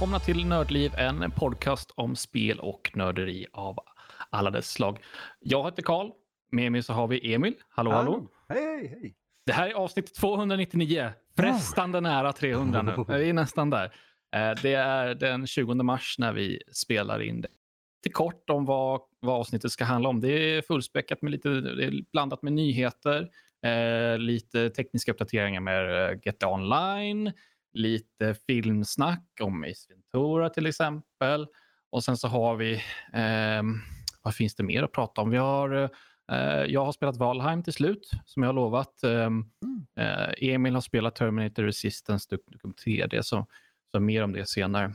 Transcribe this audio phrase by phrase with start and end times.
[0.00, 3.78] Välkomna till Nördliv, en podcast om spel och nörderi av
[4.30, 4.98] alla dess slag.
[5.40, 6.10] Jag heter Karl.
[6.52, 7.54] Med mig så har vi Emil.
[7.68, 8.26] Hallå, hallå.
[8.48, 9.14] Hej, hej, hej.
[9.46, 11.10] Det här är avsnitt 299.
[11.36, 13.04] Frestande nära 300 nu.
[13.08, 13.84] Vi är nästan där.
[14.36, 17.48] Eh, Det är den 20 mars när vi spelar in det.
[18.04, 20.20] Lite kort om vad, vad avsnittet ska handla om.
[20.20, 23.28] Det är fullspäckat med lite det är blandat med nyheter,
[23.66, 27.32] eh, lite tekniska uppdateringar med eh, GTA Online,
[27.72, 31.46] lite filmsnack om Ace Ventura till exempel.
[31.90, 33.78] Och sen så har vi, ehm,
[34.22, 35.30] vad finns det mer att prata om?
[35.30, 35.90] Vi har,
[36.32, 39.02] eh, jag har spelat Valheim till slut, som jag har lovat.
[39.02, 39.44] Ehm,
[39.98, 43.46] eh, Emil har spelat Terminator Resistance Duke Nukem 3D, så,
[43.92, 44.94] så mer om det senare.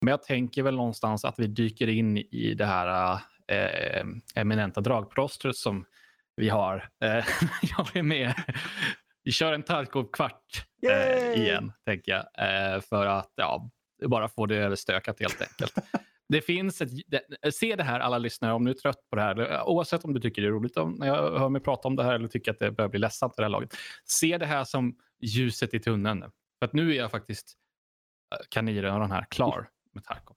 [0.00, 4.04] Men jag tänker väl någonstans att vi dyker in i det här eh,
[4.34, 5.84] eminenta dragplåstret som
[6.36, 6.88] vi har.
[7.00, 7.10] Eh,
[7.62, 8.34] jag är med.
[9.24, 12.24] Vi kör en Tarkov-kvart eh, igen, tänker jag.
[12.74, 13.70] Eh, för att ja,
[14.06, 15.74] bara få det överstökat helt enkelt.
[16.28, 19.22] Det finns ett, det, se det här alla lyssnare om du är trött på det
[19.22, 19.62] här.
[19.68, 22.04] Oavsett om du tycker det är roligt om, när jag hör mig prata om det
[22.04, 23.74] här eller tycker att det börjar bli ledsamt i det här laget.
[24.04, 26.20] Se det här som ljuset i tunneln.
[26.58, 27.54] För att nu är jag faktiskt
[28.34, 30.36] eh, kaninöron här klar med Tarkov.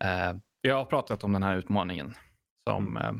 [0.00, 2.14] Eh, jag har pratat om den här utmaningen.
[2.68, 3.12] Som, eh,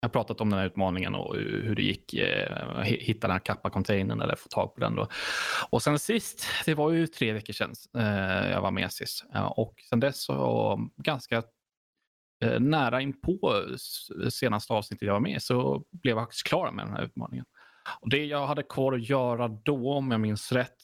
[0.00, 3.34] jag har pratat om den här utmaningen och hur det gick eh, att hitta den
[3.34, 4.94] här kappa containern eller få tag på den.
[4.94, 5.08] Då.
[5.70, 9.24] Och sen sist, det var ju tre veckor sedan eh, jag var med sist.
[9.34, 11.42] Eh, och sen dess så ganska
[12.44, 13.64] eh, nära inpå
[14.30, 17.44] senaste avsnittet jag var med så blev jag faktiskt klar med den här utmaningen.
[18.00, 20.78] Och det jag hade kvar att göra då, om jag minns rätt,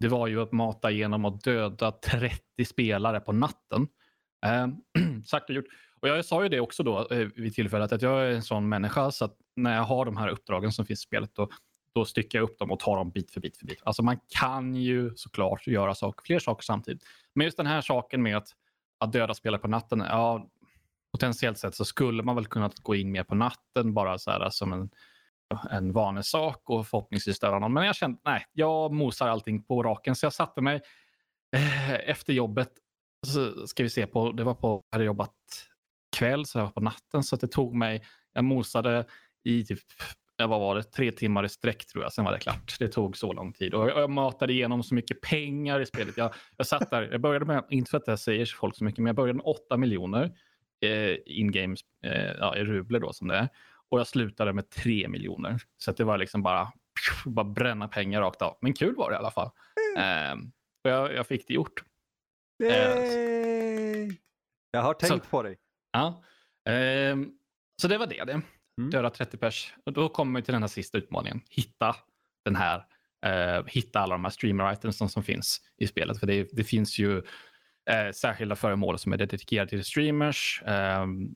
[0.00, 3.88] det var ju att mata igenom och döda 30 spelare på natten.
[4.46, 4.66] Eh,
[5.24, 5.68] sagt och gjort.
[6.04, 8.68] Och jag sa ju det också då eh, vid tillfället att jag är en sån
[8.68, 11.48] människa så att när jag har de här uppdragen som finns i spelet då,
[11.94, 13.82] då styckar jag upp dem och tar dem bit för bit för bit.
[13.84, 17.02] Alltså man kan ju såklart göra saker, fler saker samtidigt.
[17.34, 18.48] Men just den här saken med att,
[18.98, 20.50] att döda spelare på natten, ja,
[21.12, 24.50] potentiellt sett så skulle man väl kunna gå in mer på natten bara så här
[24.50, 24.90] som en,
[25.70, 27.72] en vanesak och förhoppningsvis döda någon.
[27.72, 30.80] Men jag kände, nej, jag mosar allting på raken så jag satte mig
[31.56, 32.70] eh, efter jobbet
[33.26, 35.34] så ska vi se på, det var på, jag hade jobbat
[36.14, 39.04] kväll så var på natten så att det tog mig, jag mosade
[39.44, 39.78] i typ,
[40.38, 42.76] vad var det, tre timmar i sträck tror jag, sen var det klart.
[42.78, 46.16] Det tog så lång tid och jag, jag matade igenom så mycket pengar i spelet.
[46.16, 48.98] Jag, jag satt där, jag började med, inte för att jag säger folk så mycket,
[48.98, 50.32] men jag började med 8 miljoner
[50.84, 53.48] eh, in-game, eh, ja, i rubler då som det är.
[53.88, 55.60] Och jag slutade med 3 miljoner.
[55.78, 56.72] Så det var liksom bara,
[57.26, 58.58] bara bränna pengar rakt av.
[58.60, 59.50] Men kul var det i alla fall.
[59.98, 60.32] Eh,
[60.84, 61.84] och jag, jag fick det gjort.
[62.62, 64.16] Yay!
[64.70, 65.56] Jag har tänkt Så- på dig.
[65.94, 66.22] Ja.
[66.68, 67.32] Ehm,
[67.82, 68.24] så det var det.
[68.24, 68.32] det.
[68.78, 68.90] Mm.
[68.90, 69.74] Döda 30 pers.
[69.86, 71.40] Och då kommer vi till den här sista utmaningen.
[71.50, 71.96] Hitta
[72.44, 72.84] den här.
[73.26, 76.20] eh, hitta alla de här streamer items som finns i spelet.
[76.20, 77.18] För det, det finns ju
[77.90, 80.62] eh, särskilda föremål som är dedikerade till streamers.
[80.66, 81.34] Ehm,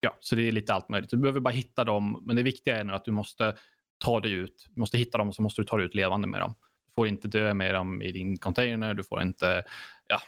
[0.00, 1.10] ja, så det är lite allt möjligt.
[1.10, 2.22] Du behöver bara hitta dem.
[2.26, 3.56] Men det viktiga är nu att du måste
[4.04, 4.66] ta dig ut.
[4.74, 6.54] Du måste hitta dem och så måste du ta dig ut levande med dem.
[6.86, 8.94] Du får inte dö med dem i din container.
[8.94, 9.64] Du får inte
[10.08, 10.20] ja,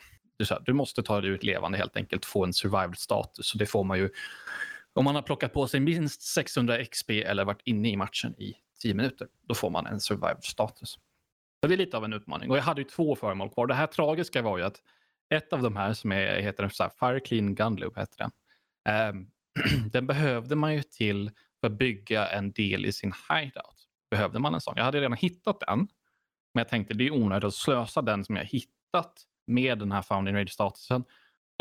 [0.50, 3.46] här, du måste ta dig ut levande helt enkelt, få en survival status.
[3.46, 4.10] Så det får man ju
[4.92, 8.54] om man har plockat på sig minst 600 XP eller varit inne i matchen i
[8.82, 9.28] 10 minuter.
[9.42, 10.98] Då får man en survival status.
[11.60, 12.50] Så det är lite av en utmaning.
[12.50, 13.66] Och jag hade ju två föremål kvar.
[13.66, 14.82] Det här tragiska var ju att
[15.34, 18.30] ett av de här som är, heter så här, Fire Clean Gunloop, heter den.
[19.14, 19.30] Um,
[19.90, 23.88] den behövde man ju till för att bygga en del i sin hideout.
[24.10, 24.74] Behövde man en sån?
[24.76, 25.78] Jag hade redan hittat den.
[26.54, 30.02] Men jag tänkte det är onödigt att slösa den som jag hittat med den här
[30.02, 31.04] Founding Rage-statusen.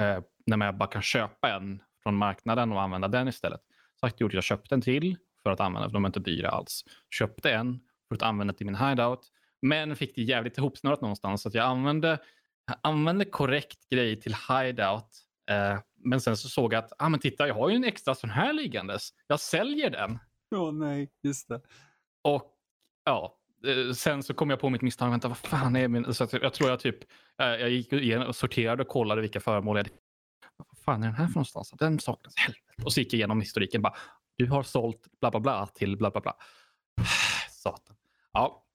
[0.01, 3.61] Eh, när man bara kan köpa en från marknaden och använda den istället.
[3.99, 6.83] Sagt gjort, jag köpte en till för att använda, för de är inte dyra alls.
[7.09, 9.31] Köpte en för att använda till min hideout.
[9.61, 11.41] Men fick det jävligt ihopsnurrat någonstans.
[11.41, 12.19] Så att jag använde,
[12.67, 15.09] jag använde korrekt grej till hideout.
[15.49, 18.15] Eh, men sen så såg jag att, ah, men titta, jag har ju en extra
[18.15, 19.09] sån här liggandes.
[19.27, 20.19] Jag säljer den.
[20.55, 21.61] Åh nej, just det.
[22.23, 22.53] Och
[23.05, 25.09] ja, Eh, sen så kom jag på mitt misstag.
[25.09, 26.13] Vänta, vad fan är min...
[26.13, 26.97] Så jag tror jag typ...
[27.41, 29.95] Eh, jag gick igenom och sorterade och kollade vilka föremål jag hade.
[30.57, 31.73] Vad fan är den här för någonstans?
[31.79, 32.33] Den saknas.
[32.37, 32.83] Helvete.
[32.83, 33.81] Och så gick jag igenom historiken.
[33.81, 33.93] Bara,
[34.37, 36.35] du har sålt bla bla bla till bla bla bla.
[37.51, 37.95] Satan.
[38.33, 38.65] Ja.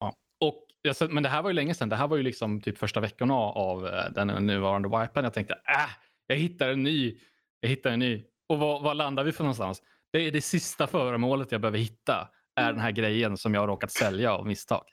[0.00, 0.16] ja.
[0.40, 1.88] Och, jag men det här var ju länge sedan.
[1.88, 5.24] Det här var ju liksom typ första veckorna av eh, den nuvarande wipen.
[5.24, 5.90] Jag tänkte, äh,
[6.26, 7.18] jag hittar en ny.
[7.60, 8.24] Jag hittar en ny.
[8.48, 9.82] Och vad, vad landar vi för någonstans?
[10.12, 13.68] Det är det sista föremålet jag behöver hitta är den här grejen som jag har
[13.68, 14.84] råkat sälja av misstag.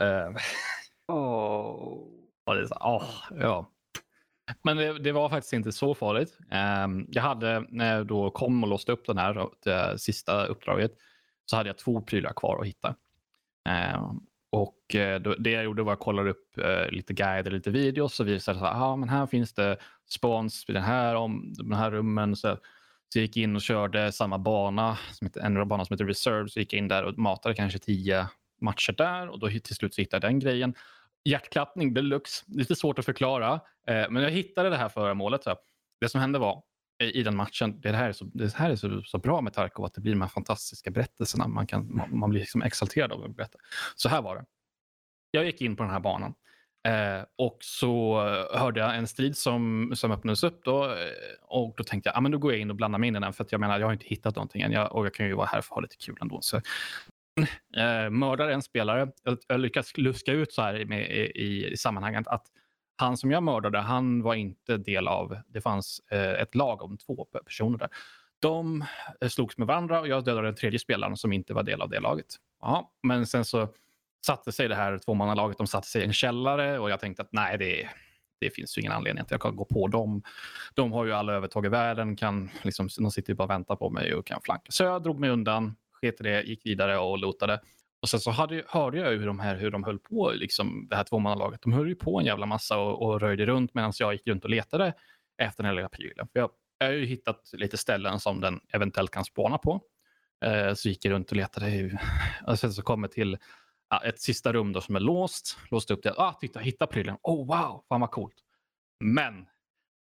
[0.00, 0.36] Uh,
[2.46, 3.70] och det så, åh, ja.
[4.62, 6.38] Men det, det var faktiskt inte så farligt.
[6.50, 10.92] Ehm, jag hade, när jag då kom och låste upp den här, det sista uppdraget,
[11.44, 12.94] så hade jag två prylar kvar att hitta.
[13.68, 14.20] Ehm,
[14.50, 18.28] Och eh, det jag gjorde var att kolla upp eh, lite guider, lite videos och
[18.28, 19.76] visade att ah, men här finns det
[20.08, 22.36] spons i den här, om, de här rummen.
[22.36, 22.58] Så,
[23.08, 26.48] så jag gick in och körde samma bana, som heter, en bana som heter Reserve.
[26.48, 28.28] Så gick jag in där och matade kanske tio
[28.60, 30.74] matcher där och då till slut så hittade jag den grejen.
[31.24, 33.60] Hjärtklappning deluxe, lite svårt att förklara.
[33.86, 35.44] Eh, men jag hittade det här föremålet.
[35.44, 35.56] Så.
[36.00, 36.62] Det som hände var
[37.02, 39.84] i den matchen, det här är så, det här är så, så bra med Tarkov,
[39.84, 41.48] att det blir de här fantastiska berättelserna.
[41.48, 43.58] Man, kan, man, man blir liksom exalterad av att berätta.
[43.96, 44.44] Så här var det.
[45.30, 46.34] Jag gick in på den här banan
[46.86, 48.20] eh, och så
[48.52, 50.64] hörde jag en strid som, som öppnades upp.
[50.64, 50.90] Då, eh,
[51.42, 53.20] och då tänkte jag, ah, men då går jag in och blandar mig in i
[53.20, 53.32] den.
[53.32, 54.72] För att jag menar, jag har inte hittat någonting än.
[54.72, 56.40] Jag, och jag kan ju vara här för att ha lite kul ändå.
[56.40, 56.56] Så,
[57.76, 59.08] eh, mördar en spelare.
[59.22, 62.46] Jag, jag lyckas luska ut så här med, i, i sammanhanget att
[62.96, 66.96] han som jag mördade, han var inte del av, det fanns eh, ett lag om
[66.96, 67.88] två personer där.
[68.38, 68.84] De
[69.20, 71.88] eh, slogs med varandra och jag dödade den tredje spelaren som inte var del av
[71.88, 72.26] det laget.
[72.60, 73.68] Ja, men sen så
[74.26, 77.32] satte sig det här tvåmannalaget, de satte sig i en källare och jag tänkte att
[77.32, 77.88] nej, det,
[78.40, 80.22] det finns ju ingen anledning att jag kan gå på dem.
[80.74, 83.76] De har ju alla övertag i världen, kan, liksom, de sitter ju bara och väntar
[83.76, 84.66] på mig och kan flanka.
[84.68, 87.60] Så jag drog mig undan, sket i det, gick vidare och lotade.
[88.02, 90.96] Och sen så hade, hörde jag hur de, här, hur de höll på, liksom, det
[90.96, 91.62] här tvåmannalaget.
[91.62, 94.44] De höll ju på en jävla massa och, och röjde runt medan jag gick runt
[94.44, 94.94] och letade
[95.42, 96.28] efter den här lilla prylen.
[96.32, 99.80] För jag, jag har ju hittat lite ställen som den eventuellt kan spåna på.
[100.44, 101.98] Eh, så gick jag runt och letade.
[102.46, 103.38] Och sen så kom jag till
[103.90, 105.58] ja, ett sista rum då som är låst.
[105.70, 106.14] Låste upp det.
[106.16, 107.16] Ah, titta, hitta prylen.
[107.22, 108.36] Oh wow, fan vad coolt.
[109.00, 109.46] Men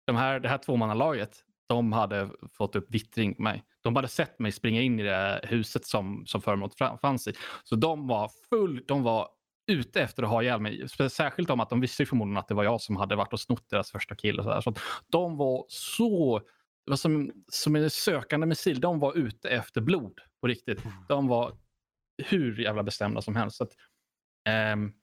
[0.06, 3.64] de här, det här tvåmannalaget, de hade fått upp vittring på mig.
[3.82, 7.34] De hade sett mig springa in i det huset som, som föremålet fanns i.
[7.64, 9.30] Så de var full, de var
[9.68, 10.88] ute efter att ha ihjäl mig.
[11.10, 13.70] Särskilt om att de visste förmodligen att det var jag som hade varit och snott
[13.70, 14.40] deras första kill.
[14.40, 14.74] Och så, så
[15.08, 16.40] de var så,
[16.86, 18.82] det var som, som en sökande missil.
[18.82, 20.86] De var ute efter blod på riktigt.
[20.86, 20.98] Mm.
[21.08, 21.52] De var
[22.18, 23.58] hur jävla bestämda som helst.
[23.58, 23.74] Så att,
[24.74, 24.94] um,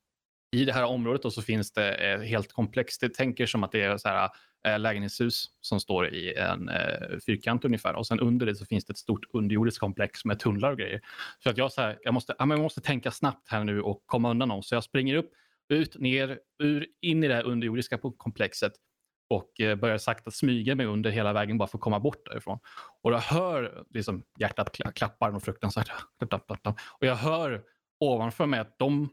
[0.56, 3.00] I det här området då så finns det eh, helt komplext.
[3.00, 4.30] Det tänker som att det är så här,
[4.66, 7.94] eh, lägenhetshus som står i en eh, fyrkant ungefär.
[7.94, 11.00] Och sen under det så finns det ett stort underjordiskt komplex med tunnlar och grejer.
[11.42, 14.02] Så att jag, så här, jag, måste, ja, jag måste tänka snabbt här nu och
[14.06, 14.62] komma undan dem.
[14.62, 15.30] Så jag springer upp,
[15.68, 18.72] ut, ner, ur, in i det här underjordiska komplexet
[19.30, 22.58] och eh, börjar sakta smyga mig under hela vägen bara för att komma bort därifrån.
[23.02, 25.90] Och jag hör liksom, hjärtat klappar och fruktansvärt.
[27.00, 27.62] Och jag hör
[28.00, 29.08] ovanför mig att de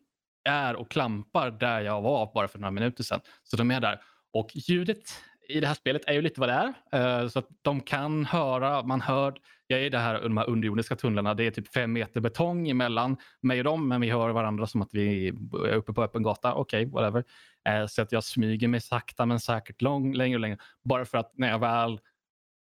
[0.49, 3.21] är och klampar där jag var bara för några minuter sedan.
[3.43, 4.01] Så de är där.
[4.33, 5.13] Och ljudet
[5.49, 7.21] i det här spelet är ju lite vad det är.
[7.21, 10.49] Eh, så att de kan höra, man hör, jag är i det här, de här
[10.49, 14.29] underjordiska tunnlarna, det är typ fem meter betong emellan mig och dem, men vi hör
[14.29, 16.53] varandra som att vi är uppe på öppen gata.
[16.53, 17.23] Okej, okay, whatever.
[17.69, 20.57] Eh, så att jag smyger mig sakta men säkert lång, längre och längre.
[20.83, 21.99] Bara för att när jag väl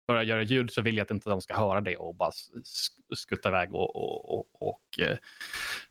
[0.07, 2.31] börjar göra ljud så vill jag att inte de ska höra det och bara
[3.15, 5.17] skutta iväg och, och, och, och eh,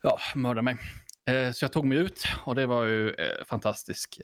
[0.02, 0.76] ja, mörda mig.
[1.55, 3.14] Så jag tog mig ut och det var ju
[3.44, 4.20] fantastisk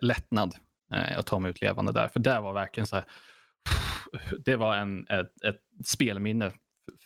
[0.00, 0.54] lättnad
[0.96, 2.08] jag eh, tar mig ut levande där.
[2.08, 3.04] För det var verkligen så här,
[4.44, 6.52] det var en, ett, ett spelminne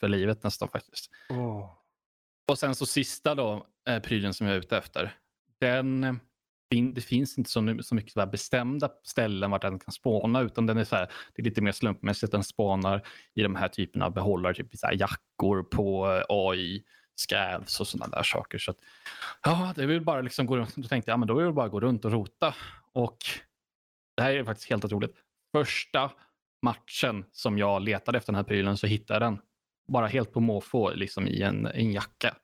[0.01, 1.11] för livet nästan faktiskt.
[1.29, 1.71] Oh.
[2.49, 5.15] Och sen så sista då, eh, prylen som jag är ute efter.
[5.61, 6.21] Den,
[6.95, 10.79] det finns inte så, så mycket så bestämda ställen vart den kan spåna utan den
[10.79, 12.33] är så här, det är lite mer slumpmässigt.
[12.33, 16.85] Den spånar i de här typerna av behållare, typ så jackor på eh, AI,
[17.17, 18.59] scavs och sådana där saker.
[18.59, 18.79] Så att,
[19.43, 20.77] ja, det vill bara liksom gå runt.
[20.77, 22.55] Då tänkte jag, ja, men då vill jag bara gå runt och rota.
[22.93, 23.19] Och
[24.19, 25.15] det här är faktiskt helt otroligt.
[25.53, 26.11] Första
[26.63, 29.41] matchen som jag letade efter den här prylen så hittade jag den.
[29.93, 32.37] Bara helt på måfå liksom i en, en jacka.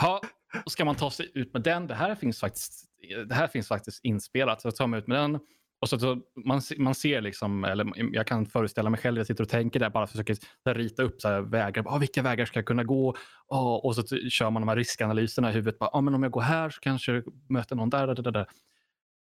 [0.00, 0.20] Ha,
[0.66, 1.86] ska man ta sig ut med den.
[1.86, 2.84] Det här finns faktiskt,
[3.28, 4.62] det här finns faktiskt inspelat.
[4.62, 5.40] Så jag tar mig ut med den.
[5.80, 9.44] Och så, så man, man ser liksom, eller jag kan föreställa mig själv, jag sitter
[9.44, 10.36] och tänker där, bara försöker
[10.74, 11.84] rita upp så här, vägar.
[11.86, 13.16] Ah, vilka vägar ska jag kunna gå?
[13.48, 15.78] Ah, och så kör man de här riskanalyserna i huvudet.
[15.78, 18.06] Bara, ah, men om jag går här så kanske jag möter någon där.
[18.06, 18.46] där, där, där.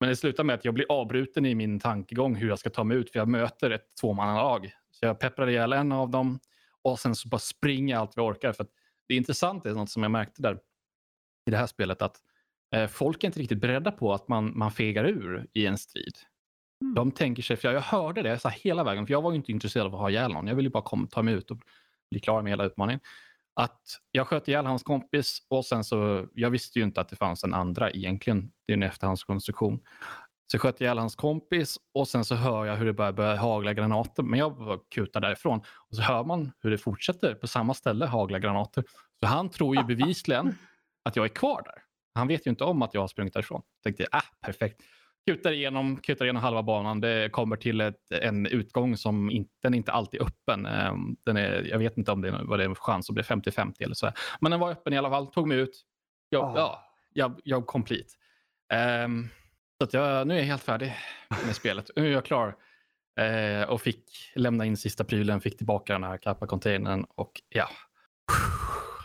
[0.01, 2.85] Men det slutar med att jag blir avbruten i min tankegång hur jag ska ta
[2.85, 4.73] mig ut för jag möter ett tvåmannalag.
[4.91, 6.39] Så jag pepprar ihjäl en av dem
[6.83, 8.53] och sen så bara springer jag allt jag orkar.
[8.53, 8.67] För
[9.09, 10.59] det är intressant, det är något som jag märkte där
[11.47, 12.17] i det här spelet, att
[12.75, 16.15] eh, folk är inte riktigt beredda på att man, man fegar ur i en strid.
[16.83, 16.95] Mm.
[16.95, 19.53] De tänker sig, för jag, jag hörde det så hela vägen, för jag var inte
[19.53, 20.47] intresserad av att ha ihjäl någon.
[20.47, 21.59] Jag ville bara komma, ta mig ut och
[22.11, 23.01] bli klar med hela utmaningen
[23.59, 27.17] att jag sköt ihjäl hans kompis och sen så, jag visste ju inte att det
[27.17, 28.53] fanns en andra egentligen.
[28.67, 29.81] Det är en efterhandskonstruktion.
[30.47, 33.37] Så jag sköt ihjäl hans kompis och sen så hör jag hur det börjar, börjar
[33.37, 34.23] hagla granater.
[34.23, 35.61] Men jag kutar därifrån
[35.91, 38.85] och så hör man hur det fortsätter på samma ställe hagla granater.
[39.21, 40.55] Så han tror ju bevisligen
[41.05, 41.83] att jag är kvar där.
[42.15, 43.63] Han vet ju inte om att jag har sprungit därifrån.
[43.75, 44.83] Jag tänkte, ah, perfekt
[45.29, 47.01] kutar igenom, kutar igenom halva banan.
[47.01, 50.67] Det kommer till ett, en utgång som inte, den är inte alltid öppen.
[50.67, 53.15] Ehm, den är, jag vet inte om det är, vad det är för chans att
[53.15, 54.13] bli 50-50 eller så.
[54.41, 55.27] Men den var öppen i alla fall.
[55.27, 55.85] Tog mig ut.
[56.29, 56.53] Jag, Ah.
[56.57, 58.15] ja, jag, jag complete.
[58.73, 59.29] Ehm,
[59.79, 60.95] så att jag, nu är jag helt färdig
[61.47, 61.91] med spelet.
[61.97, 62.57] Nu är jag klar.
[63.21, 64.05] Eh, och fick
[64.35, 67.69] lämna in sista prylen, fick tillbaka den här kappa-containern och ja.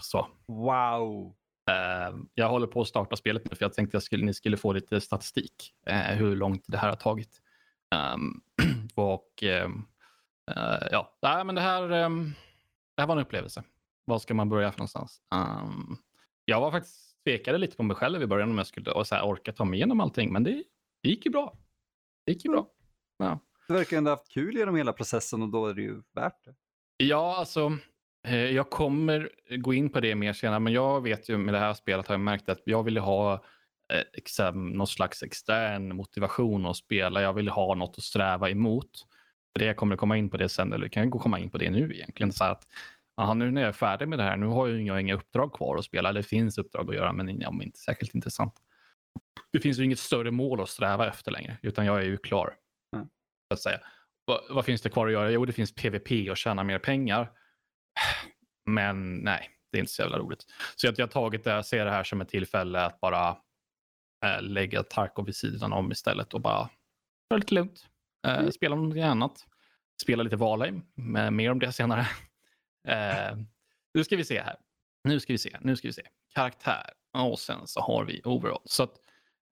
[0.01, 0.27] Så.
[0.47, 1.35] Wow.
[1.71, 4.57] Eh, jag håller på att starta spelet nu för jag tänkte att skulle, ni skulle
[4.57, 5.73] få lite statistik.
[5.85, 7.41] Eh, hur långt det här har tagit.
[7.95, 8.41] Ehm,
[8.95, 9.85] och ehm,
[10.51, 12.33] eh, ja, Nej, men det här, ehm,
[12.95, 13.63] det här var en upplevelse.
[14.05, 15.21] Var ska man börja för någonstans?
[15.35, 15.97] Ehm,
[16.45, 19.15] jag var faktiskt tvekade lite på mig själv i början om jag skulle och så
[19.15, 20.33] här, orka ta mig igenom allting.
[20.33, 20.63] Men det,
[21.03, 21.57] det gick ju bra.
[22.25, 22.67] Det gick ju bra.
[23.17, 23.39] Ja.
[23.67, 26.43] Du verkar ändå ha haft kul genom hela processen och då är det ju värt
[26.45, 26.55] det.
[26.97, 27.77] Ja, alltså.
[28.27, 31.59] Eh, Jag kommer gå in på det mer senare, men jag vet ju med det
[31.59, 33.33] här spelet har jag märkt att jag ville ha
[33.93, 37.21] eh, exem, någon slags extern motivation att spela.
[37.21, 38.89] Jag ville ha något att sträva emot.
[39.59, 41.95] Det kommer komma in på det sen, eller kan jag komma in på det nu
[41.95, 42.31] egentligen.
[42.31, 42.67] Så att,
[43.17, 45.77] aha, nu när jag är färdig med det här, nu har jag inga, uppdrag kvar
[45.77, 46.13] att spela.
[46.13, 48.53] Det finns uppdrag att göra, men ja, inte särskilt intressant.
[49.51, 52.53] Det finns ju inget större mål att sträva efter längre, utan jag är ju klar.
[52.95, 53.07] Mm.
[53.49, 53.79] Att säga.
[54.25, 55.31] Vad, vad finns det kvar att göra?
[55.31, 57.31] Jo, det finns PVP och tjäna mer pengar.
[58.65, 60.45] Men nej, det är inte så jävla roligt.
[60.75, 63.37] Så jag har tagit det, ser det här som ett tillfälle att bara
[64.25, 66.69] äh, lägga Tarkov vid sidan om istället och bara
[67.29, 67.87] ta lite lugnt.
[68.27, 68.51] Äh, Mm.
[68.51, 69.45] Spela någonting annat.
[70.01, 72.07] Spela lite Valheim, med mer om det senare.
[72.87, 73.37] Äh,
[73.93, 74.55] nu ska vi se här.
[75.03, 76.03] Nu ska vi se, nu ska vi se.
[76.33, 78.61] Karaktär och sen så har vi overall.
[78.65, 78.93] Så att,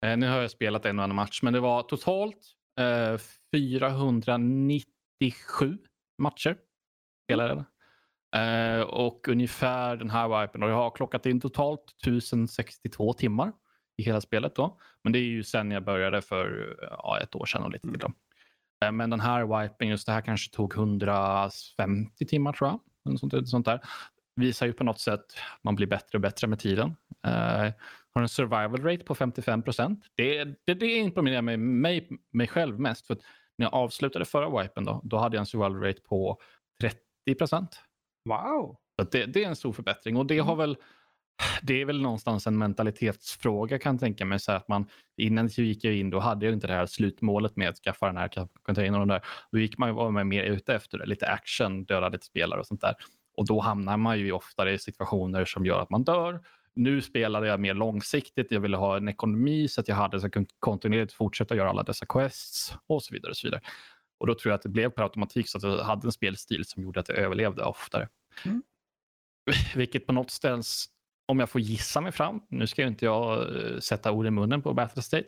[0.05, 2.37] eh, nu har jag spelat en och annan match, men det var totalt
[2.79, 3.17] eh,
[3.51, 5.77] 497
[6.17, 6.57] matcher
[7.25, 7.63] spelade jag.
[8.35, 10.63] Eh, och ungefär den här wipen.
[10.63, 13.51] Och jag har klockat in totalt 1062 timmar
[13.97, 14.55] i hela spelet.
[14.55, 14.77] då.
[15.03, 17.99] Men det är ju sen jag började för ja, ett år sedan och lite till.
[17.99, 18.11] Då.
[18.85, 23.19] Eh, men den här wipen, just det här kanske tog 150 timmar tror jag.
[23.19, 23.81] Sånt, sånt där.
[24.35, 26.95] Visar ju på något sätt att man blir bättre och bättre med tiden.
[27.27, 27.71] Eh,
[28.13, 30.05] har en survival rate på 55 procent.
[30.15, 33.07] Det, det, det imponerar mig, mig, mig själv mest.
[33.07, 33.17] För
[33.57, 36.37] när jag avslutade förra wipen då, då hade jag en survival rate på
[36.81, 37.79] 30 procent.
[38.25, 38.77] Wow.
[39.11, 40.77] Det, det är en stor förbättring och det har väl
[41.61, 44.39] det är väl någonstans en mentalitetsfråga kan jag tänka mig.
[44.39, 44.85] Så att man,
[45.17, 48.05] innan så gick jag in, då hade jag inte det här slutmålet med att skaffa
[48.05, 49.01] den här containern.
[49.01, 49.21] och Där.
[49.51, 52.67] Då gick man var man mer ute efter det, lite action, döda lite spelare och
[52.67, 52.95] sånt där.
[53.37, 56.39] Och då hamnar man ju oftare i situationer som gör att man dör.
[56.73, 58.51] Nu spelade jag mer långsiktigt.
[58.51, 61.69] Jag ville ha en ekonomi så att jag hade så jag kunde kontinuerligt fortsätta göra
[61.69, 63.29] alla dessa quests och så vidare.
[63.29, 63.61] Och så vidare.
[64.21, 66.65] Och då tror jag att det blev per automatik så att jag hade en spelstil
[66.65, 68.09] som gjorde att jag överlevde oftare.
[68.45, 68.63] Mm.
[69.75, 70.85] Vilket på något ställs,
[71.27, 74.31] om jag får gissa mig fram, nu ska ju inte jag eh, sätta ord i
[74.31, 75.25] munnen på Battlestate,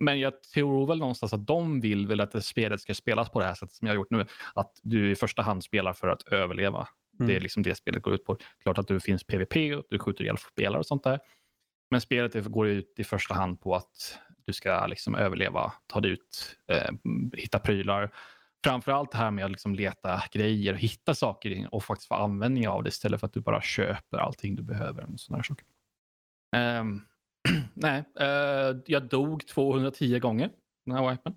[0.00, 3.40] men jag tror väl någonstans att de vill väl att det spelet ska spelas på
[3.40, 4.26] det här sättet som jag har gjort nu.
[4.54, 6.88] Att du i första hand spelar för att överleva.
[7.18, 7.42] Det är Mm.
[7.42, 8.38] liksom det spelet går ut på.
[8.62, 11.18] Klart att det finns PVP och du skjuter ihjäl spelare och sånt där.
[11.90, 14.18] Men spelet går ut i första hand på att
[14.48, 16.90] du ska liksom överleva, ta dig ut, eh,
[17.32, 18.14] hitta prylar.
[18.64, 22.82] Framförallt det här med att liksom leta grejer, hitta saker och faktiskt få användning av
[22.82, 25.12] det istället för att du bara köper allting du behöver.
[25.12, 25.66] Och såna saker.
[26.56, 27.00] Ehm,
[27.74, 30.50] nej, eh, jag dog 210 gånger
[30.86, 31.36] den här wipen.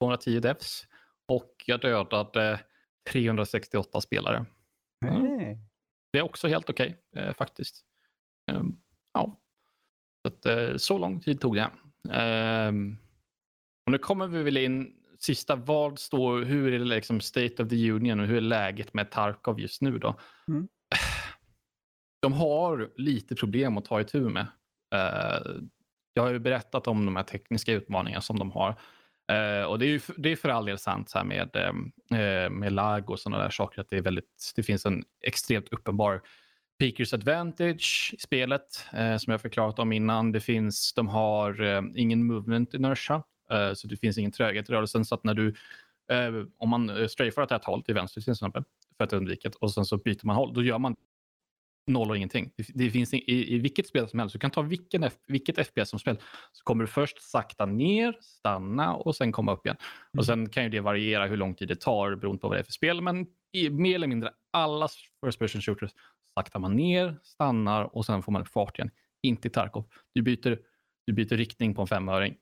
[0.00, 0.86] 210 deaths.
[1.28, 2.60] Och jag dödade
[3.10, 4.46] 368 spelare.
[5.04, 5.58] Mm.
[6.12, 7.84] Det är också helt okej eh, faktiskt.
[8.50, 8.76] Ehm,
[9.12, 9.40] ja.
[10.22, 11.70] Så, att, eh, så lång tid tog det.
[12.10, 12.96] Ehm,
[13.86, 15.56] och nu kommer vi väl in sista.
[15.56, 19.10] Vad står, hur är det liksom State of the Union och hur är läget med
[19.10, 20.18] Tarkov just nu då?
[20.48, 20.68] Mm.
[22.22, 24.46] De har lite problem att ta itu med.
[24.94, 25.52] Eh,
[26.14, 28.68] jag har ju berättat om de här tekniska utmaningarna som de har.
[29.32, 32.50] Eh, och det är, ju, det är för all del sant så här med, eh,
[32.50, 33.80] med lag och sådana där saker.
[33.80, 36.22] Att det, är väldigt, det finns en extremt uppenbar
[36.78, 40.32] Peakers advantage i spelet eh, som jag förklarat om innan.
[40.32, 44.72] Det finns, de har eh, ingen movement inertia, eh, så det finns ingen tröghet i
[44.72, 45.04] rörelsen.
[45.04, 45.48] Så att när du,
[46.12, 48.64] eh, om man eh, strafar åt ett håll till vänster till exempel,
[48.96, 50.96] för att undvika det, och sen så byter man håll, då gör man
[51.86, 52.52] noll och ingenting.
[52.56, 55.66] Det, det finns i, i vilket spel som helst, du kan ta vilken, F- vilket
[55.66, 59.76] FPS som helst, så kommer du först sakta ner, stanna och sen komma upp igen.
[60.18, 62.60] Och sen kan ju det variera hur lång tid det tar beroende på vad det
[62.60, 64.88] är för spel, men i mer eller mindre alla
[65.24, 65.90] first person shooters
[66.34, 68.90] saktar man ner, stannar och sen får man fart igen.
[69.22, 69.84] Inte i Tarkov.
[70.14, 70.58] Du byter,
[71.06, 72.36] du byter riktning på en femöring.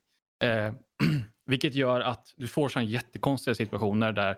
[0.44, 0.73] Eh,
[1.47, 4.37] vilket gör att du får sådana jättekonstiga situationer där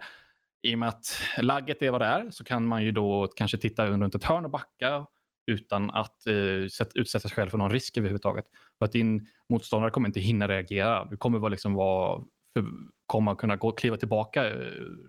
[0.62, 3.58] i och med att lagget är vad det är så kan man ju då kanske
[3.58, 5.06] titta runt ett hörn och backa
[5.46, 8.44] utan att eh, sätt- utsätta sig själv för någon risk överhuvudtaget.
[8.78, 11.04] För att din motståndare kommer inte hinna reagera.
[11.04, 12.22] Du kommer vara liksom vara,
[12.54, 12.64] för,
[13.06, 14.54] kommer kunna gå, kliva tillbaka eh,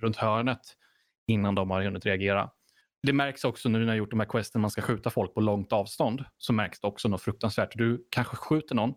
[0.01, 0.59] runt hörnet
[1.27, 2.50] innan de har hunnit reagera
[3.03, 5.41] det märks också nu när jag gjort de här questen man ska skjuta folk på
[5.41, 6.25] långt avstånd.
[6.38, 7.77] Så märks det också något fruktansvärt.
[7.77, 8.93] Du kanske skjuter någon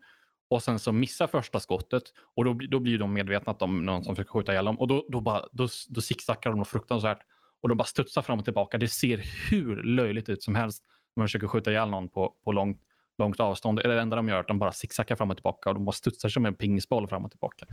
[0.51, 2.03] och sen så missar första skottet
[2.37, 4.89] och då, då blir de medvetna att de någon som försöker skjuta ihjäl dem och
[4.89, 7.19] då, då, bara, då, då zigzaggar de något fruktansvärt
[7.63, 8.79] och de bara studsar fram och tillbaka.
[8.79, 10.85] Det ser hur löjligt ut som helst
[11.17, 12.81] när man försöker skjuta ihjäl någon på, på långt,
[13.19, 13.79] långt avstånd.
[13.79, 15.85] Det, det enda de gör är att de bara zigzaggar fram och tillbaka och de
[15.85, 17.67] bara studsar som en pingisboll fram och tillbaka.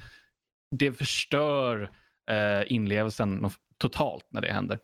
[0.71, 1.91] Det förstör
[2.29, 4.79] eh, inlevelsen totalt när det händer.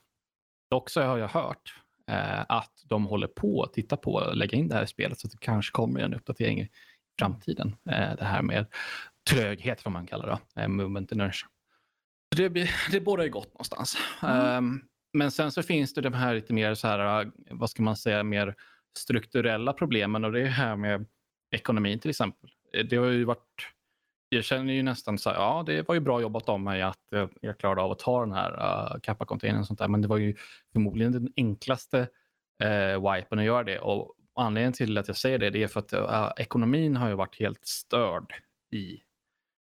[0.70, 1.74] Dock så har jag hört
[2.12, 5.20] eh, att de håller på att titta på att lägga in det här i spelet
[5.20, 6.70] så att det kanske kommer en uppdatering i
[7.20, 7.76] framtiden.
[7.90, 8.66] Eh, det här med
[9.30, 11.50] tröghet, vad man kallar det, eh, movement inertia.
[12.36, 13.98] Det, det bådar ju gott någonstans.
[14.22, 14.82] Mm.
[15.14, 18.24] men sen så finns det de här lite mer så här, vad ska man säga,
[18.24, 18.56] mer
[18.98, 21.06] strukturella problemen och det är här med
[21.52, 22.50] ekonomin till exempel.
[22.90, 23.72] Det har ju varit
[24.30, 27.14] jag känner ju nästan så här, ja det var ju bra jobbat av mig att
[27.14, 29.88] eh, jag klarade av att ta den här eh, uh, kappa-containern och sånt där.
[29.88, 30.36] Men det var ju
[30.74, 32.00] förmodligen den enklaste
[32.64, 33.80] uh, wipen att göra det.
[33.80, 37.16] Och anledningen till att jag säger det, det är för att uh, ekonomin har ju
[37.16, 38.34] varit helt störd
[38.72, 39.00] i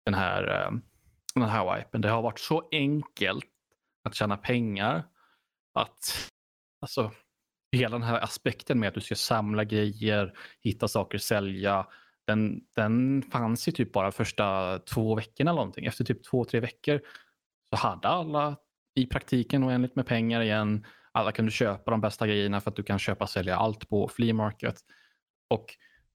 [0.05, 0.79] den här, uh,
[1.35, 2.01] den här wipen.
[2.01, 3.45] Det har varit så enkelt
[4.03, 5.03] att tjäna pengar
[5.73, 6.29] att
[6.81, 7.11] alltså
[7.71, 11.87] hela den här aspekten med att du ska samla grejer, hitta saker, sälja,
[12.27, 15.85] den, den fanns ju typ bara första två veckorna eller någonting.
[15.85, 17.01] Efter typ två, tre veckor
[17.69, 18.55] så hade alla
[18.95, 20.85] i praktiken oändligt med pengar igen.
[21.11, 24.07] Alla kunde köpa de bästa grejerna för att du kan köpa och sälja allt på
[24.07, 24.75] flea market.
[25.49, 25.65] Och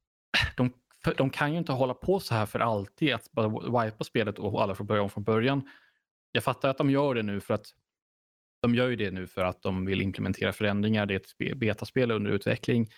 [0.57, 0.73] de,
[1.17, 4.63] de kan ju inte hålla på så här för alltid, att bara wipa spelet och
[4.63, 5.69] alla får börja om från början.
[6.33, 7.67] Jag fattar att de gör det nu för att
[8.63, 11.07] de gör ju det nu för att de vill implementera förändringar.
[11.07, 12.89] Det är ett betaspel under utveckling.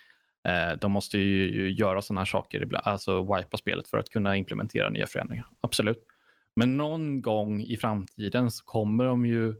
[0.48, 4.90] Eh, de måste ju göra sådana här saker, alltså wipa spelet för att kunna implementera
[4.90, 5.46] nya förändringar.
[5.60, 6.06] Absolut.
[6.56, 9.54] Men någon gång i framtiden så kommer de ju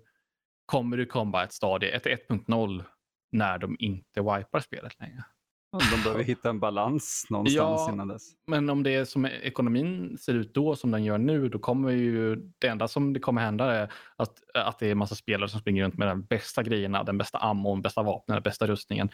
[0.67, 2.85] kommer det komma ett stadie, ett 1.0,
[3.33, 5.25] när de inte wipar spelet längre.
[5.73, 8.33] De behöver hitta en balans någonstans ja, innan dess.
[8.47, 11.91] Men om det är som ekonomin ser ut då som den gör nu, då kommer
[11.91, 15.49] ju det enda som det kommer hända är att, att det är en massa spelare
[15.49, 19.11] som springer runt med de bästa grejerna, den bästa ammon, bästa vapnen, den bästa rustningen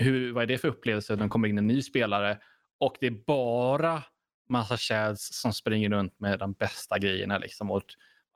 [0.00, 1.16] hur, vad är det för upplevelse?
[1.16, 2.38] när Det kommer in en ny spelare
[2.80, 4.02] och det är bara
[4.48, 7.38] massa chads som springer runt med de bästa grejerna.
[7.38, 7.70] Liksom.
[7.70, 7.82] Och,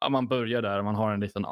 [0.00, 1.44] ja, man börjar där och man har en liten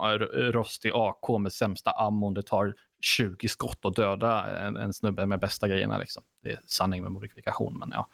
[0.52, 2.34] rostig AK med sämsta ammon.
[2.34, 5.98] Det tar 20 skott att döda en, en snubbe med bästa grejerna.
[5.98, 6.22] Liksom.
[6.42, 7.78] Det är sanning med modifikation.
[7.78, 8.08] Men ja.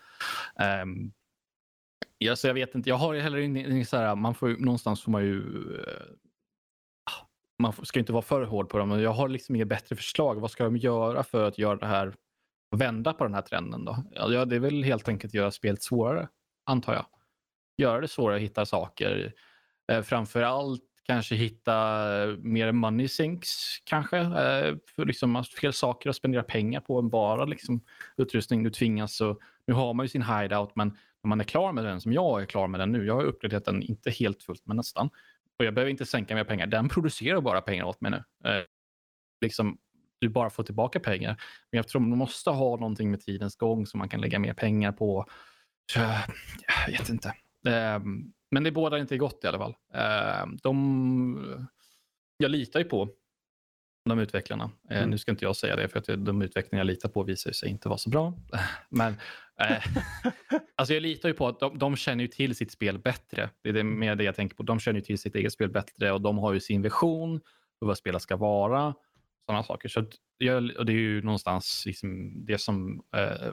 [0.83, 1.13] Um,
[2.19, 2.89] ja, så jag vet inte.
[2.89, 3.87] Jag har heller ingen...
[3.87, 5.83] så här, man får, någonstans får man ju uh,
[7.59, 10.40] man ska inte vara för hård på dem, men jag har liksom inget bättre förslag.
[10.40, 12.14] Vad ska de göra för att göra det här,
[12.77, 14.05] vända på den här trenden då?
[14.12, 16.29] Ja, det är väl helt enkelt göra spelet svårare,
[16.66, 17.07] antar jag.
[17.79, 19.35] Göra det svårare att hitta saker.
[19.92, 21.75] Eh, framför allt kanske hitta
[22.23, 24.18] eh, mer money sinks kanske.
[24.18, 27.81] Eh, för liksom fler saker att spendera pengar på än bara liksom,
[28.16, 28.62] utrustning.
[28.62, 30.88] Du tvingas så, nu har man ju sin hideout men
[31.23, 33.07] när man är klar med den som jag är klar med den nu.
[33.07, 35.11] Jag har uppgraderat den, inte helt fullt men nästan.
[35.59, 36.66] Och jag behöver inte sänka mer pengar.
[36.66, 38.51] Den producerar bara pengar åt mig nu.
[38.51, 38.64] Eh,
[39.40, 39.79] liksom,
[40.18, 41.42] du bara får tillbaka pengar.
[41.71, 44.55] Men jag tror man måste ha någonting med tidens gång som man kan lägga mer
[44.55, 45.27] pengar på.
[46.87, 47.29] Jag vet inte.
[47.66, 48.01] Eh,
[48.51, 49.77] men det bådar inte gott i alla fall.
[49.94, 51.66] Eh, de,
[52.37, 53.09] jag litar ju på
[54.09, 54.71] de utvecklarna.
[54.90, 55.11] Eh, mm.
[55.11, 57.68] Nu ska inte jag säga det för att de utvecklingar jag litar på visar sig
[57.68, 58.35] inte vara så bra.
[58.88, 59.16] Men
[59.61, 59.85] eh,
[60.77, 63.51] alltså jag litar ju på att de, de, känner ju till sitt spel bättre.
[63.62, 64.62] Det är det, mer det jag tänker på.
[64.62, 67.40] De känner ju till sitt eget spel bättre och de har ju sin vision
[67.79, 68.94] för vad spelet ska vara.
[69.47, 69.88] Sådana saker.
[69.88, 70.05] Så
[70.38, 73.53] jag, och det är ju någonstans liksom det som eh,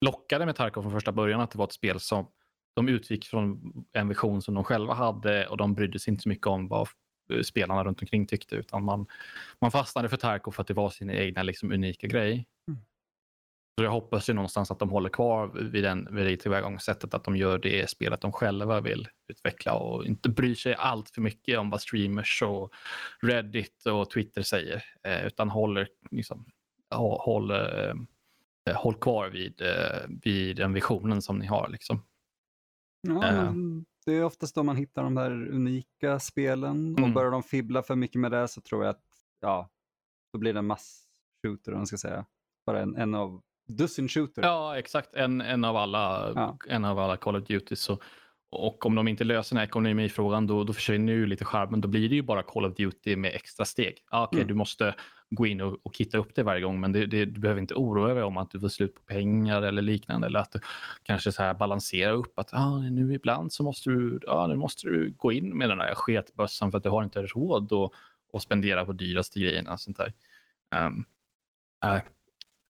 [0.00, 2.26] lockade med Tarkov från första början att det var ett spel som
[2.74, 6.28] de utgick från en vision som de själva hade och de brydde sig inte så
[6.28, 6.88] mycket om vad
[7.32, 9.06] eh, spelarna runt omkring tyckte, utan man,
[9.60, 12.46] man fastnade för Tarko för att det var sin egna liksom, unika grej.
[12.68, 12.80] Mm.
[13.78, 17.24] Så jag hoppas ju någonstans att de håller kvar vid, den, vid det tillvägagångssättet, att
[17.24, 21.58] de gör det spelet de själva vill utveckla och inte bryr sig allt för mycket
[21.58, 22.72] om vad streamers och
[23.20, 26.46] Reddit och Twitter säger, eh, utan håller, liksom,
[26.94, 27.88] håller,
[28.70, 31.68] eh, håll kvar vid, eh, vid den visionen som ni har.
[31.68, 32.02] Liksom.
[33.08, 33.52] Ja, uh,
[34.06, 37.04] det är oftast då man hittar de där unika spelen mm.
[37.04, 39.04] och börjar de fibbla för mycket med det så tror jag att
[39.40, 39.70] ja,
[40.32, 42.26] då blir det en mass-shooter, om man ska säga.
[42.66, 43.42] Bara en, en av
[43.76, 44.42] dussin shooter.
[44.42, 45.14] Ja, exakt.
[45.14, 46.58] En, en, av, alla, ja.
[46.68, 47.76] en av alla Call of Duty.
[47.76, 47.98] Så,
[48.50, 51.80] och om de inte löser den här ekonomifrågan då, då försvinner ju lite charmen.
[51.80, 54.04] Då blir det ju bara Call of Duty med extra steg.
[54.10, 54.48] Ah, Okej, okay, mm.
[54.48, 54.94] du måste
[55.30, 57.74] gå in och, och hitta upp det varje gång, men det, det, du behöver inte
[57.74, 60.26] oroa dig om att du får slut på pengar eller liknande.
[60.26, 60.60] Eller att du
[61.02, 64.86] kanske så här balanserar upp att ah, nu ibland så måste du, ah, nu måste
[64.88, 67.92] du gå in med den här sketbössan för att du har inte råd att,
[68.32, 69.78] att spendera på dyraste grejerna.
[69.78, 70.12] Sånt där.
[70.86, 71.04] Um,
[71.84, 72.00] äh,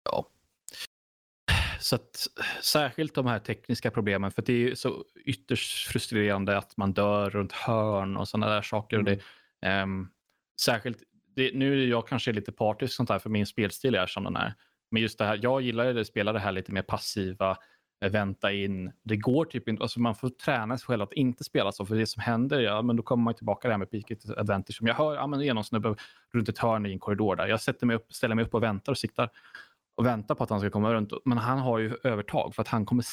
[0.04, 0.30] ja.
[1.80, 2.28] Så att,
[2.63, 7.52] särskilt de här tekniska problemen, för det är så ytterst frustrerande att man dör runt
[7.52, 8.98] hörn och sådana där saker.
[9.00, 9.13] Mm.
[9.13, 9.20] Och
[9.62, 10.10] det, um,
[10.62, 10.98] särskilt,
[11.36, 14.36] det, nu är jag kanske lite partisk sånt här för min spelstil är som den
[14.36, 14.54] är.
[14.92, 17.58] Men just det här, jag gillar att spela det här lite mer passiva,
[18.02, 18.92] eh, vänta in.
[19.04, 21.86] Det går typ inte, alltså man får träna sig själv att inte spela så.
[21.86, 24.76] För det som händer, ja, men då kommer man tillbaka där med peak advantage.
[24.76, 25.96] Som jag hör, ja, men det är någon snubbe
[26.34, 27.48] runt ett hörn i en korridor där.
[27.48, 29.30] Jag sätter mig upp, ställer mig upp och väntar och siktar
[29.98, 31.14] och väntar på att han ska komma runt.
[31.26, 33.06] Men han har ju övertag för att han kommer,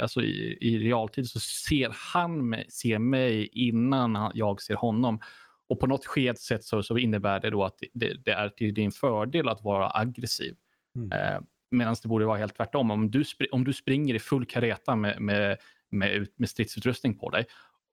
[0.00, 5.20] alltså i, i realtid så ser han mig, ser mig innan jag ser honom.
[5.68, 8.74] Och på något skedt sätt så, så innebär det då att det, det, är till
[8.74, 10.56] din fördel att vara aggressiv.
[10.96, 11.12] Mm.
[11.12, 12.90] Eh, Medan det borde vara helt tvärtom.
[12.90, 15.58] Om du, om du springer i full kareta med, med,
[15.90, 17.46] med, med stridsutrustning på dig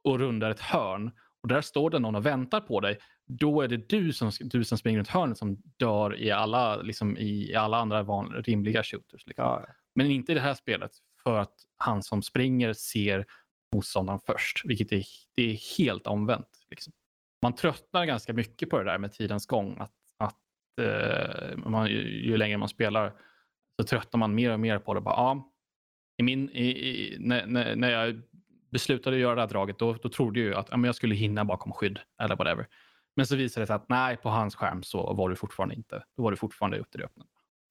[0.04, 1.12] och rundar ett hörn
[1.44, 4.64] och där står det någon och väntar på dig, då är det du som, du
[4.64, 9.28] som springer runt hörnet som dör i alla, liksom, i alla andra van, rimliga shooters.
[9.28, 9.46] Liksom.
[9.46, 9.66] Ja.
[9.96, 10.92] Men inte i det här spelet,
[11.24, 13.26] för att han som springer ser
[13.76, 15.04] motståndaren först, vilket är,
[15.36, 16.66] det är helt omvänt.
[16.70, 16.94] Liksom.
[17.42, 19.78] Man tröttnar ganska mycket på det där med tidens gång.
[19.80, 20.40] Att, att
[20.82, 23.14] eh, man, ju, ju, längre man spelar
[23.82, 25.02] så tröttnar man mer och mer på det.
[25.02, 25.54] Bara, ja,
[26.18, 28.22] i min, i, i, när, när jag
[28.74, 31.16] beslutade att göra det här draget, då, då trodde jag att ja, men jag skulle
[31.16, 32.68] hinna bakom skydd eller whatever.
[33.16, 36.04] Men så visade det sig att nej, på hans skärm så var du fortfarande inte.
[36.18, 37.26] Då var du fortfarande ute i det öppna.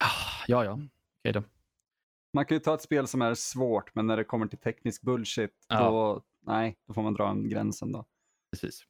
[0.04, 0.90] Ah, ja, ja, okej
[1.24, 1.42] okay då.
[2.34, 5.02] Man kan ju ta ett spel som är svårt, men när det kommer till teknisk
[5.02, 5.78] bullshit, ja.
[5.78, 8.04] då, nej, då får man dra en gränsen då.
[8.50, 8.82] Precis.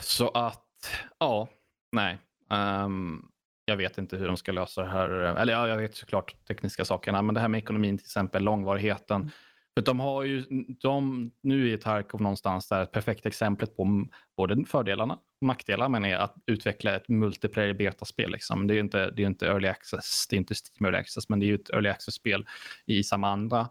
[0.00, 1.48] Så att, ja,
[1.92, 2.18] nej.
[2.50, 3.30] Um,
[3.64, 5.08] jag vet inte hur de ska lösa det här.
[5.10, 9.30] Eller ja, jag vet såklart tekniska sakerna, men det här med ekonomin till exempel, långvarigheten.
[9.74, 10.44] För de har ju,
[10.80, 14.06] de, nu är Tarkov någonstans där ett perfekt exemplet på
[14.36, 18.30] både fördelarna och nackdelarna med att utveckla ett multiplayer betaspel.
[18.30, 18.66] Liksom.
[18.66, 21.28] Det är ju inte, det är inte early access, det är inte Steam early access,
[21.28, 22.46] men det är ju ett early access-spel
[22.86, 23.70] i samma anda.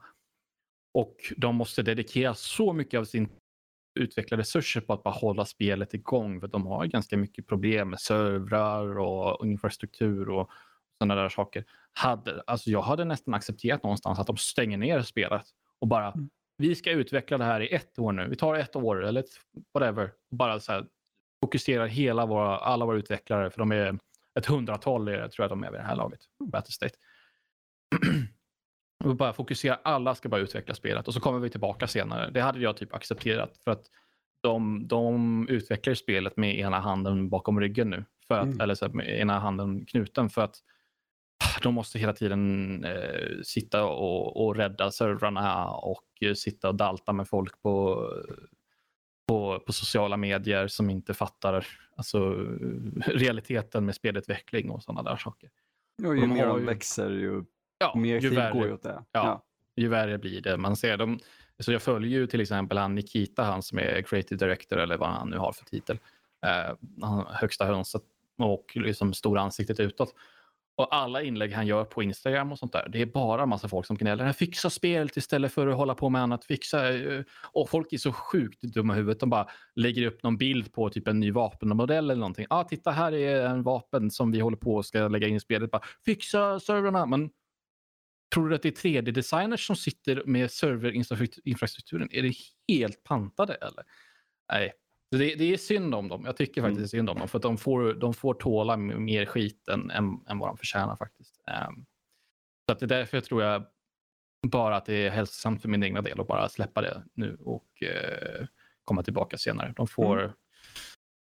[0.94, 3.30] Och de måste dedikera så mycket av sin
[4.00, 6.40] utveckla resurser på att bara hålla spelet igång.
[6.40, 10.50] För de har ganska mycket problem med servrar och infrastruktur och
[10.98, 11.66] sådana där saker.
[11.94, 15.46] Hade, alltså jag hade nästan accepterat någonstans att de stänger ner spelet
[15.84, 16.30] och bara mm.
[16.58, 18.28] vi ska utveckla det här i ett år nu.
[18.28, 19.30] Vi tar ett år eller ett,
[19.74, 20.12] whatever.
[20.32, 20.86] Bara så här,
[21.44, 24.00] fokuserar hela våra, alla våra utvecklare, för de är
[24.40, 26.20] ett hundratal är, tror jag de är vid det här laget.
[26.40, 26.50] Mm.
[26.50, 26.96] Battlestate.
[29.04, 32.30] och bara fokusera, alla ska bara utveckla spelet och så kommer vi tillbaka senare.
[32.32, 33.86] Det hade jag typ accepterat för att
[34.42, 38.06] de, de utvecklar spelet med ena handen bakom ryggen nu.
[38.28, 38.62] För att, mm.
[38.62, 40.56] Eller så med ena handen knuten för att
[41.62, 47.14] de måste hela tiden eh, sitta och, och rädda servrarna och eh, sitta och dalta
[47.14, 48.08] med folk på,
[49.28, 52.20] på, på sociala medier som inte fattar alltså,
[53.06, 55.50] realiteten med spelutveckling och sådana där saker.
[56.04, 56.66] Och ju de mer de ju...
[56.66, 57.44] växer ju
[57.78, 59.04] ja, mer tid värre, går ju åt det.
[59.12, 59.44] Ja, ja,
[59.76, 60.58] ju värre blir det.
[60.58, 61.20] Man ser dem,
[61.60, 65.10] så jag följer ju till exempel han Nikita, han som är creative director eller vad
[65.10, 66.00] han nu har för titel.
[66.46, 66.76] Eh,
[67.28, 68.02] högsta hönset
[68.38, 70.16] och liksom stora ansiktet utåt.
[70.76, 73.86] Och alla inlägg han gör på Instagram och sånt där, det är bara massa folk
[73.86, 74.34] som gnäller.
[74.34, 76.46] Fixa spelet istället för att hålla på med annat.
[76.46, 76.94] Fixa.
[76.94, 77.24] Eh.
[77.52, 79.20] Och folk är så sjukt dumma i huvudet.
[79.20, 82.46] De bara lägger upp någon bild på typ en ny vapenmodell eller någonting.
[82.50, 85.40] ah, titta här är en vapen som vi håller på och ska lägga in i
[85.40, 85.72] spelet.
[85.72, 87.06] Bara, Fixa servrarna.
[87.06, 87.30] Men
[88.34, 92.10] tror du att det är 3D-designers som sitter med serverinfrastrukturen?
[92.12, 92.34] Är det
[92.68, 93.84] helt pantade eller?
[94.52, 94.74] Nej,
[95.18, 96.26] det, det, är synd om dem.
[96.26, 96.88] Jag tycker faktiskt mm.
[96.88, 97.28] synd om dem.
[97.28, 101.42] För de får, de får tåla mer skit än, än, än vad de förtjänar faktiskt.
[101.68, 101.86] Um,
[102.66, 103.66] så att det är därför jag tror jag
[104.48, 107.68] bara att det är hälsosamt för min egna del att bara släppa det nu och
[107.84, 108.46] uh,
[108.84, 109.74] komma tillbaka senare.
[109.76, 110.32] De får mm.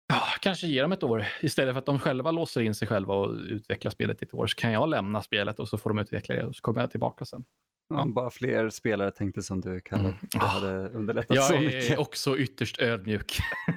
[0.09, 1.27] ja, kanske ge dem ett år.
[1.41, 4.47] Istället för att de själva låser in sig själva och utvecklar spelet i ett år
[4.47, 6.91] så kan jag lämna spelet och så får de utveckla det och så kommer jag
[6.91, 7.45] tillbaka sen.
[7.89, 10.03] Om bara fler spelare tänkte som du, Kalle.
[10.03, 10.15] Mm.
[10.33, 11.89] Det hade underlättat jag så mycket.
[11.89, 13.39] Jag är också ytterst ödmjuk.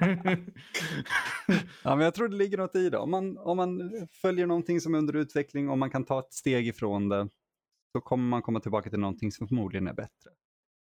[1.82, 2.98] ja, men jag tror det ligger något i det.
[2.98, 6.32] Om man, om man följer någonting som är under utveckling och man kan ta ett
[6.32, 7.28] steg ifrån det,
[7.92, 10.30] så kommer man komma tillbaka till någonting som förmodligen är bättre.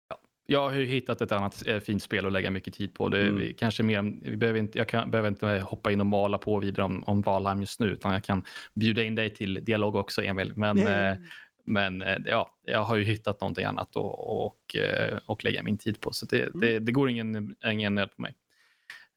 [0.10, 0.18] Ja.
[0.46, 3.10] Jag har ju hittat ett annat eh, fint spel att lägga mycket tid på.
[3.10, 3.40] Det mm.
[3.40, 6.60] vi, kanske mer, vi behöver inte, jag kan, behöver inte hoppa in och mala på
[6.60, 8.44] vidare om, om Valheim just nu, utan jag kan
[8.74, 10.54] bjuda in dig till dialog också, Emil.
[10.56, 11.18] Men eh,
[11.64, 15.78] men eh, ja, jag har ju hittat någonting annat och, och, eh, och lägga min
[15.78, 16.12] tid på.
[16.12, 16.60] Så det, mm.
[16.60, 18.36] det, det går ingen, ingen nöd på mig.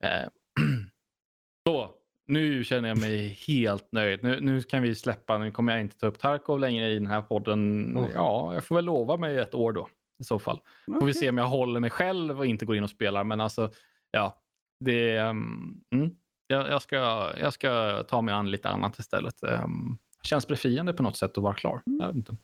[0.03, 0.29] Eh,
[1.67, 1.91] så,
[2.27, 4.23] nu känner jag mig helt nöjd.
[4.23, 5.39] Nu, nu, kan vi släppa.
[5.39, 7.85] Nu kommer jag inte ta upp Tarkov längre i den här podden.
[7.97, 8.11] Mm.
[8.15, 9.89] Ja, jag får väl lova mig ett år då
[10.21, 10.61] i så fall.
[10.87, 11.01] Okay.
[11.01, 13.25] Får vi se om jag håller mig själv och inte går in och spelar.
[13.25, 13.71] Men alltså,
[14.11, 14.43] ja,
[14.81, 15.19] det...
[15.19, 16.11] Um, mm.
[16.47, 16.97] jag, jag, ska,
[17.41, 19.43] jag ska ta mig an lite annat istället.
[19.43, 21.83] Um, känns befriande på något sätt att vara klar.
[21.85, 22.37] Jag vet inte.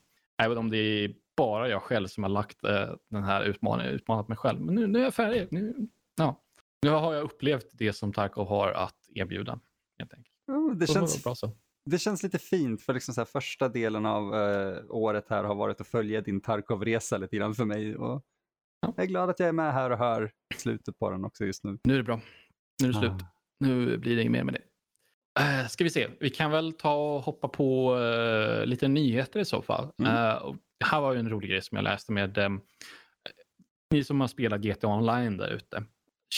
[0.43, 4.29] Även om det är bara jag själv som har lagt uh, den här utmaningen, utmanat
[4.29, 4.61] mig själv.
[4.61, 5.49] Men nu, nu är jag färdig.
[5.51, 6.43] Nu, ja.
[6.83, 9.61] nu har jag upplevt det som Tarkov har att erbjuda.
[9.99, 10.35] Helt enkelt.
[10.49, 11.51] Mm, det, känns, bra så.
[11.85, 15.81] det känns lite fint för liksom så första delen av uh, året här har varit
[15.81, 17.97] att följa din Tarkov-resa lite grann för mig.
[17.97, 18.25] Och
[18.81, 18.93] ja.
[18.97, 21.64] Jag är glad att jag är med här och hör slutet på den också just
[21.64, 21.79] nu.
[21.85, 22.21] Nu är det bra.
[22.83, 23.11] Nu är det slut.
[23.11, 23.27] Ah.
[23.61, 24.62] Nu blir det inget mer med det.
[25.38, 29.45] Uh, ska vi se, vi kan väl ta och hoppa på uh, lite nyheter i
[29.45, 29.88] så fall.
[29.99, 30.12] Mm.
[30.12, 32.61] Uh, det här var ju en rolig grej som jag läste med um,
[33.90, 35.85] ni som har spelat GTA online där ute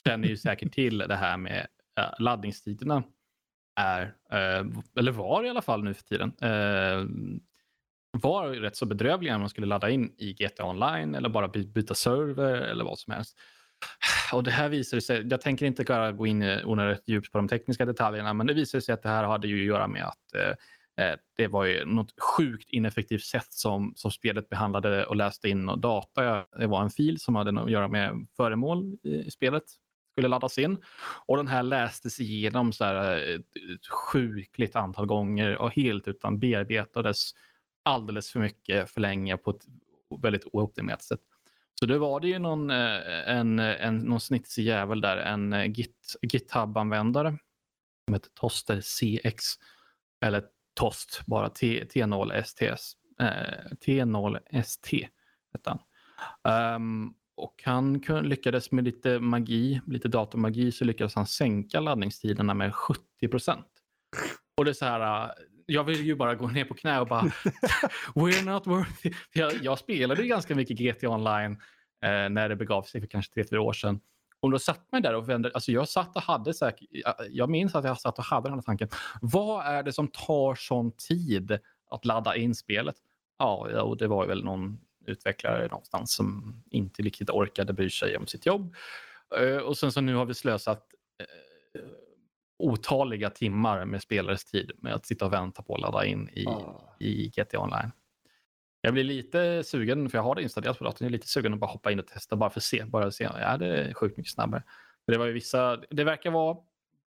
[0.05, 1.67] känner ju säkert till det här med
[2.01, 3.03] uh, laddningstiderna
[3.81, 4.15] är,
[4.99, 6.33] eller var i alla fall nu för tiden,
[8.11, 11.95] var rätt så bedrövliga när man skulle ladda in i GTA online eller bara byta
[11.95, 13.39] server eller vad som helst.
[14.33, 17.49] Och det här visar sig, jag tänker inte bara gå in onödigt djupt på de
[17.49, 20.35] tekniska detaljerna, men det visar sig att det här hade ju att göra med att
[20.35, 25.49] eh, eh, det var ju något sjukt ineffektivt sätt som, som spelet behandlade och läste
[25.49, 26.45] in och data.
[26.59, 29.65] Det var en fil som hade att göra med föremål i spelet
[30.13, 30.79] skulle laddas in.
[31.27, 37.31] Och den här lästes igenom så här, ett sjukligt antal gånger och helt utan bearbetades
[37.83, 39.67] alldeles för mycket för länge på ett
[40.23, 41.21] väldigt ooptimerat sätt.
[41.83, 45.65] Så då var det ju någon, eh, en, en, någon snitsig jävel där, en eh,
[45.67, 47.39] Git, GitHub-användare
[48.05, 49.45] som heter Toster CX.
[50.25, 52.93] Eller Tost, bara T, T0STS.
[53.21, 55.09] Eh, T0ST
[55.53, 56.75] hette han.
[56.75, 62.75] Um, och han lyckades med lite magi, lite datormagi, så lyckades han sänka laddningstiderna med
[62.75, 63.69] 70 procent.
[64.57, 65.31] Och det är så här, eh,
[65.67, 67.23] jag vill ju bara gå ner på knä och bara
[68.15, 69.13] We're not worthy.
[69.33, 71.53] Jag, jag spelade ganska mycket GT online
[72.05, 74.01] eh, när det begav sig för kanske tre, fyra år sedan.
[74.41, 76.89] Och då satt man där och vände, alltså jag satt och hade säkert,
[77.31, 78.89] jag minns att jag satt och hade den här tanken.
[79.21, 81.59] Vad är det som tar sån tid
[81.91, 82.97] att ladda in spelet?
[83.39, 88.27] Ja, och det var väl någon utvecklare någonstans som inte riktigt orkade bry sig om
[88.27, 88.75] sitt jobb.
[89.41, 90.87] Eh, och sen så nu har vi slösat
[91.19, 91.81] eh,
[92.63, 96.47] otaliga timmar med spelares tid med att sitta och vänta på att ladda in i,
[96.47, 96.81] oh.
[96.99, 97.93] i GTA Online.
[98.81, 101.55] Jag blir lite sugen, för jag har det installerat på datorn, jag är lite sugen
[101.55, 102.85] att bara hoppa in och testa bara för att se.
[102.85, 104.63] Bara se, är det sjukt mycket snabbare?
[105.05, 106.57] För det, var ju vissa, det verkar vara,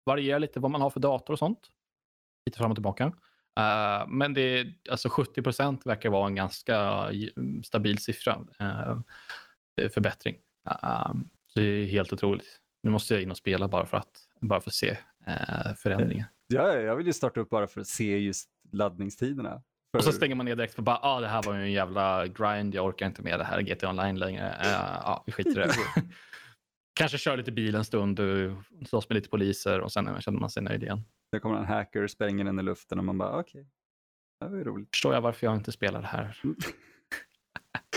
[0.05, 1.59] variera lite vad man har för dator och sånt.
[2.45, 3.05] Lite fram och tillbaka.
[3.59, 7.09] Uh, men det, alltså 70 procent verkar vara en ganska
[7.63, 8.39] stabil siffra.
[8.61, 8.99] Uh,
[9.89, 10.35] förbättring.
[10.69, 11.13] Uh,
[11.55, 12.59] det är helt otroligt.
[12.83, 14.97] Nu måste jag in och spela bara för att, bara för att se
[15.77, 16.25] förändringen.
[16.47, 19.61] Ja, jag vill ju starta upp bara för att se just laddningstiderna.
[19.91, 19.97] För...
[19.97, 22.27] Och så stänger man ner direkt för bara, ah, det här var ju en jävla
[22.27, 24.55] grind, jag orkar inte med det här GT Online längre.
[24.63, 25.73] Ja, vi skiter i det.
[26.99, 28.19] Kanske kör lite bil en stund,
[28.85, 31.03] slåss med lite poliser och sen känner man sig nöjd igen.
[31.31, 33.69] Sen kommer en hacker, spränger den i luften och man bara okej, okay.
[34.39, 34.89] det var ju roligt.
[34.89, 36.41] Förstår jag varför jag inte spelar det här.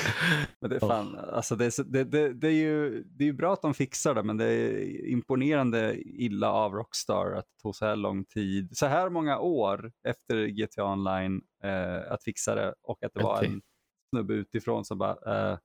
[0.60, 3.52] men det är fan, alltså det, det, det, det, är ju, det är ju bra
[3.52, 7.86] att de fixar det, men det är imponerande illa av Rockstar att det tog så
[7.86, 13.04] här lång tid, så här många år efter GTA Online eh, att fixa det och
[13.04, 13.62] att det var en
[14.10, 15.58] snubbe utifrån som bara, eh,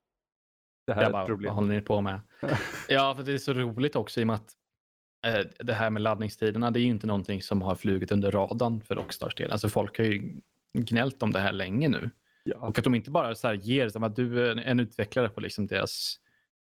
[0.88, 1.48] det här jag är ett problem.
[1.48, 2.22] Vad håller ni på med?
[2.88, 4.56] ja, för det är så roligt också i och med att
[5.26, 8.82] Eh, det här med laddningstiderna, det är ju inte någonting som har flugit under radarn
[8.82, 9.52] för Rockstars del.
[9.52, 10.42] Alltså folk har ju
[10.78, 12.10] gnällt om det här länge nu.
[12.44, 12.58] Ja.
[12.58, 15.42] Och att de inte bara så här ger, som att du är en utvecklare på
[15.42, 16.20] liksom deras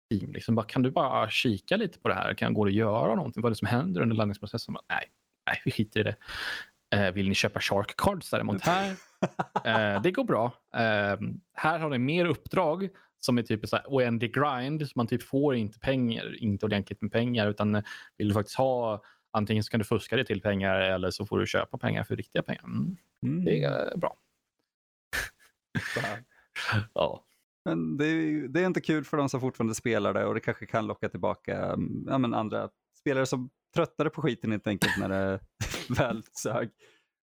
[0.09, 2.33] team, liksom bara, kan du bara kika lite på det här?
[2.33, 3.41] Kan gå att göra någonting?
[3.41, 4.75] Vad är det som händer under laddningsprocessen?
[4.89, 5.05] nej,
[5.47, 6.15] nej, vi skiter i det.
[6.95, 8.61] Eh, vill ni köpa Shark Cards däremot?
[8.61, 8.95] Här,
[9.65, 10.53] eh, det går bra.
[10.75, 11.19] Eh,
[11.53, 14.87] här har ni mer uppdrag som är typ så här oändlig grind.
[14.87, 17.83] Så man typ får inte pengar, inte ordentligt med pengar utan
[18.17, 21.39] vill du faktiskt ha antingen så kan du fuska dig till pengar eller så får
[21.39, 22.63] du köpa pengar för riktiga pengar.
[22.63, 22.97] Mm.
[23.23, 23.45] Mm.
[23.45, 24.15] Det är bra.
[26.93, 27.25] ja.
[27.65, 30.39] Men det är, det är, inte kul för de som fortfarande spelar det och det
[30.39, 34.97] kanske kan locka tillbaka mm, ja, men andra spelare som tröttade på skiten helt enkelt
[34.97, 35.39] när det
[35.97, 36.69] väl sög.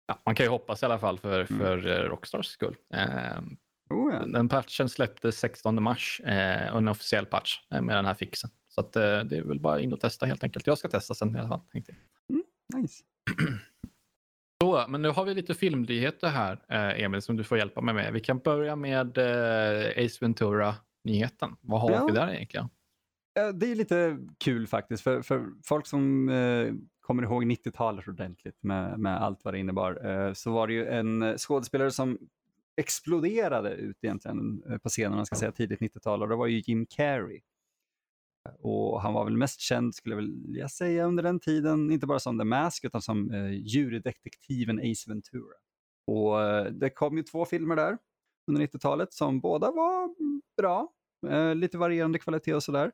[0.07, 1.61] Ja, man kan ju hoppas i alla fall för, mm.
[1.61, 2.09] för mm.
[2.09, 2.77] Rockstars skull.
[2.95, 3.41] Eh,
[3.93, 4.27] Oh, ja.
[4.27, 8.51] Den patchen släpptes 16 mars, eh, en officiell patch eh, med den här fixen.
[8.69, 10.67] Så att, eh, det är väl bara in och testa helt enkelt.
[10.67, 11.61] Jag ska testa sen i alla fall.
[11.73, 11.95] Tänkte
[12.29, 12.43] mm,
[12.75, 13.05] nice.
[14.73, 17.95] Så, men nu har vi lite filmnyheter här, eh, Emil, som du får hjälpa mig
[17.95, 18.13] med.
[18.13, 21.57] Vi kan börja med eh, Ace Ventura-nyheten.
[21.61, 22.07] Vad har ja.
[22.07, 22.69] vi där egentligen?
[23.55, 28.99] Det är lite kul faktiskt, för, för folk som eh, kommer ihåg 90-talet ordentligt med,
[28.99, 32.19] med allt vad det innebar, eh, så var det ju en skådespelare som
[32.77, 36.63] exploderade ut egentligen eh, på scenen, man ska säga tidigt 90-tal och det var ju
[36.67, 37.41] Jim Carrey.
[38.63, 42.19] Och han var väl mest känd, skulle jag vilja säga, under den tiden, inte bara
[42.19, 45.55] som The Mask utan som eh, djurdetektiven Ace Ventura.
[46.07, 47.99] Och eh, det kom ju två filmer där
[48.47, 50.15] under 90-talet som båda var
[50.57, 50.93] bra,
[51.29, 52.93] eh, lite varierande kvalitet och sådär.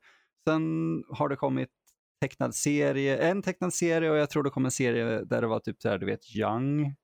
[0.48, 1.70] Sen har det kommit
[2.20, 5.60] tecknad serie, en tecknad serie och jag tror det kom en serie där det var
[5.60, 6.94] typ så här, du vet, Young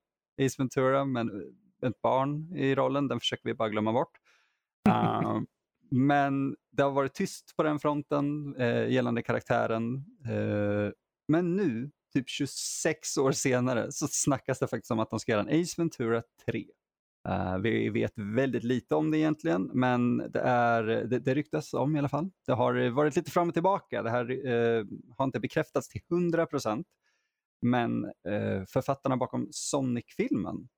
[0.42, 4.18] Ace Ventura, men eh, ett barn i rollen, den försöker vi bara glömma bort.
[4.88, 5.40] Uh,
[5.94, 9.94] men det har varit tyst på den fronten eh, gällande karaktären.
[10.26, 10.92] Eh,
[11.28, 15.42] men nu, typ 26 år senare, så snackas det faktiskt om att de ska göra
[15.42, 16.64] en Ace Ventura 3.
[17.28, 21.74] Uh, eh, vi vet väldigt lite om det egentligen, men det, är, det, det ryktas
[21.74, 22.30] om i alla fall.
[22.46, 24.02] Det har varit lite fram och tillbaka.
[24.02, 26.86] Det här uh, har inte bekräftats till 100 procent.
[27.62, 30.68] Men uh, författarna bakom Sonic-filmen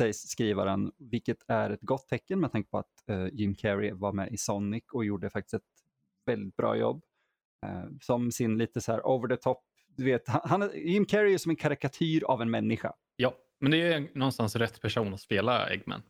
[0.00, 4.32] sägs skrivaren, vilket är ett gott tecken med tanke på att Jim Carrey var med
[4.32, 5.62] i Sonic och gjorde faktiskt ett
[6.26, 7.04] väldigt bra jobb.
[8.00, 9.58] som sin lite så här over the top,
[9.96, 12.92] du vet, han, Jim Carrey är som en karikatyr av en människa.
[13.16, 13.34] Ja.
[13.60, 16.02] Men det är någonstans rätt person att spela Eggman.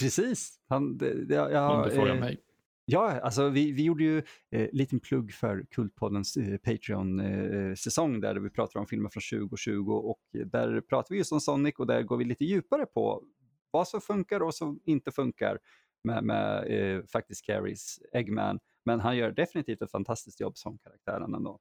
[0.00, 0.60] Precis.
[0.68, 2.40] Han, det, det, jag, Om du frågar eh, mig.
[2.90, 8.36] Ja, alltså vi, vi gjorde ju eh, liten plugg för Kultpoddens eh, Patreon-säsong eh, där
[8.36, 12.02] vi pratar om filmer från 2020 och där pratar vi just om Sonic och där
[12.02, 13.24] går vi lite djupare på
[13.70, 15.58] vad som funkar och vad som inte funkar
[16.04, 18.58] med, med eh, faktiskt Carries Eggman.
[18.84, 21.60] Men han gör definitivt ett fantastiskt jobb som karaktären ändå.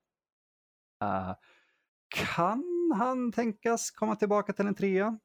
[1.03, 1.33] Uh,
[2.15, 5.19] kan han tänkas komma tillbaka till en trea?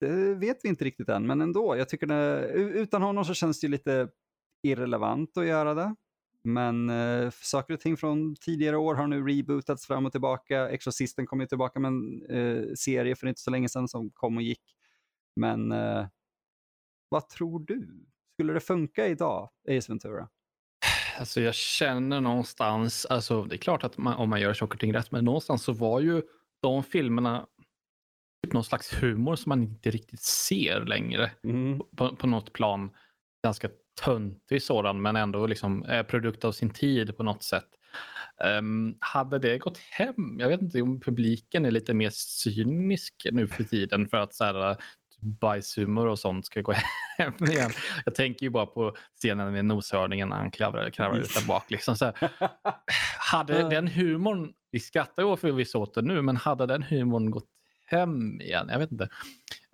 [0.00, 1.76] Det vet vi inte riktigt än, men ändå.
[1.76, 4.08] Jag tycker det, utan honom så känns det lite
[4.62, 5.94] irrelevant att göra det.
[6.42, 10.68] Men eh, saker och ting från tidigare år har nu rebootats fram och tillbaka.
[10.68, 14.36] Exorcisten kom ju tillbaka med en eh, serie för inte så länge sedan som kom
[14.36, 14.62] och gick.
[15.36, 16.06] Men eh,
[17.08, 18.06] vad tror du?
[18.34, 20.28] Skulle det funka idag, Ace Ventura?
[21.18, 24.80] Alltså jag känner någonstans, alltså det är klart att man, om man gör saker och
[24.80, 26.22] ting rätt, men någonstans så var ju
[26.62, 27.46] de filmerna
[28.42, 31.78] typ någon slags humor som man inte riktigt ser längre mm.
[31.96, 32.90] på, på något plan.
[33.44, 33.68] Ganska
[34.04, 37.68] töntig sådan, men ändå liksom är produkt av sin tid på något sätt.
[38.58, 40.36] Um, hade det gått hem?
[40.38, 44.44] Jag vet inte om publiken är lite mer cynisk nu för tiden för att så
[44.44, 44.76] här,
[45.20, 46.74] bajshumor och sånt ska gå
[47.18, 47.70] hem igen.
[48.04, 51.70] Jag tänker ju bara på scenen med noshörningen när han kravlar, kravlar ut där bak.
[51.70, 52.30] Liksom så här.
[53.18, 57.30] Hade den humorn, vi skrattar ju för vi åt det nu, men hade den humorn
[57.30, 57.48] gått
[57.86, 58.68] hem igen?
[58.72, 59.08] Jag vet inte.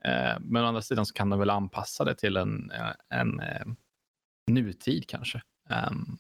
[0.05, 3.41] Eh, men å andra sidan så kan de väl anpassa det till en, eh, en,
[3.41, 3.67] en eh,
[4.47, 5.43] nutid kanske.
[5.91, 6.19] Um,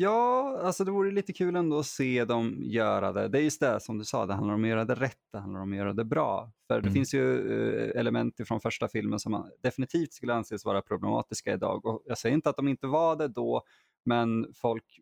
[0.00, 3.28] Ja, alltså det vore lite kul ändå att se dem göra det.
[3.28, 5.38] Det är just det som du sa, det handlar om att göra det rätt, det
[5.38, 6.52] handlar om att göra det bra.
[6.66, 6.94] För det mm.
[6.94, 11.86] finns ju uh, element från första filmen som definitivt skulle anses vara problematiska idag.
[11.86, 13.62] Och jag säger inte att de inte var det då,
[14.04, 15.00] men folk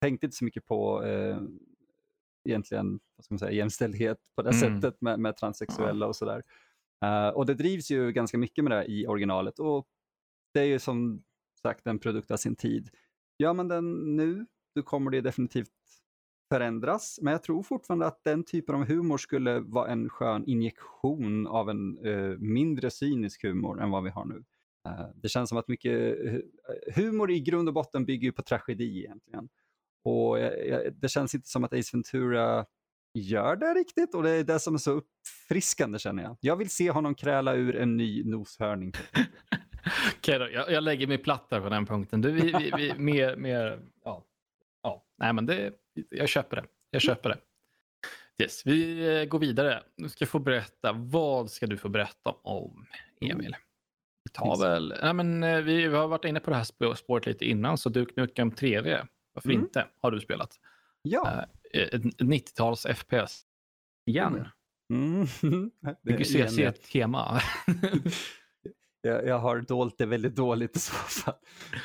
[0.00, 1.38] tänkte inte så mycket på uh,
[2.48, 4.80] egentligen vad ska man säga, jämställdhet på det mm.
[4.80, 6.42] sättet med, med transsexuella och sådär.
[7.04, 9.86] Uh, och det drivs ju ganska mycket med det i originalet och
[10.54, 11.22] det är ju som
[11.62, 12.88] sagt en produkt av sin tid.
[13.38, 15.70] Gör man den nu, då kommer det definitivt
[16.48, 17.18] förändras.
[17.22, 21.70] Men jag tror fortfarande att den typen av humor skulle vara en skön injektion av
[21.70, 24.44] en uh, mindre cynisk humor än vad vi har nu.
[24.88, 26.40] Uh, det känns som att mycket uh,
[26.94, 29.48] humor i grund och botten bygger på tragedi egentligen.
[30.04, 30.36] Och
[30.92, 32.66] det känns inte som att Ace Ventura
[33.14, 36.36] gör det riktigt och det är det som är så uppfriskande känner jag.
[36.40, 38.92] Jag vill se honom kräla ur en ny noshörning.
[40.16, 42.20] Okej då, jag, jag, lägger mig platt där på den punkten.
[42.20, 44.24] Du, vi, vi, vi, mer, mer, ja.
[44.82, 45.04] ja.
[45.18, 45.72] Nej, men det,
[46.10, 46.64] jag köper det.
[46.90, 47.38] Jag köper det.
[48.42, 49.82] Yes, vi eh, går vidare.
[49.96, 50.92] Du ska få berätta.
[50.92, 52.86] Vad ska du få berätta om,
[53.20, 53.56] Emil?
[54.24, 54.94] Vi tar väl...
[55.02, 58.20] Nej, men, eh, vi har varit inne på det här spåret lite innan, så Duke
[58.20, 59.62] Nukem 3D, varför mm.
[59.62, 60.60] inte, har du spelat.
[61.02, 61.46] Ja.
[61.76, 63.42] Uh, 90-tals FPS.
[64.06, 64.48] Igen.
[64.92, 65.26] Mm.
[66.02, 67.40] Du ser, ser ett tema.
[69.08, 71.34] jag, jag har dolt det väldigt dåligt i så fall.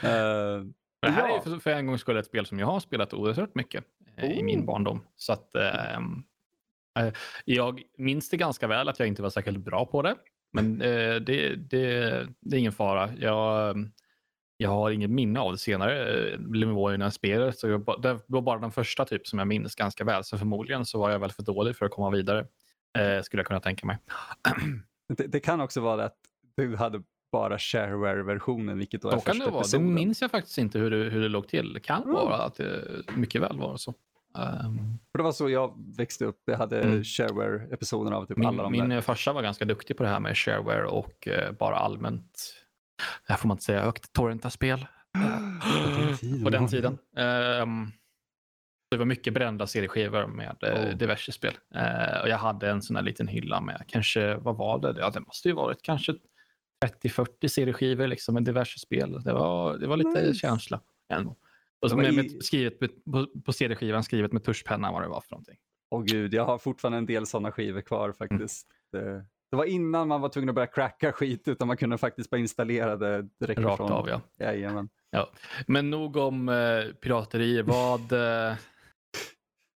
[0.04, 0.66] Uh,
[1.02, 1.38] det här ja.
[1.38, 3.84] är för, för en gångs skull ett spel som jag har spelat oerhört mycket
[4.18, 4.32] oh.
[4.32, 4.66] i min oh.
[4.66, 5.02] barndom.
[5.16, 7.10] Så att, uh,
[7.46, 10.16] jag minns det ganska väl att jag inte var särskilt bra på det.
[10.52, 13.10] Men uh, det, det, det, är ingen fara.
[13.20, 13.76] Jag,
[14.58, 17.58] jag har inget minne av det senare i spelet.
[17.58, 20.24] Så jag, det var bara den första typ som jag minns ganska väl.
[20.24, 22.48] Så förmodligen så var jag väl för dålig för att komma vidare.
[23.24, 23.98] skulle jag kunna tänka mig.
[25.08, 26.18] Det, det kan också vara att
[26.56, 27.04] du hade
[27.34, 29.64] bara shareware-versionen, vilket då, då är kan första det vara.
[29.72, 31.74] Det minns jag faktiskt inte hur det, hur det låg till.
[31.74, 32.14] Det kan mm.
[32.14, 32.84] vara att det
[33.16, 33.94] mycket väl var så.
[34.38, 35.00] Um...
[35.12, 36.42] För det var så jag växte upp.
[36.46, 37.04] Jag hade mm.
[37.04, 39.02] shareware-episoder av typ min, alla de Min där.
[39.02, 42.54] farsa var ganska duktig på det här med shareware och uh, bara allmänt,
[43.28, 44.86] här får man inte säga högt, torrenta spel.
[46.44, 46.98] På den tiden.
[47.62, 47.92] Um,
[48.92, 50.98] Det var mycket brända CD-skivor med oh.
[50.98, 51.58] diverse spel.
[51.76, 55.00] Eh, och jag hade en sån här liten hylla med, kanske, vad var det?
[55.00, 56.14] Ja, det måste ju varit kanske
[56.84, 59.24] 30-40 CD-skivor liksom med diverse spel.
[59.24, 60.34] Det var, det var lite nice.
[60.34, 60.82] känsla.
[61.10, 61.36] Ändå.
[61.82, 65.32] Och så med, med, skrivet på, på CD-skivan skrivet med tuschpenna vad det var för
[65.32, 65.58] någonting.
[65.92, 68.68] Åh oh, gud, jag har fortfarande en del sådana skivor kvar faktiskt.
[68.94, 69.06] Mm.
[69.06, 72.30] Det, det, var innan man var tvungen att börja cracka skit utan man kunde faktiskt
[72.30, 73.92] bara installera det direkt Rakt från.
[73.92, 74.22] av ja.
[74.40, 74.90] Jajamän.
[75.10, 75.30] ja.
[75.68, 77.62] Men nog om eh, pirateri.
[77.62, 78.56] Vad, eh,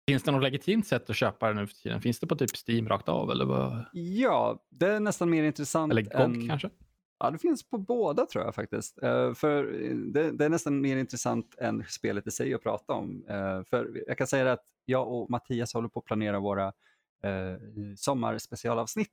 [0.08, 2.00] finns det något legitimt sätt att köpa det nu för tiden?
[2.00, 3.30] Finns det på typ Steam rakt av?
[3.30, 3.84] Eller vad?
[3.92, 5.92] Ja, det är nästan mer intressant.
[5.92, 6.48] Eller GOG än...
[6.48, 6.70] kanske?
[7.18, 9.02] Ja, det finns på båda tror jag faktiskt.
[9.02, 12.92] Uh, för eh, det, det, är nästan mer intressant än spelet i sig att prata
[12.92, 13.24] om.
[13.30, 17.94] Uh, för jag kan säga att jag och Mattias håller på att planera våra uh,
[17.96, 19.10] sommarspecialavsnitt.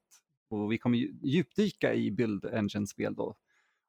[0.49, 3.35] Och vi kommer djupdyka i Build Engine-spel då.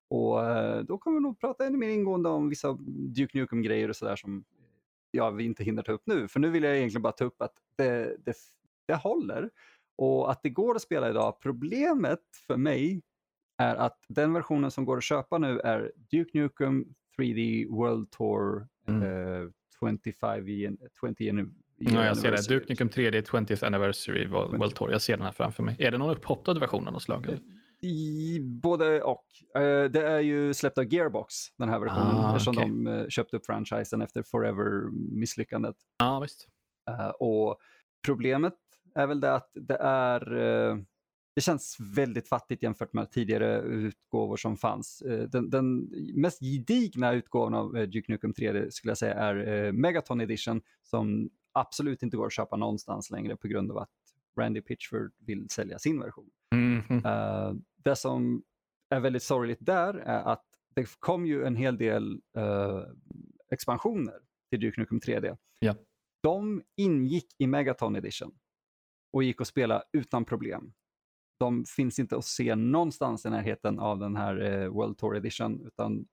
[0.08, 0.38] Och
[0.84, 4.44] då kommer vi nog prata ännu mer ingående om vissa Duke Nukem-grejer och sådär som
[5.10, 6.28] ja, vi inte hinner ta upp nu.
[6.28, 8.36] För nu vill jag egentligen bara ta upp att det, det,
[8.86, 9.50] det håller
[9.96, 11.40] och att det går att spela idag.
[11.40, 13.02] Problemet för mig
[13.62, 16.84] är att den versionen som går att köpa nu är Duke Nukem
[17.18, 19.02] 3D World Tour mm.
[19.02, 19.50] uh,
[19.80, 21.46] 25 year, 20 year
[21.90, 22.48] Ja, jag ser det.
[22.48, 24.92] Duke Nukem 3D 20th Anniversary World Tour.
[24.92, 25.76] Jag ser den här framför mig.
[25.78, 27.38] Är det någon upphottad version av något slag?
[27.80, 29.24] I, både och.
[29.58, 32.68] Uh, det är ju släppt av Gearbox, den här versionen, ah, eftersom okay.
[32.68, 35.76] de uh, köpte upp franchisen efter Forever-misslyckandet.
[35.98, 36.48] Ja, ah, visst.
[36.90, 37.56] Uh, och
[38.06, 38.54] problemet
[38.94, 40.20] är väl det att det är
[41.34, 45.02] det känns väldigt fattigt jämfört med tidigare utgåvor som fanns.
[45.02, 45.78] Eh, den, den
[46.14, 50.62] mest gedigna utgåvan av eh, Duke Nukem 3D skulle jag säga är eh, Megaton Edition
[50.82, 53.90] som absolut inte går att köpa någonstans längre på grund av att
[54.38, 56.30] Randy Pitchford vill sälja sin version.
[56.54, 57.62] Mm -hmm.
[57.76, 58.42] det som
[58.90, 62.20] är väldigt sorgligt där är att det kom ju en hel del
[63.50, 64.14] expansioner
[64.50, 65.36] till Duke Nukem 3D.
[65.58, 65.74] Ja.
[66.22, 68.34] De ingick i Megaton Edition
[69.12, 70.72] och gick att spela utan problem
[71.38, 75.66] de finns inte att se någonstans i närheten av den här eh, World Tour Edition,
[75.66, 76.06] utan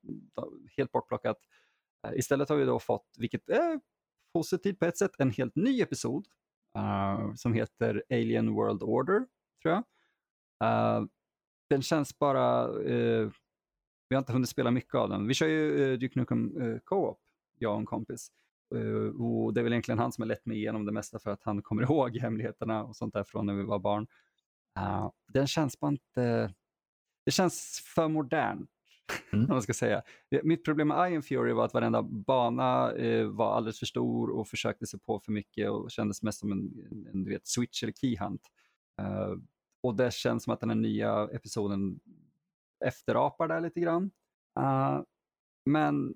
[0.78, 1.38] helt bortplockat.
[2.08, 3.80] Eh, istället har vi då fått, vilket är
[4.34, 6.28] positivt på ett sätt, en helt ny episod
[6.78, 9.26] uh, som heter Alien World Order,
[9.62, 9.84] tror jag.
[10.64, 11.08] Uh,
[11.70, 13.32] den känns bara, uh,
[14.10, 15.28] vi har inte hunnit spela mycket av den.
[15.28, 17.20] Vi kör ju uh, Duke Nukem uh, Co-op,
[17.58, 18.32] jag och en kompis.
[19.20, 21.44] och det är väl egentligen han som har lett mig igenom det mesta för att
[21.44, 24.08] han kommer ihåg hemligheterna och sånt där från när vi var barn.
[24.78, 26.54] Uh, den känns bara inte...
[27.26, 28.70] Det känns för modernt.
[29.34, 29.48] Mm.
[29.48, 30.02] man ska säga.
[30.44, 34.48] Mitt problem med Iron Fury var att varenda bana eh, var alldeles för stor och
[34.48, 37.94] försökte sig på för mycket och kändes mest som en, en du vet, switch eller
[37.94, 38.42] keyhunt.
[39.02, 39.36] Uh,
[39.84, 42.00] och det känns som att den här nya episoden
[42.86, 44.12] efterapar det lite grann.
[44.60, 45.02] Uh,
[45.66, 46.14] men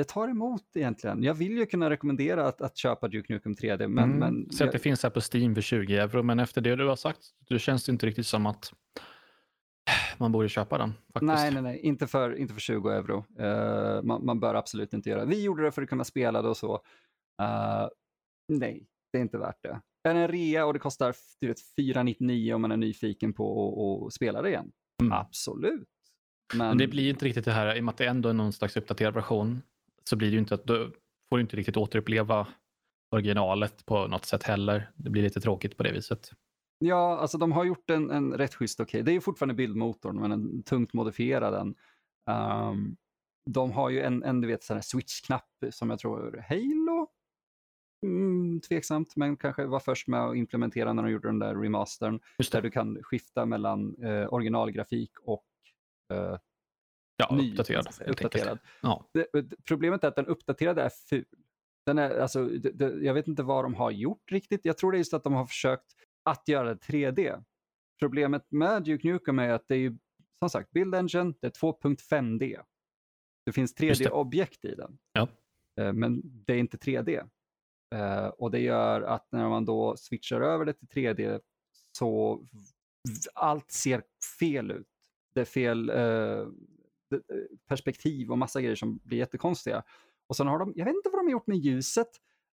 [0.00, 1.22] det tar emot egentligen.
[1.22, 3.88] Jag vill ju kunna rekommendera att, att köpa Duke Nukem 3D.
[3.88, 4.18] Men, mm.
[4.18, 4.68] men Så jag...
[4.68, 7.20] att det finns här på Steam för 20 euro, men efter det du har sagt,
[7.48, 8.72] det känns inte riktigt som att
[10.18, 10.92] man borde köpa den.
[11.12, 11.22] Faktiskt.
[11.22, 13.24] Nej, nej, nej, inte för, inte för 20 euro.
[13.40, 15.26] Uh, man, man, bör absolut inte göra det.
[15.26, 16.74] Vi gjorde det för att kunna spela det och så.
[17.42, 17.88] Uh,
[18.48, 19.80] nej, det är inte värt det.
[20.08, 21.14] Är det en rea och det kostar
[21.76, 24.70] 499 om man är nyfiken på att spela det igen?
[25.02, 25.12] Mm.
[25.12, 25.88] Absolut.
[26.54, 26.68] Men...
[26.68, 26.78] men...
[26.78, 28.76] det blir inte riktigt det här, i och med att det ändå är någon slags
[28.76, 29.62] uppdaterad version,
[30.04, 30.92] så blir det ju inte att du
[31.28, 32.46] får inte riktigt återuppleva
[33.10, 34.90] originalet på något sätt heller.
[34.94, 36.30] Det blir lite tråkigt på det viset.
[36.78, 38.98] Ja, alltså de har gjort en, en rätt schysst okej.
[38.98, 39.02] Okay.
[39.02, 41.74] Det är ju fortfarande bildmotorn, men en tungt modifierad den.
[42.36, 42.96] Um,
[43.50, 47.08] de har ju en, en du vet, switch-knapp som jag tror Halo
[48.02, 52.20] Mm, tveksamt, men kanske var först med att implementera när de gjorde den där remastern.
[52.52, 55.46] Där du kan skifta mellan eh, originalgrafik och
[56.12, 56.38] eh,
[57.28, 57.86] Ja, ny, uppdaterad.
[58.06, 58.58] uppdaterad.
[58.80, 59.04] Ja.
[59.12, 59.26] Det,
[59.68, 61.24] problemet är att den uppdaterade är ful.
[61.86, 64.60] Den är, alltså, det, det, jag vet inte vad de har gjort riktigt.
[64.64, 65.86] Jag tror det är just att de har försökt
[66.24, 67.44] att göra det 3D.
[68.00, 69.98] Problemet med Duke Nukem är att det är ju,
[70.38, 72.60] som sagt, Build Engine, det är 2.5D.
[73.46, 74.98] Det finns 3D-objekt i den.
[75.12, 75.28] Ja.
[75.80, 77.28] Eh, men det är inte 3D.
[77.94, 81.40] Eh, och det gör att när man då switchar över det till 3D
[81.98, 82.42] så
[83.34, 84.02] allt ser
[84.40, 84.88] fel ut.
[85.34, 86.48] Det är fel uh,
[87.68, 89.82] perspektiv och massa grejer som blir jättekonstiga.
[90.26, 92.08] Och sen har de, jag vet inte vad de har gjort med ljuset.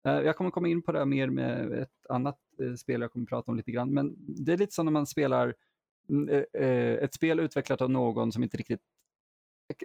[0.08, 3.26] Uh, jag kommer komma in på det mer med ett annat uh, spel jag kommer
[3.26, 3.94] prata om lite grann.
[3.94, 5.56] Men det är lite som när man spelar
[6.12, 8.82] uh, ett spel utvecklat av någon som inte riktigt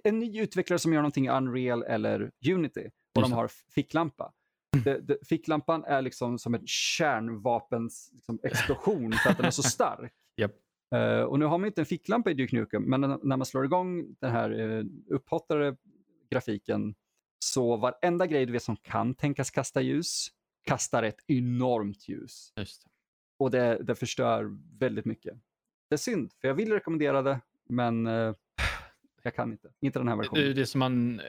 [0.05, 4.33] en ny utvecklare som gör någonting i Unreal eller Unity och de har ficklampa.
[4.77, 4.85] Mm.
[4.85, 9.63] Det, det, ficklampan är liksom som en kärnvapens liksom, explosion för att den är så
[9.63, 10.13] stark.
[10.41, 10.53] Yep.
[10.95, 13.65] Uh, och nu har man inte en ficklampa i Duke Nukem, men när man slår
[13.65, 15.77] igång den här uh, upphottade
[16.31, 16.95] grafiken
[17.39, 20.29] Så varenda grej du vet som kan tänkas kasta ljus
[20.65, 22.53] kastar ett enormt ljus.
[22.57, 22.91] Just det.
[23.39, 25.35] Och det, det förstör väldigt mycket.
[25.89, 28.35] Det är synd, för jag vill rekommendera det, men eh,
[29.23, 29.69] jag kan inte.
[29.81, 30.45] Inte den här versionen.
[30.45, 31.25] Det, det, som man, eh,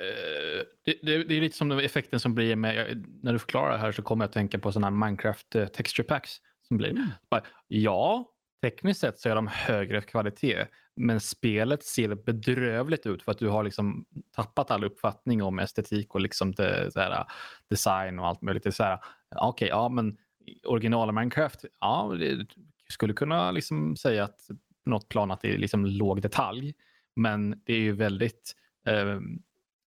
[0.83, 3.77] det, det, det är lite som den effekten som blir med, när du förklarar det
[3.77, 6.89] här så kommer jag att tänka på sådana här Minecraft eh, texture packs som blir.
[6.89, 7.07] Mm.
[7.29, 8.32] Bara, Ja,
[8.63, 13.49] tekniskt sett så är de högre kvalitet, men spelet ser bedrövligt ut för att du
[13.49, 14.05] har liksom
[14.35, 17.25] tappat all uppfattning om estetik och liksom det, så här,
[17.69, 18.65] design och allt möjligt.
[18.65, 18.99] Okej,
[19.41, 20.17] okay, ja men
[20.65, 22.47] original Minecraft, ja, det
[22.89, 24.39] skulle kunna liksom säga att
[24.85, 26.73] något plan att det är liksom låg detalj,
[27.15, 28.55] men det är ju väldigt
[28.87, 29.19] eh,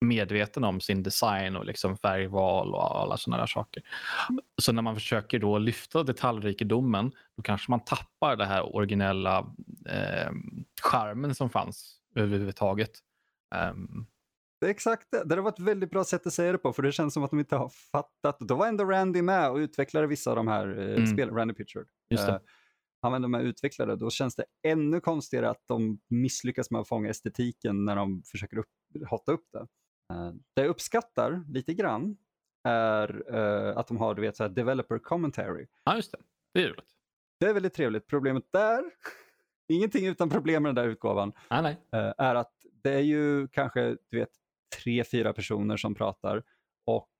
[0.05, 3.83] medveten om sin design och liksom färgval och alla sådana där saker.
[4.63, 9.39] Så när man försöker då lyfta detaljrikedomen då kanske man tappar det här originella
[9.89, 10.33] eh,
[10.83, 12.91] charmen som fanns överhuvudtaget.
[13.73, 14.07] Um,
[14.61, 15.25] det är exakt det.
[15.25, 17.31] Det var ett väldigt bra sätt att säga det på, för det känns som att
[17.31, 18.37] de inte har fattat.
[18.41, 21.07] Då var ändå Randy med och utvecklade vissa av de här eh, mm.
[21.07, 21.87] spelen, Randy Pitchard.
[22.11, 22.33] Just det.
[22.33, 22.39] Uh,
[23.05, 26.81] han var ändå med och utvecklade, då känns det ännu konstigare att de misslyckas med
[26.81, 28.71] att fånga estetiken när de försöker upp,
[29.09, 29.67] hotta upp det.
[30.15, 32.17] Uh, det jag uppskattar lite grann
[32.69, 35.67] är uh, att de har du vet, så developer commentary.
[35.85, 36.19] Ja, just det.
[36.55, 36.91] Det är roligt.
[37.41, 38.07] Det är väldigt trevligt.
[38.07, 38.85] Problemet där,
[39.69, 41.77] ingenting utan problem med den där utgåvan, ah, nej.
[41.95, 42.53] Uh, är att
[42.83, 44.31] det är ju kanske du vet,
[44.83, 46.43] tre, fyra personer som pratar
[46.87, 47.11] och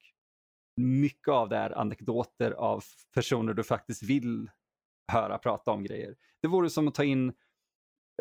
[0.77, 2.85] mycket av det är anekdoter av
[3.15, 4.51] personer du faktiskt vill
[5.13, 6.17] höra prata om grejer.
[6.43, 7.33] Det vore som att ta in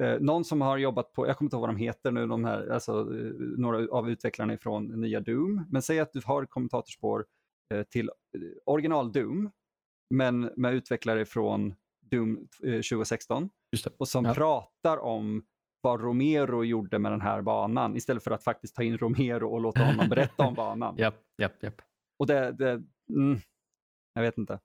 [0.01, 2.45] eh, någon som har jobbat på, jag kommer inte ihåg vad de heter nu, de
[2.45, 5.65] här, alltså, eh, några av utvecklarna från nya Doom.
[5.69, 7.25] Men säg att du har kommentatorspår
[7.73, 9.51] eh, till eh, original Doom,
[10.09, 13.49] men med utvecklare från Doom 2016.
[13.97, 14.33] Och som ja.
[14.33, 15.43] pratar om
[15.81, 19.61] vad Romero gjorde med den här banan istället för att faktiskt ta in Romero och
[19.61, 20.97] låta honom berätta om banan.
[20.97, 21.81] Japp, japp, japp.
[22.19, 23.39] Och det, det mm,
[24.13, 24.59] jag vet inte.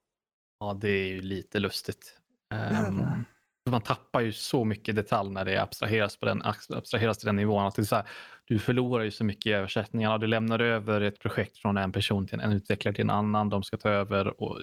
[0.61, 2.21] Ja, det är ju lite lustigt.
[2.55, 3.05] Um,
[3.71, 7.67] man tappar ju så mycket detalj när det abstraheras, på den, abstraheras till den nivån.
[7.67, 8.05] Att det är så här,
[8.45, 10.19] du förlorar ju så mycket i översättningarna.
[10.19, 13.49] Du lämnar över ett projekt från en person till en utvecklare till en annan.
[13.49, 14.61] De ska ta över och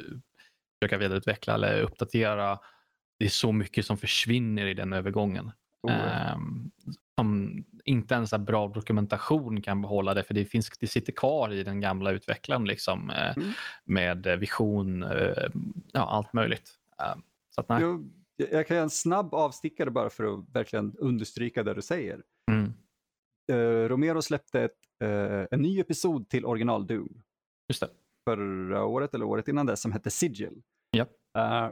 [0.79, 2.59] försöka vidareutveckla eller uppdatera.
[3.19, 5.51] Det är så mycket som försvinner i den övergången.
[5.83, 6.33] Oh.
[6.33, 6.71] Um,
[7.19, 11.53] som inte ens en bra dokumentation kan behålla det för det, finns, det sitter kvar
[11.53, 13.51] i den gamla utvecklaren liksom, eh, mm.
[13.83, 15.47] med vision, eh,
[15.91, 16.71] ja, allt möjligt.
[17.01, 17.21] Ehm,
[17.55, 17.81] så att, nej.
[17.81, 22.23] Jag, jag kan göra en snabb avstickare bara för att verkligen understryka det du säger.
[22.51, 22.73] Mm.
[23.51, 27.23] Uh, Romero släppte ett, uh, en ny episod till original Doom.
[27.69, 27.89] Just det.
[28.29, 30.61] Förra året eller året innan det som hette Sigil.
[30.97, 31.09] Yep.
[31.38, 31.71] Uh,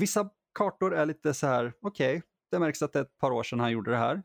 [0.00, 3.30] vissa kartor är lite så här, okej, okay, det märks att det är ett par
[3.30, 4.22] år sedan han gjorde det här.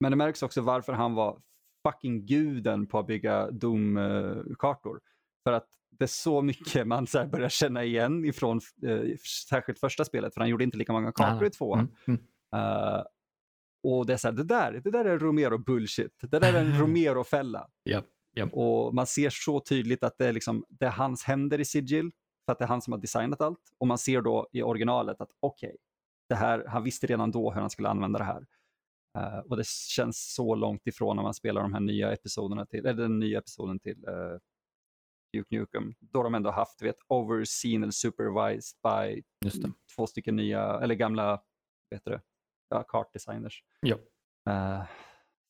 [0.00, 1.42] Men det märks också varför han var
[1.88, 5.00] fucking guden på att bygga Doom-kartor.
[5.44, 5.68] För att
[5.98, 9.16] det är så mycket man så börjar känna igen ifrån eh,
[9.48, 11.96] särskilt första spelet, för han gjorde inte lika många kartor i tvåan.
[12.06, 12.20] Mm.
[12.56, 13.02] Uh,
[13.82, 16.12] och det är så här, det där, det där är Romero bullshit.
[16.20, 17.68] Det där är en Romero-fälla.
[17.88, 18.04] Yep,
[18.36, 18.48] yep.
[18.52, 22.10] Och man ser så tydligt att det är, liksom, det är hans händer i Sigil,
[22.46, 23.60] för att det är han som har designat allt.
[23.78, 25.76] Och man ser då i originalet att okej, okay,
[26.28, 28.46] det här, han visste redan då hur han skulle använda det här.
[29.18, 32.86] Uh, och det känns så långt ifrån när man spelar de här nya episoderna till,
[32.86, 34.38] eller den nya episoden till uh,
[35.36, 35.94] Duke Nukem.
[36.00, 39.22] Då de ändå haft vet, overseen eller supervised by
[39.96, 41.42] två stycken nya, eller gamla,
[41.90, 42.20] vet du,
[42.68, 43.62] ja, kartdesigners.
[43.80, 43.96] Ja.
[44.50, 44.84] Uh,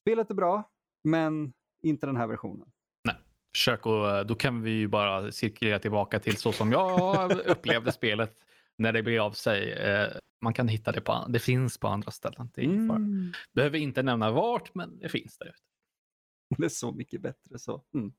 [0.01, 0.71] spelet är bra,
[1.05, 2.73] men inte den här versionen.
[3.05, 3.17] Nej,
[3.57, 8.37] försök och då kan vi ju bara cirkulera tillbaka till så som jag upplevde spelet
[8.79, 9.73] när det blir av sig.
[9.73, 10.09] Eh,
[10.41, 12.51] man kan hitta det på, det finns på andra ställen.
[12.55, 13.33] Det mm.
[13.53, 15.59] Behöver inte nämna vart, men det finns där ute.
[16.59, 17.85] Det är så mycket bättre så.
[17.95, 18.13] Mm.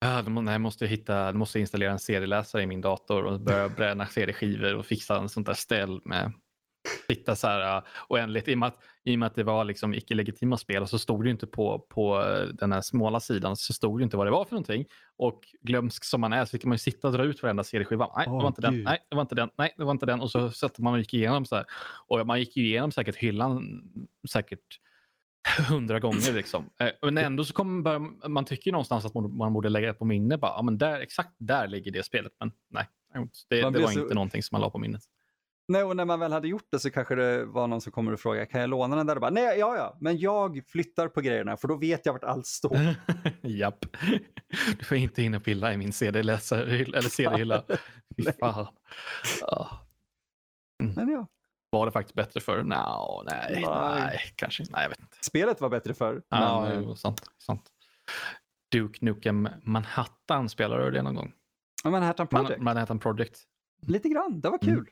[0.00, 4.06] Ja, då, nej, måste hitta, måste installera en serieläsare i min dator och börja bränna
[4.06, 6.32] CD-skivor och fixa en sånt där ställ med
[7.08, 8.48] hitta så här uh, oändligt.
[8.48, 11.24] I och, med att, I och med att det var liksom icke-legitima spel så stod
[11.24, 14.44] det inte på, på den här smala sidan så stod det inte vad det var
[14.44, 14.86] för någonting.
[15.16, 18.10] Och glömsk som man är så fick man ju sitta och dra ut varenda CD-skiva.
[18.16, 18.72] Nej, oh, det var inte Gud.
[18.72, 18.82] den.
[18.82, 19.50] Nej, det var inte den.
[19.58, 20.20] Nej, det var inte den.
[20.20, 21.64] Och så satte man och gick igenom så här.
[22.06, 23.82] Och man gick igenom säkert hyllan
[24.28, 24.80] säkert
[25.68, 26.32] hundra gånger.
[26.32, 26.70] Liksom.
[26.80, 30.38] Eh, men ändå så kommer man tycker någonstans att man borde lägga det på minne.
[30.38, 32.32] Bara, ja, men där, exakt där ligger det spelet.
[32.40, 32.86] Men nej,
[33.48, 34.00] det, det var så...
[34.00, 35.02] inte någonting som man la på minnet.
[35.68, 38.12] Nej, och när man väl hade gjort det så kanske det var någon som kommer
[38.12, 39.14] och frågar, kan jag låna den där?
[39.14, 42.24] Och bara, Nej, ja, ja, men jag flyttar på grejerna för då vet jag vart
[42.24, 42.78] allt står.
[43.42, 43.86] Japp.
[44.78, 47.64] Du får inte in och pilla i min CD-läsare eller CD-hylla.
[48.16, 48.66] Fy fan.
[50.82, 50.94] Mm.
[50.94, 51.26] Men ja.
[51.70, 52.62] Var det faktiskt bättre för?
[52.62, 53.64] No, nej, nej,
[54.00, 55.16] nej, kanske Nej, jag vet inte.
[55.20, 56.22] Spelet var bättre för.
[56.28, 56.84] Ja, men...
[56.84, 57.62] jo, sant, sant.
[58.72, 61.32] Duke Nukem Manhattan, spelar du det någon gång?
[61.84, 62.50] Manhattan Project?
[62.50, 63.42] Man, Manhattan Project.
[63.86, 64.72] Lite grann, det var kul.
[64.72, 64.86] Mm.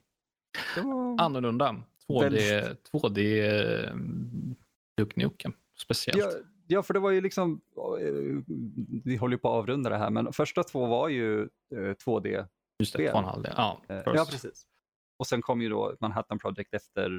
[0.74, 1.20] Det var...
[1.20, 1.76] Annorlunda.
[2.08, 4.56] 2D, 2D
[4.96, 6.18] Duke Nukem, speciellt.
[6.18, 6.30] Ja,
[6.66, 8.12] ja, för det var ju liksom, eh,
[9.04, 12.38] vi håller ju på att avrunda det här, men första två var ju 2D.
[12.38, 12.44] Eh,
[12.78, 13.52] Just det, 2,5D.
[13.56, 14.66] Ja, eh, ja, precis.
[15.16, 17.10] Och sen kom ju då Manhattan Project efter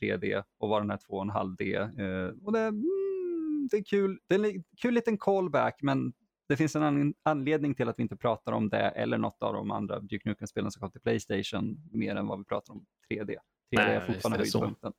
[0.00, 2.44] 3D och var den här 2,5D.
[2.44, 4.18] Och det, mm, det är kul.
[4.26, 6.12] Det är en kul liten callback, men
[6.48, 9.70] det finns en anledning till att vi inte pratar om det eller något av de
[9.70, 13.26] andra Duke Nukem-spelen som kom till Playstation mer än vad vi pratar om 3D.
[13.26, 13.36] 3D
[13.70, 14.92] Nej, är fortfarande höjdpunkten.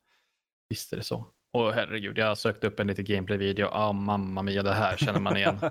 [0.69, 1.25] Visst är det så.
[1.53, 3.67] Och herregud, jag sökte upp en liten gameplay-video.
[3.71, 5.55] Ah, mamma mia, det här känner man igen.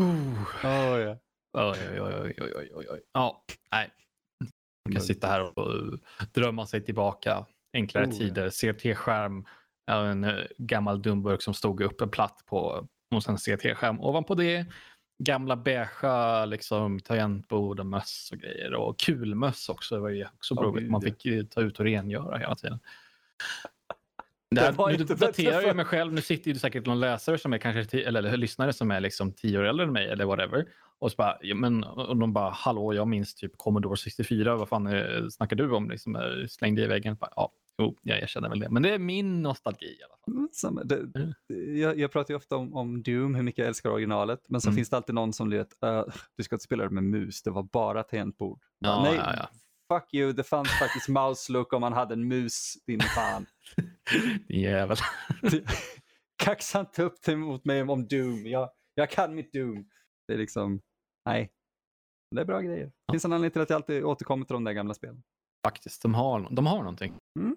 [0.00, 1.16] oh, yeah.
[1.52, 3.00] Oj, oj, oj, oj, oj, oj, oj.
[3.12, 3.90] Ja, nej.
[4.90, 5.98] Man kan sitta här och
[6.32, 7.46] drömma sig tillbaka.
[7.72, 9.44] Enklare oh, tider, CRT-skärm,
[9.90, 14.00] en eh, gammal dumburk som stod uppe platt på och sen CRT-skärm.
[14.00, 14.66] Ovanpå det
[15.18, 18.74] gamla beigea liksom, tangentbord och möss och grejer.
[18.74, 19.94] Och kulmöss också.
[19.94, 22.78] Det var ju också oh, Man fick ta ut och rengöra hela tiden.
[24.54, 26.12] Det här, nu daterar jag mig själv.
[26.12, 29.32] Nu sitter det säkert någon läsare som är kanske eller, eller lyssnare som är liksom
[29.32, 30.66] tio år äldre än mig eller whatever.
[30.98, 34.56] Och, så bara, ja, men, och de bara, hallå, jag minns typ Commodore 64.
[34.56, 35.90] Vad fan är, snackar du om?
[35.90, 37.16] Liksom, slängde i väggen.
[37.20, 38.70] Bara, ja, jo, jag erkänner väl det.
[38.70, 40.74] Men det är min nostalgi i alla fall.
[40.74, 41.78] Mm, det, mm.
[41.80, 44.40] jag, jag, pratar ju ofta om, om, Doom, hur mycket jag älskar originalet.
[44.48, 44.76] Men så mm.
[44.76, 46.02] finns det alltid någon som vet, uh,
[46.36, 48.60] du ska inte spela det med mus, det var bara tangentbord.
[48.78, 49.48] Ja, Nej, ja, ja.
[49.92, 53.46] Fuck you, det fanns faktiskt mouse look om man hade en mus, din fan.
[54.48, 54.96] din jävel.
[56.44, 59.88] Kaxa inte upp dig mot mig om Doom, jag, jag kan mitt Doom.
[60.28, 60.80] Det är liksom,
[61.26, 61.50] nej.
[62.34, 62.86] Det är bra grejer.
[62.86, 65.22] Det finns en anledning till att jag alltid återkommer till de där gamla spelen.
[65.66, 67.14] Faktiskt, de har, de har någonting.
[67.38, 67.56] Mm.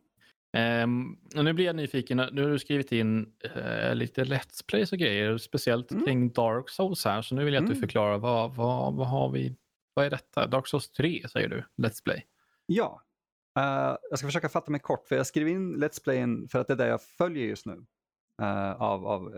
[0.57, 2.17] Um, och nu blir jag nyfiken.
[2.17, 6.05] Nu har du skrivit in uh, lite Let's Plays och grejer, speciellt mm.
[6.05, 7.21] kring Dark Souls här.
[7.21, 7.75] Så nu vill jag att mm.
[7.75, 9.55] du förklarar vad, vad, vad har vi?
[9.93, 10.47] Vad är detta?
[10.47, 12.25] Dark Souls 3 säger du, Let's Play.
[12.65, 13.01] Ja,
[13.59, 16.67] uh, jag ska försöka fatta mig kort för jag skriver in Let's Playen för att
[16.67, 17.85] det är det jag följer just nu.
[18.41, 19.33] Uh, av, av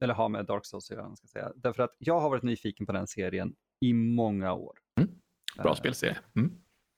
[0.00, 1.16] eller har med Dark Souls att göra.
[1.16, 1.52] Ska säga.
[1.56, 4.78] Därför att jag har varit nyfiken på den serien i många år.
[5.00, 5.10] Mm.
[5.56, 6.18] Bra spelserie.
[6.36, 6.52] Mm.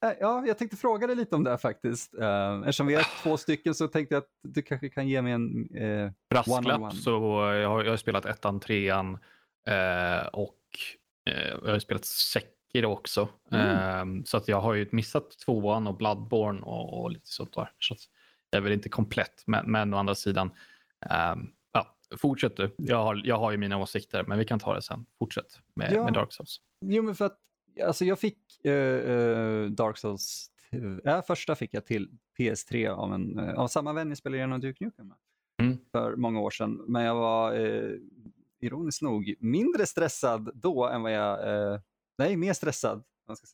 [0.05, 2.15] Eh, ja, jag tänkte fråga dig lite om det här faktiskt.
[2.15, 5.33] Uh, eftersom vi är två stycken så tänkte jag att du kanske kan ge mig
[5.33, 7.11] en uh, Brasklapp, one så
[7.55, 9.15] jag har, jag har spelat ettan, trean
[9.69, 10.59] uh, och
[11.31, 12.05] uh, jag har spelat
[12.71, 13.29] Sekiro också.
[13.51, 14.25] Mm.
[14.25, 17.73] så att jag har ju missat tvåan och Bloodborne och, och lite sånt där.
[17.79, 17.95] Så
[18.51, 20.51] jag är väl inte komplett, men, men å andra sidan,
[21.35, 22.75] um, ja, fortsätt du.
[22.77, 25.07] Jag har, jag har ju mina åsikter, men vi kan ta det sen.
[25.19, 26.05] Fortsätt med, ja.
[26.05, 26.61] med Dark Souls.
[26.85, 27.39] Jo, men för att
[27.85, 30.51] alltså jag fick uh, Dark Souls,
[31.05, 34.61] ja, första fick jag till PS3 av, en, uh, av samma vän jag spelade igenom
[34.61, 35.17] Duke Nukem med.
[35.63, 35.79] Mm.
[35.93, 36.85] För många år sedan.
[36.87, 37.53] Men jag var
[38.61, 41.39] ironiskt nog mindre stressad då än vad jag,
[42.21, 43.05] nej mer stressad.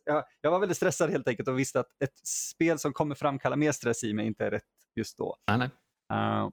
[0.05, 3.57] Jag, jag var väldigt stressad helt enkelt och visste att ett spel som kommer framkalla
[3.57, 4.65] mer stress i mig inte är rätt
[4.97, 5.37] just då.
[5.47, 5.71] Nej,
[6.09, 6.51] nej.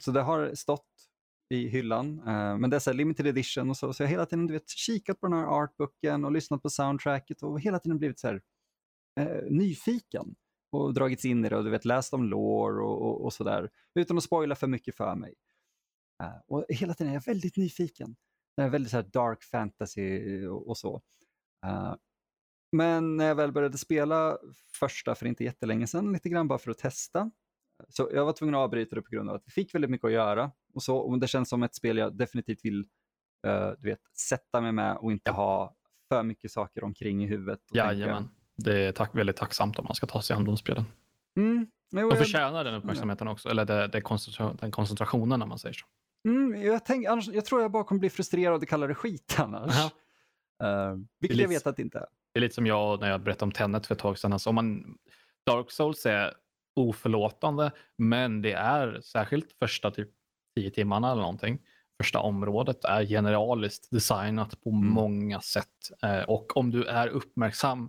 [0.00, 0.86] så det har stått
[1.48, 2.18] i hyllan.
[2.18, 4.52] Uh, men det är så limited edition och så, så jag har hela tiden du
[4.52, 8.26] vet, kikat på den här artbooken och lyssnat på soundtracket och hela tiden blivit så
[8.26, 8.42] här,
[9.20, 10.34] uh, nyfiken
[10.72, 13.70] och dragits in i det och du vet, läst om lore och, och, och sådär
[13.94, 15.34] utan att spoila för mycket för mig.
[16.22, 18.16] Uh, och hela tiden är jag väldigt nyfiken.
[18.56, 21.02] Det är väldigt så dark fantasy och, och så.
[22.72, 24.38] Men när jag väl började spela
[24.80, 27.30] första för inte jättelänge sedan, lite grann bara för att testa,
[27.88, 30.04] så jag var tvungen att avbryta det på grund av att vi fick väldigt mycket
[30.04, 30.50] att göra.
[30.74, 32.78] Och, så, och det känns som ett spel jag definitivt vill
[33.46, 35.76] uh, du vet, sätta mig med och inte ha
[36.08, 37.60] för mycket saker omkring i huvudet.
[37.72, 38.28] Jajamän.
[38.56, 40.84] Det är tack, väldigt tacksamt om man ska ta sig an de spelen.
[41.36, 41.66] Mm.
[41.90, 45.72] Jo, de förtjänar den uppmärksamheten också, eller det, det koncentration, den koncentrationen när man säger
[45.72, 45.86] så.
[46.28, 49.36] Mm, jag, tänk, annars, jag tror jag bara kommer bli frustrerad och kalla det skit
[49.38, 49.92] annars.
[50.64, 52.06] Uh, vilket jag vet att det inte är.
[52.32, 54.32] Det är lite som jag när jag berättade om Tenet för ett tag sedan.
[54.32, 54.98] Alltså, om man,
[55.46, 56.34] Dark Souls är
[56.76, 60.10] oförlåtande, men det är särskilt första typ
[60.56, 61.58] tio timmarna eller någonting.
[62.02, 64.88] Första området är generaliskt designat på mm.
[64.88, 67.88] många sätt eh, och om du är uppmärksam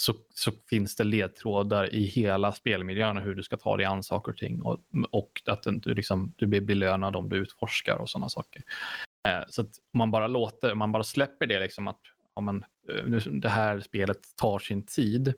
[0.00, 4.32] så, så, finns det ledtrådar i hela spelmiljön hur du ska ta dig an saker
[4.32, 4.78] och ting och,
[5.10, 8.62] och att du, liksom, du blir belönad om du utforskar och sådana saker.
[9.28, 12.00] Eh, så att man bara låter, man bara släpper det liksom att
[12.34, 15.34] ja, men, eh, det här spelet tar sin tid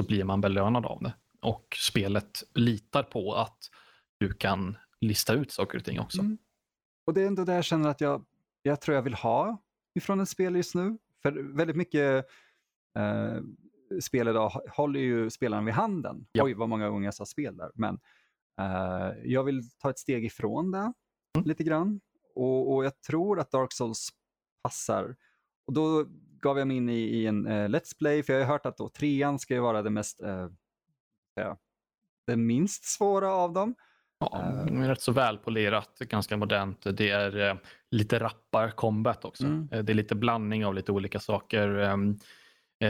[0.00, 3.70] så blir man belönad av det och spelet litar på att
[4.18, 6.20] du kan lista ut saker och ting också.
[6.20, 6.38] Mm.
[7.06, 8.24] Och det är ändå det jag känner att jag,
[8.62, 9.62] jag tror jag vill ha
[9.94, 10.98] ifrån ett spel just nu.
[11.22, 12.26] För väldigt mycket
[12.98, 13.40] eh,
[14.00, 16.26] spel idag håller ju spelaren vid handen.
[16.32, 16.44] Ja.
[16.44, 17.70] Oj, vad många gånger jag sa spel där.
[17.74, 17.98] Men
[18.60, 20.92] eh, jag vill ta ett steg ifrån det
[21.38, 21.48] mm.
[21.48, 22.00] lite grann
[22.34, 24.08] och, och, jag tror att Dark Souls
[24.62, 25.16] passar.
[25.66, 26.04] Och då
[26.40, 28.76] gav jag mig in i, i en uh, Let's Play, för jag har hört att
[28.76, 30.48] då, trean ska ju vara det mest, uh,
[31.34, 31.58] ja,
[32.26, 33.74] det minst svåra av dem.
[34.18, 36.86] Ja, uh, rätt så välpolerat, ganska modernt.
[36.96, 37.58] Det är uh,
[37.90, 39.44] lite rappar combat också.
[39.44, 39.68] Mm.
[39.72, 41.68] Uh, det är lite blandning av lite olika saker.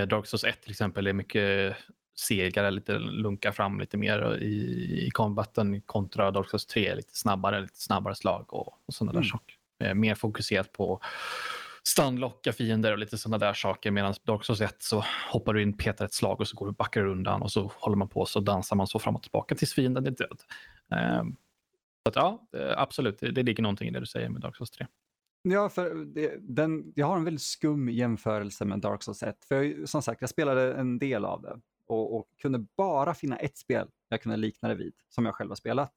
[0.02, 1.76] Um, Dark Souls 1 till exempel är mycket
[2.16, 7.60] segare, lite lunkar fram lite mer i, i combaten kontra Dark Souls 3, lite snabbare,
[7.60, 9.22] lite snabbare slag och, och sådana mm.
[9.22, 9.94] där saker.
[9.94, 11.00] mer fokuserat på
[11.88, 13.90] stunlocka fiender och lite sådana där saker.
[13.90, 16.72] Medan Dark Souls 1 så hoppar du in, petar ett slag och så går du
[16.72, 19.74] backar undan och så håller man på så dansar man så fram och tillbaka tills
[19.74, 20.40] fienden är död.
[21.20, 21.36] Um,
[22.02, 24.56] så att, ja, eh, absolut, det, det ligger någonting i det du säger med Dark
[24.56, 24.86] Souls 3.
[25.48, 29.44] Ja, för det, den, jag har en väldigt skum jämförelse med Dark Souls 1.
[29.44, 33.36] För jag, som sagt, jag spelade en del av det och, och, kunde bara finna
[33.36, 35.92] ett spel jag kunde likna det vid, som jag själv har spelat.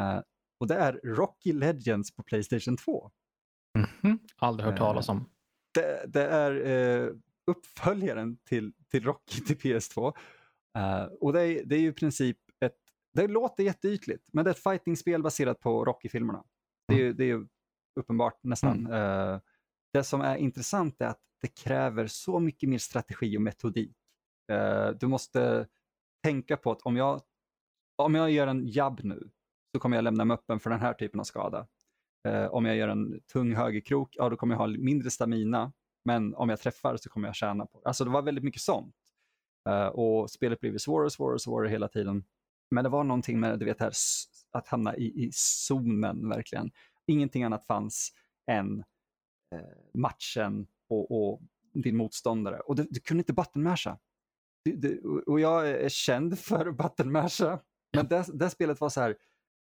[0.00, 0.20] Uh,
[0.60, 3.10] och det är Rocky Legends på Playstation 2.
[3.76, 4.18] Mm -hmm.
[4.36, 5.30] Aldrig hört talas om.
[5.74, 7.16] Det, det är uh,
[7.46, 10.06] uppföljaren till, till Rocky till PS2.
[10.78, 12.78] Uh, och det är, det är ju i princip ett,
[13.14, 16.44] det låter jätteytligt, men det är ett fightingspel baserat på Rocky-filmerna.
[16.88, 17.16] Det är, mm.
[17.16, 17.46] det är ju
[17.98, 18.86] uppenbart nästan.
[18.86, 19.40] Mm.
[19.92, 23.96] det som är intressant är att det kräver så mycket mer strategi och metodik.
[25.00, 25.66] du måste
[26.22, 27.20] tänka på att om jag,
[27.96, 29.30] om jag gör en jabb nu
[29.74, 31.66] så kommer jag lämna mig öppen för den här typen av skada.
[32.28, 35.72] Eh, om jag gör en tung högerkrok, ja då kommer jag ha mindre stamina.
[36.04, 37.88] Men om jag träffar så kommer jag tjäna på det.
[37.88, 38.96] Alltså det var väldigt mycket sånt.
[39.68, 42.24] Eh, och spelet blev svårare och svårare och svårare hela tiden.
[42.70, 43.92] Men det var någonting med du vet, här,
[44.52, 46.70] att hamna i, i zonen verkligen.
[47.08, 48.12] Ingenting annat fanns
[48.50, 48.84] än
[49.54, 49.60] eh,
[49.94, 51.40] matchen och, och,
[51.72, 52.60] din motståndare.
[52.60, 53.98] Och du, du kunde inte buttonmasha.
[55.26, 57.60] Och jag är känd för buttonmasha.
[57.96, 59.16] Men det, det spelet var så här,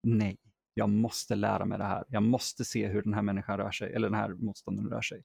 [0.03, 0.39] nej,
[0.75, 2.05] jag måste lära mig det här.
[2.09, 5.25] Jag måste se hur den här människan rör sig, eller den här motståndaren rör sig.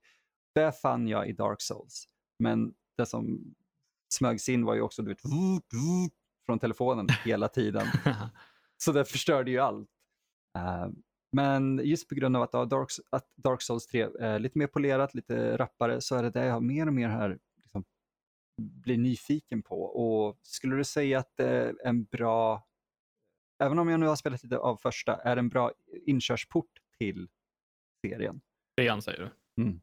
[0.56, 2.08] Det fann jag i Dark Souls.
[2.40, 3.56] Men det som
[4.14, 5.22] smögs in var ju också du vet,
[6.46, 7.88] från telefonen hela tiden.
[8.78, 9.90] Så det förstörde ju allt.
[10.58, 10.90] Uh,
[11.38, 15.14] men just på grund av att, Dark, att Dark Souls 3 är lite mer polerat,
[15.14, 17.86] lite rappare, så är det det jag mer och mer här liksom,
[18.62, 19.82] blir nyfiken på.
[19.82, 22.68] Och skulle du säga att det är en bra
[23.64, 25.72] även om jag nu har spelat lite av första, är en bra
[26.06, 27.28] inkörsport till
[28.06, 28.42] serien.
[28.78, 29.64] Trean säger du?
[29.64, 29.82] Mm.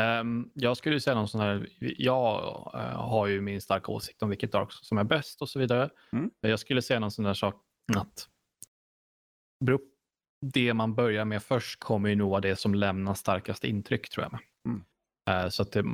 [0.00, 2.36] Um, jag skulle säga någon sån här, jag
[2.74, 5.90] uh, har ju min starka åsikt om vilket Dark som är bäst och så vidare.
[6.12, 6.30] Mm.
[6.40, 7.54] Jag skulle säga någon sån där sak
[7.96, 8.28] att
[10.40, 14.28] det man börjar med först kommer ju nog vara det som lämnar starkast intryck tror
[14.30, 14.40] jag.
[14.64, 14.84] Mm.
[15.30, 15.84] Uh, så att det,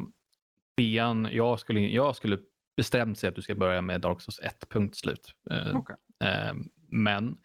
[0.77, 2.39] trean, jag skulle, jag skulle
[2.77, 5.35] bestämt sig att du ska börja med Dark Souls 1, punkt slut.
[5.51, 5.97] Eh, okay.
[6.89, 7.39] Men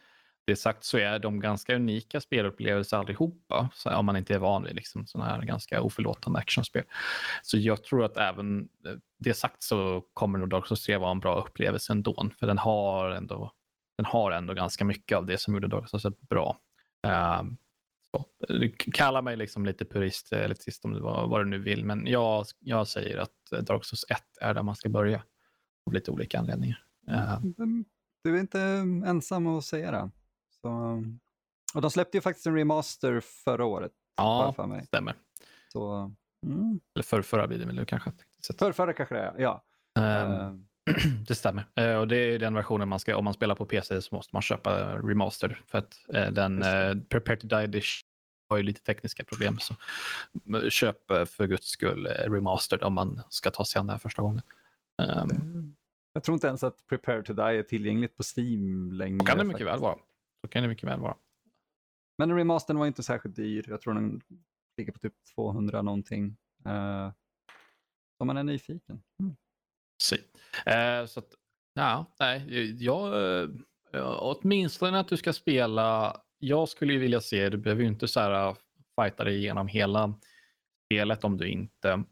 [0.48, 4.64] det sagt så är de ganska unika spelupplevelser allihopa, så om man inte är van
[4.64, 6.84] vid liksom sådana här ganska oförlåtande actionspel.
[7.44, 11.12] Så jag tror att även eh, det sagt så kommer nog Dark Souls 3 vara
[11.12, 13.52] en bra upplevelse ändå, för den har ändå,
[13.98, 16.60] den har ändå ganska mycket av det som gjorde Dark Souls 1 bra.
[18.48, 22.08] Du kallar mig liksom lite purist, elitist om du vad, vad du nu vill, men
[22.08, 25.24] jag, jag säger att Dark Souls 1 är där man ska börja.
[25.86, 26.84] Av lite olika anledningar.
[27.10, 27.40] Uh.
[28.24, 28.62] Du är inte
[29.06, 30.12] ensam att säga det.
[30.62, 31.04] Så,
[31.76, 33.92] och de släppte ju faktiskt en remaster förra året.
[34.18, 34.86] Ja, för mig.
[34.86, 35.16] stämmer.
[35.74, 36.12] Så,
[36.46, 36.80] mm.
[36.96, 38.12] Eller för, förra blir det väl kanske.
[38.60, 39.64] Förrförra kanske det är, ja.
[40.00, 40.67] Um,
[41.28, 41.66] det stämmer.
[41.80, 44.36] Uh, och det är den versionen man ska, om man spelar på PC så måste
[44.36, 45.62] man köpa remaster.
[45.68, 48.08] För att uh, den uh, Prepare to Die Edition
[48.50, 49.58] har ju lite tekniska problem.
[49.60, 49.76] Så
[50.70, 54.42] köp för guds skull remastered om man ska ta sig an det här första gången.
[55.02, 55.76] Um,
[56.14, 59.26] jag tror inte ens att Prepare to Die är tillgängligt på Steam längre.
[59.26, 59.74] Kan det mycket faktiskt.
[59.74, 59.98] väl vara.
[60.42, 61.16] Så kan det mycket väl vara.
[62.18, 63.66] Men remastern var inte särskilt dyr.
[63.68, 64.22] Jag tror den
[64.78, 66.38] ligger på typ 200 någonting.
[66.68, 67.12] Uh,
[68.18, 69.04] om man är nyfiken.
[69.20, 69.36] Mm.
[69.98, 70.18] Si.
[70.66, 71.30] Eh, så att,
[71.74, 72.44] ja, nej,
[72.84, 73.44] jag, jag,
[73.94, 78.08] eh, åtminstone att du ska spela jag skulle ju vilja se, du behöver ju inte
[78.08, 78.56] så här eh,
[79.02, 80.14] fighta dig igenom hela
[80.86, 82.04] spelet om du inte,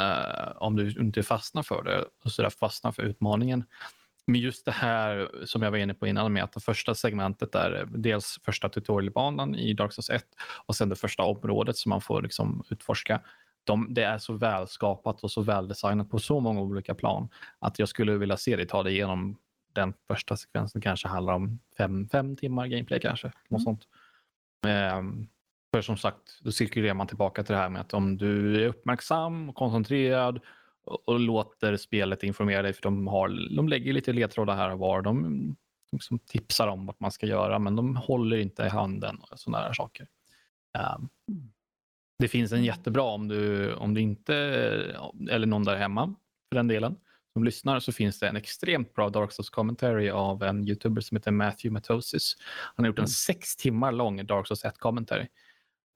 [0.00, 3.64] eh, om du inte fastnar för det och så där fastnar för utmaningen.
[4.26, 7.54] Men just det här som jag var inne på innan med att det första segmentet
[7.54, 10.24] är eh, dels första tutorialbanan i Dark Souls 1
[10.66, 13.20] och sen det första området som man får liksom utforska.
[13.64, 17.88] De, det är så välskapat och så väldesignat på så många olika plan att jag
[17.88, 19.36] skulle vilja se dig ta dig igenom
[19.72, 23.26] den första sekvensen kanske handlar om fem, fem timmar gameplay kanske.
[23.26, 23.38] Mm.
[23.48, 23.88] Något sånt.
[24.98, 25.28] Um,
[25.74, 28.68] för som sagt, då cirkulerar man tillbaka till det här med att om du är
[28.68, 30.40] uppmärksam och koncentrerad
[30.84, 34.78] och, och låter spelet informera dig, för de, har, de lägger lite ledtrådar här och
[34.78, 35.02] var.
[35.02, 35.56] De,
[35.92, 39.38] de som tipsar om vad man ska göra, men de håller inte i handen och
[39.38, 40.06] sådana där saker.
[40.96, 41.08] Um,
[42.20, 44.34] det finns en jättebra om du, om du inte,
[45.30, 46.14] eller någon där hemma
[46.48, 46.96] för den delen,
[47.32, 51.16] som lyssnar så finns det en extremt bra Dark Souls commentary av en youtuber som
[51.16, 52.36] heter Matthew Matosis.
[52.74, 53.08] Han har gjort en mm.
[53.08, 55.26] sex timmar lång Dark Souls 1 commentary.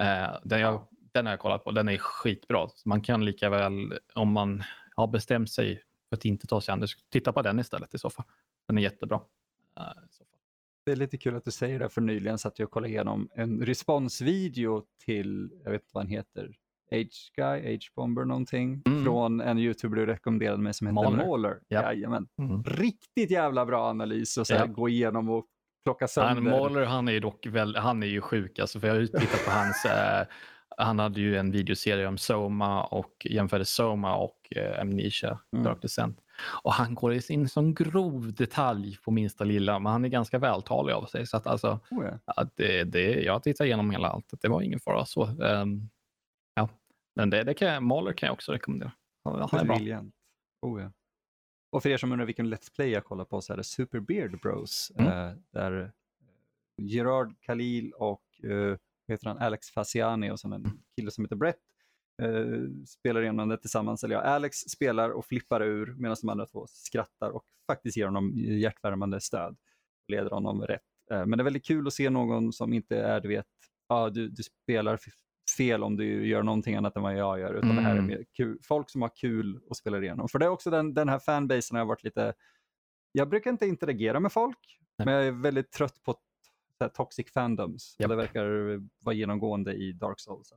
[0.03, 2.69] Uh, den, jag, den har jag kollat på, den är skitbra.
[2.75, 4.63] Så man kan lika väl, om man
[4.97, 7.99] har bestämt sig för att inte ta sig an det, titta på den istället i
[7.99, 8.27] så fall.
[8.69, 9.17] Den är jättebra.
[9.81, 9.93] Uh,
[10.85, 13.29] det är lite kul att du säger det, för nyligen satt jag och kollade igenom
[13.35, 16.57] en responsvideo till, jag vet inte vad han heter,
[16.91, 19.05] H-Guy, H-Bomber någonting, mm.
[19.05, 21.27] från en youtuber du rekommenderade mig som heter Mauler.
[21.27, 21.51] Mauler.
[21.51, 21.83] Yep.
[21.83, 22.27] Jajamän.
[22.39, 22.65] Mm.
[22.65, 24.73] Riktigt jävla bra analys och så yep.
[24.73, 25.47] gå igenom och
[25.85, 26.35] plocka sönder.
[26.35, 29.07] Han, Mauler, han är dock väl, han är ju sjuk alltså, för jag har ju
[29.07, 30.27] tittat på hans äh,
[30.77, 35.65] han hade ju en videoserie om Soma och jämförde Soma och äh, Amnesia, mm.
[35.65, 36.19] Dark Descent.
[36.63, 40.93] Och han går in sån grov detalj på minsta lilla, men han är ganska vältalig
[40.93, 41.27] av sig.
[41.27, 42.19] Så att alltså, oh ja.
[42.27, 45.27] att det, det, jag tittar igenom hela allt, det var ingen fara så.
[45.27, 45.91] Um,
[46.55, 46.69] ja.
[47.15, 48.93] Men det, det kan jag, kan jag också rekommendera.
[49.25, 50.05] Han är bra.
[50.63, 50.93] Oh ja.
[51.73, 54.01] Och för er som undrar vilken Let's Play jag kollar på så är det Super
[54.01, 54.93] Beard Bros.
[54.97, 55.13] Mm.
[55.13, 55.89] Uh, där eh,
[56.83, 58.77] Gerard Khalil och uh,
[59.09, 60.79] heter han, Alex Faciani och sen en mm.
[60.97, 61.64] kille som heter Brett
[62.23, 64.05] eh, spelar igenom det tillsammans.
[64.05, 68.05] Eller ja, Alex spelar och flippar ur medan de andra två skrattar och faktiskt ger
[68.05, 69.57] honom hjärtvärmande stöd.
[70.05, 70.83] Och leder honom rätt.
[71.11, 73.47] Eh, men det är väldigt kul att se någon som inte är, du vet,
[73.89, 74.99] ah, du, du spelar
[75.57, 77.55] fel om du gör någonting annat än vad jag gör.
[77.55, 77.77] Utan mm.
[77.77, 78.07] det här är mm.
[78.07, 80.29] mer kul, folk som har kul och spelar igenom.
[80.29, 82.35] För det är också den, den här fanbasen har varit lite,
[83.13, 85.07] jag brukar inte interagera med folk, Nej.
[85.07, 86.17] men jag är väldigt trött på
[86.95, 87.97] toxic fandoms.
[88.01, 88.09] Yep.
[88.09, 90.53] Det verkar vara genomgående i Dark Souls.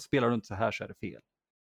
[0.00, 1.20] Spelar du inte så här så är det fel.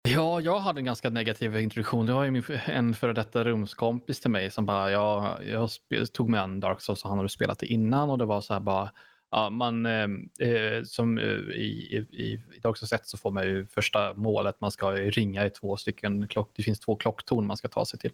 [0.09, 2.07] Ja, jag hade en ganska negativ introduktion.
[2.07, 5.71] Det var ju en före detta rumskompis till mig som bara, ja, jag
[6.13, 8.53] tog med en Dark Souls och han hade spelat det innan och det var så
[8.53, 8.91] här bara,
[9.31, 10.09] ja, man, eh,
[10.49, 14.61] eh som eh, i, i, i Dark Souls 1 så får man ju första målet,
[14.61, 17.99] man ska ringa i två stycken klock, det finns två klocktorn man ska ta sig
[17.99, 18.13] till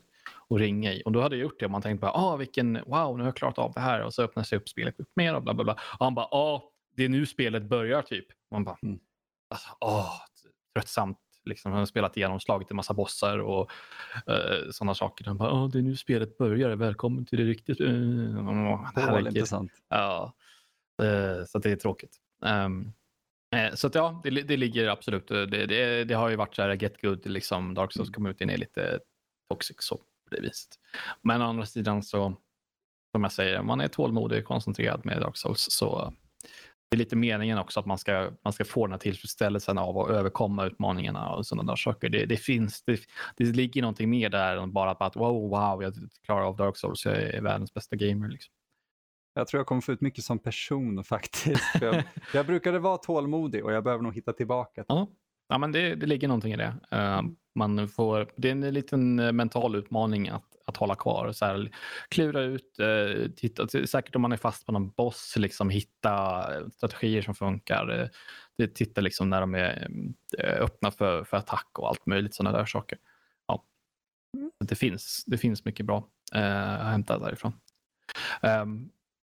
[0.48, 1.02] och ringa i.
[1.04, 3.28] Och då hade jag gjort det och man tänkte bara, ah, vilken, wow, nu har
[3.28, 5.54] jag klarat av det här och så öppnar sig upp spelet upp mer och bla
[5.54, 5.72] bla bla.
[5.72, 8.26] Och han bara, ja, ah, det är nu spelet börjar typ.
[8.30, 8.98] Och man bara, mm
[9.48, 10.12] alltså, åh,
[10.74, 11.18] tröttsamt.
[11.44, 13.70] Liksom, han har spelat igenom, slagit en massa bossar och
[14.30, 15.24] uh, sådana saker.
[15.24, 17.80] Han bara, oh, det är nu spelet börjar, välkommen till det riktigt.
[17.80, 19.72] Uh, det var intressant.
[19.88, 20.34] Ja,
[21.02, 22.16] uh, så det är tråkigt.
[22.40, 22.92] Um,
[23.74, 26.82] så att ja, det, det ligger absolut, det, det, det, har ju varit så här
[26.82, 28.14] get good, liksom Dark Souls mm.
[28.14, 29.00] communityn är lite
[29.50, 30.68] toxic så på det viset.
[31.22, 32.36] Men å andra sidan så,
[33.12, 36.14] som jag säger, man är tålmodig och koncentrerad med Dark Souls så
[36.90, 39.98] det är lite meningen också att man ska, man ska få den här tillfredsställelsen av
[39.98, 42.08] att överkomma utmaningarna och sådana där saker.
[42.08, 43.00] Det, det finns, det,
[43.36, 47.04] det ligger någonting mer där än bara att wow, wow, jag klarar av Dark Souls,
[47.04, 48.28] jag är världens bästa gamer.
[48.28, 48.54] Liksom.
[49.34, 51.80] Jag tror jag kommer få ut mycket som person faktiskt.
[51.80, 52.02] jag,
[52.34, 54.84] jag brukade vara tålmodig och jag behöver nog hitta tillbaka.
[54.88, 55.06] Ja,
[55.48, 56.74] ja men det, det ligger någonting i det.
[56.92, 57.22] Uh,
[57.54, 61.32] man får, det är en liten eh, mental utmaning att, att hålla kvar.
[61.32, 61.70] Så här,
[62.08, 67.22] klura ut, eh, titta, säkert om man är fast på någon boss, liksom, hitta strategier
[67.22, 68.10] som funkar.
[68.62, 69.90] Eh, titta liksom när de är
[70.38, 72.98] eh, öppna för, för attack och allt möjligt sådana där saker.
[73.46, 73.64] Ja.
[74.36, 74.50] Mm.
[74.58, 77.52] Det, finns, det finns mycket bra eh, att hämta därifrån.
[78.42, 78.90] Um,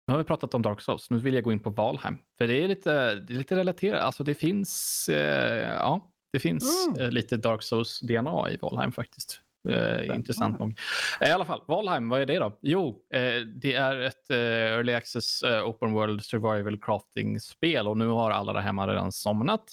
[0.07, 2.17] nu har vi pratat om Dark Souls, nu vill jag gå in på Valheim.
[2.37, 6.87] För det är lite, det är lite relaterat, alltså det finns, eh, ja, det finns
[6.87, 7.01] mm.
[7.01, 9.41] eh, lite Dark Souls-DNA i Valheim faktiskt.
[9.69, 10.79] Eh, intressant nog.
[11.21, 12.57] Eh, I alla fall, Valheim, vad är det då?
[12.61, 18.07] Jo, eh, det är ett eh, Early Access eh, Open World Survival Crafting-spel och nu
[18.07, 19.63] har alla där hemma redan somnat.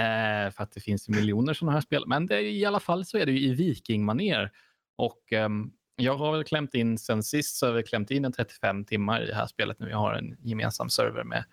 [0.00, 2.04] Eh, för att det finns miljoner sådana här spel.
[2.06, 4.50] Men det, i alla fall så är det ju i vikingmaner.
[4.96, 8.32] Och ehm, jag har väl klämt in, sen sist så har vi klämt in en
[8.32, 9.90] 35 timmar i det här spelet nu.
[9.90, 11.44] Jag har en gemensam server med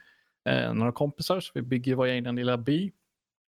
[0.76, 2.92] några kompisar så vi bygger vår egen lilla by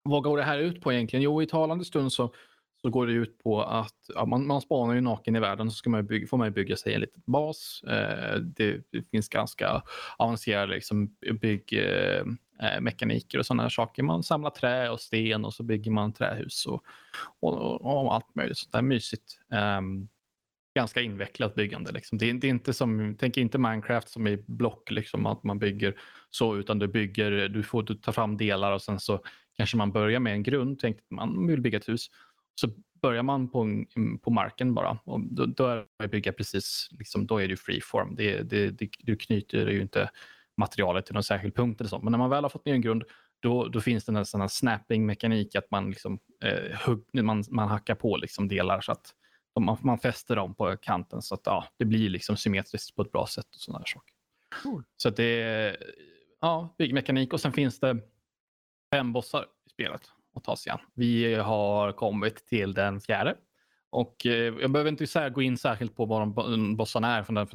[0.02, 1.22] vad går det här ut på egentligen?
[1.22, 2.34] Jo, i talande stund så,
[2.82, 5.76] så går det ut på att ja, man, man spanar ju naken i världen så
[5.76, 7.82] ska man bygga, får man bygga sig en liten bas.
[7.86, 9.82] Eh, det, det, finns ganska
[10.18, 14.02] avancerade liksom, byggmekaniker eh, eh och sådana saker.
[14.02, 16.84] Man samlar trä och sten och så bygger man trähus och,
[17.40, 19.38] och, och, och allt möjligt sånt där mysigt.
[19.52, 19.80] Eh,
[20.74, 21.92] ganska invecklat byggande.
[21.92, 22.18] Liksom.
[22.18, 25.58] Det, är, det, är, inte som, tänk inte Minecraft som i block, liksom, att man
[25.58, 25.94] bygger
[26.30, 29.20] så, utan du bygger, du får du ta fram delar och sen så
[29.56, 32.10] kanske man börjar med en grund, tänk att man vill bygga ett hus.
[32.55, 32.68] Så
[33.03, 33.84] börjar man på,
[34.22, 38.14] på marken bara och då, då är det bygga precis, liksom, då är det freeform.
[38.14, 40.11] Det, det, det, du knyter ju inte
[40.57, 41.98] materialet till någon särskild punkt eller så.
[41.98, 43.05] Men när man väl har fått ner en grund,
[43.40, 47.68] då, då finns det en sån här snapping-mekanik att man, liksom, eh, hugg, man, man
[47.68, 49.14] hackar på liksom delar så att
[49.61, 53.12] man, man fäster dem på kanten så att ja, det blir liksom symmetriskt på ett
[53.12, 53.46] bra sätt.
[53.55, 54.14] och såna saker.
[54.62, 54.84] Cool.
[54.96, 55.76] Så det är
[56.40, 57.98] ja, byggmekanik och sen finns det
[58.94, 60.03] fem bossar i spelet
[60.34, 60.78] att ta sig an.
[60.94, 63.36] Vi har kommit till den fjärde
[63.92, 67.22] och eh, jag behöver inte gå in särskilt på vad de mm, bossarna är.
[67.22, 67.48] För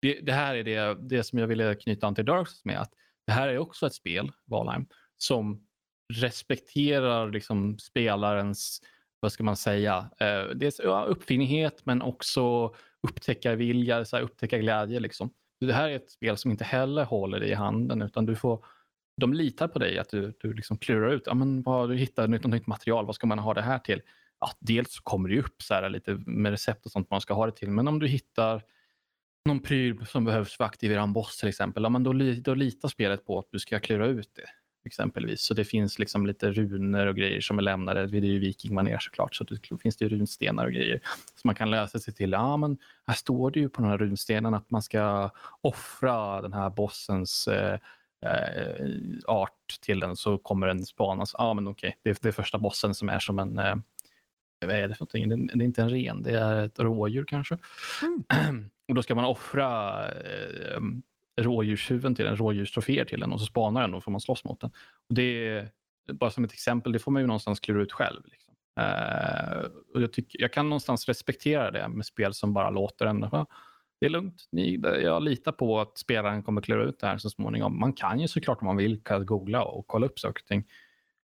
[0.00, 2.80] det, det, här är det, det som jag ville knyta an till Darks med.
[2.80, 2.92] att
[3.26, 5.66] Det här är också ett spel, Valheim, som
[6.12, 8.82] respekterar liksom spelarens,
[9.20, 15.00] vad ska man säga, eh, dels uppfinnighet men också upptäckarvilja, så här, upptäckarglädje.
[15.00, 15.30] Liksom.
[15.60, 18.64] Det här är ett spel som inte heller håller dig i handen utan du får
[19.16, 21.22] de litar på dig att du, du liksom klurar ut.
[21.26, 23.06] Ja, men vad, du hittar något nytt material.
[23.06, 24.02] Vad ska man ha det här till?
[24.40, 27.34] Ja, dels så kommer det upp så här, lite med recept och sånt man ska
[27.34, 27.70] ha det till.
[27.70, 28.62] Men om du hittar
[29.48, 31.82] någon pryl som behövs för att aktivera en boss till exempel.
[31.82, 32.12] Ja, men då,
[32.44, 34.48] då litar spelet på att du ska klura ut det
[34.86, 35.42] exempelvis.
[35.42, 38.06] Så det finns liksom lite runor och grejer som är lämnade.
[38.06, 41.00] Det är ju vikingmanér såklart, så det finns det runstenar och grejer.
[41.34, 43.98] Så man kan läsa sig till, ja men här står det ju på den här
[43.98, 47.78] runstenen att man ska offra den här bossens eh,
[48.24, 48.86] eh,
[49.26, 51.34] art till den så kommer den spanas.
[51.38, 53.74] Ja men okej, det, är, det är första bossen som är som en eh,
[54.66, 55.28] vad är det för någonting?
[55.28, 57.58] Det, det är inte en ren, det är ett rådjur kanske.
[58.02, 58.70] Mm.
[58.88, 60.80] och då ska man offra eh,
[61.40, 64.60] rådjurstjuven till den, rådjurstroféer till den och så spanar den och får man slåss mot
[64.60, 64.70] den.
[65.08, 65.68] Och det är,
[66.12, 68.22] bara som ett exempel, det får man ju någonstans klura ut själv.
[68.24, 68.54] Liksom.
[68.80, 69.64] Uh,
[69.94, 73.24] och jag, tycker, jag kan någonstans respektera det med spel som bara låter en.
[74.00, 77.30] Det är lugnt, Ni, jag litar på att spelaren kommer klura ut det här så
[77.30, 77.80] småningom.
[77.80, 80.64] Man kan ju såklart om man vill googla och kolla upp saker och ting.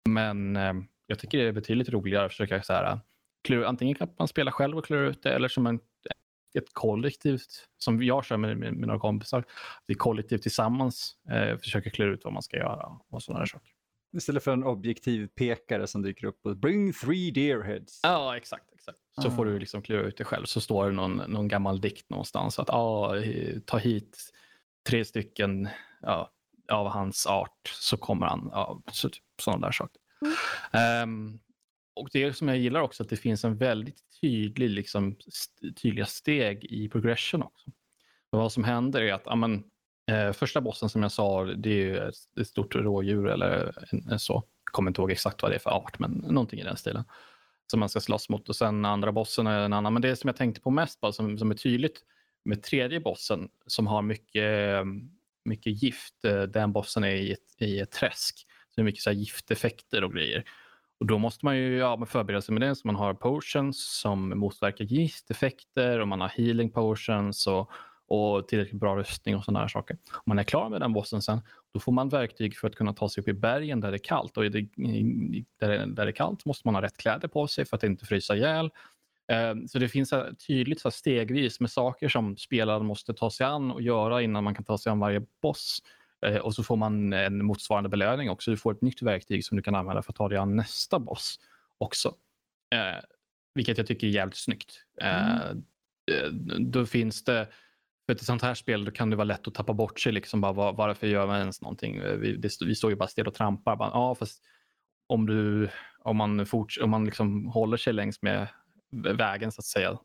[0.09, 0.73] Men uh,
[1.07, 3.01] jag tycker det är betydligt roligare att försöka så här,
[3.45, 5.81] klura, antingen kan man spela själv och klura ut det eller som en
[6.55, 9.45] ett kollektivt, som jag kör med, med, med några kompisar,
[9.87, 13.71] vi kollektivt tillsammans eh, försöker klura ut vad man ska göra och sådana saker.
[14.17, 18.01] Istället för en objektiv pekare som dyker upp och bring three deer heads.
[18.03, 18.73] Ja, exakt.
[18.73, 18.99] exakt.
[19.21, 19.31] Så ah.
[19.31, 20.45] får du liksom klura ut det själv.
[20.45, 23.15] Så står det någon, någon gammal dikt någonstans att ah,
[23.65, 24.33] ta hit
[24.89, 25.69] tre stycken
[26.03, 26.31] ja,
[26.69, 28.49] av hans art så kommer han.
[28.53, 30.01] Ja, så, typ, sådana där saker.
[30.73, 31.03] Mm.
[31.03, 31.41] Um,
[31.95, 36.07] och det som jag gillar också att det finns en väldigt tydlig, liksom, st tydliga
[36.07, 37.71] steg i progression också.
[38.31, 39.65] Och vad som händer är att amen,
[40.11, 44.19] eh, första bossen som jag sa, det är ett, ett stort rådjur eller en, en
[44.19, 44.45] så.
[44.65, 47.05] Jag kommer inte ihåg exakt vad det är för art, men någonting i den stilen.
[47.71, 48.49] Som man ska slåss mot.
[48.49, 49.93] Och sen andra bossen är en annan.
[49.93, 52.01] Men det som jag tänkte på mest, bara, som, som är tydligt
[52.45, 54.85] med tredje bossen som har mycket,
[55.45, 56.25] mycket gift.
[56.25, 58.39] Eh, den bossen är i ett, i ett träsk.
[58.39, 60.45] Så det är mycket så gifteffekter och grejer.
[61.01, 62.77] Och då måste man ju ja, förbereda sig med det.
[62.77, 67.71] Så man har potions som motverkar gifteffekter och man har healing potions och,
[68.13, 69.97] och tillräckligt bra rustning och sådana saker.
[70.13, 71.41] Om man är klar med den bossen sen,
[71.75, 74.05] då får man verktyg för att kunna ta sig upp i bergen där det är
[74.05, 74.37] kallt.
[74.37, 74.61] Och det,
[75.61, 78.07] där, där det är kallt måste man ha rätt kläder på sig för att inte
[78.07, 78.71] frysa ihjäl.
[79.33, 80.15] Ehm, så det finns
[80.47, 84.55] tydligt så stegvis med saker som spelaren måste ta sig an och göra innan man
[84.55, 85.83] kan ta sig an varje boss.
[86.27, 88.51] Eh, och så får man en motsvarande belöning också.
[88.51, 90.99] Du får ett nytt verktyg som du kan använda för att ta dig an nästa
[90.99, 91.41] boss
[91.79, 92.15] också.
[92.75, 93.05] Eh,
[93.55, 94.85] vilket jag tycker är jävligt snyggt.
[95.01, 95.63] Eh, mm.
[96.71, 97.49] Då finns det,
[98.07, 100.13] för ett sånt här spel då kan det vara lätt att tappa bort sig.
[100.13, 102.03] Liksom bara, var, varför gör man ens någonting?
[102.19, 103.77] Vi, det, vi står ju bara still och trampar.
[103.77, 104.43] Bara, ja, fast
[105.07, 108.49] om, du, om man, forts, om man liksom håller sig längs med
[108.91, 109.99] vägen, så att säga,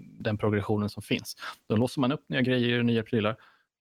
[0.00, 1.36] den progressionen som finns,
[1.68, 3.36] då låser man upp nya grejer, nya prylar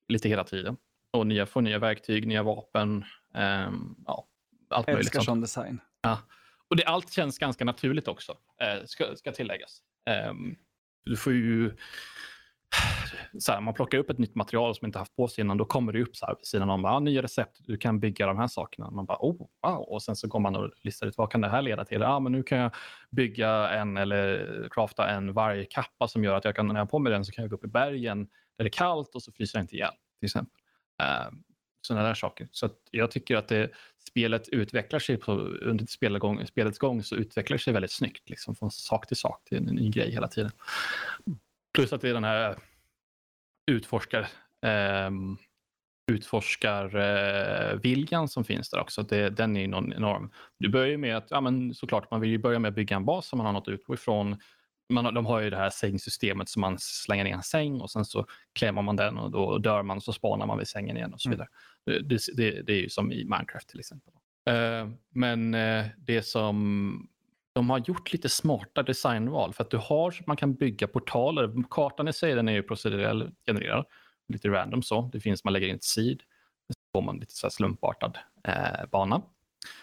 [0.07, 0.77] lite hela tiden
[1.11, 3.05] och nya, får nya verktyg, nya vapen.
[3.67, 4.27] Um, ja,
[4.69, 5.05] allt möjligt.
[5.05, 5.81] Älskar sån design.
[6.01, 6.19] Ja.
[6.67, 9.81] Och det, allt känns ganska naturligt också, uh, ska, ska tilläggas.
[10.29, 10.55] Um,
[11.05, 11.71] du får ju...
[13.39, 15.57] Så här, man plockar upp ett nytt material som man inte haft på sig innan,
[15.57, 18.27] då kommer det upp så här vid sidan om, ah, nya recept, du kan bygga
[18.27, 18.91] de här sakerna.
[18.91, 19.81] Man bara, oh, wow.
[19.81, 22.03] Och sen så går man och listar ut, vad kan det här leda till?
[22.03, 22.71] Ah, men nu kan jag
[23.11, 26.99] bygga en eller crafta en vargkappa som gör att jag kan, när jag har på
[26.99, 29.31] mig den så kan jag gå upp i bergen där det är kallt och så
[29.31, 30.59] fryser jag inte ihjäl, till exempel.
[31.03, 31.39] Ehm, uh,
[31.87, 32.47] sådana där saker.
[32.51, 33.69] Så jag tycker att det,
[34.09, 38.71] spelet utvecklar sig på, under spelgång, spelets gång så utvecklar sig väldigt snyggt liksom, från
[38.71, 40.51] sak till sak till en ny grej hela tiden.
[41.73, 42.55] Plus att det är den här
[43.71, 44.27] utforskar
[44.65, 45.09] eh,
[46.11, 49.03] utforskar eh, viljan som finns där också.
[49.03, 50.31] Det, den är enorm.
[50.59, 53.05] Du börjar med att, ja men såklart, man vill ju börja med att bygga en
[53.05, 54.37] bas som man har något att utgå ifrån
[54.89, 58.05] man, de har ju det här sängsystemet som man slänger ner en säng och sen
[58.05, 61.13] så klämmer man den och då dör man och så spanar man vid sängen igen
[61.13, 61.37] och så mm.
[61.37, 61.49] vidare.
[61.91, 62.07] Mm.
[62.07, 64.13] Det, det, det, är ju som i Minecraft till exempel.
[64.49, 67.07] Uh, men uh, det som
[67.53, 71.63] de har gjort lite smarta designval för att du har man kan bygga portaler.
[71.69, 73.85] Kartan i sig den är ju procedurell genererad,
[74.27, 75.09] lite random så.
[75.13, 76.21] Det finns, man lägger in ett seed,
[76.67, 79.21] så får man lite så slumpartad eh, bana.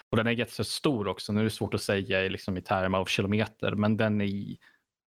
[0.09, 3.05] Och den är jättestor också, nu är det svårt att säga liksom, i termer av
[3.05, 4.55] kilometer, men den är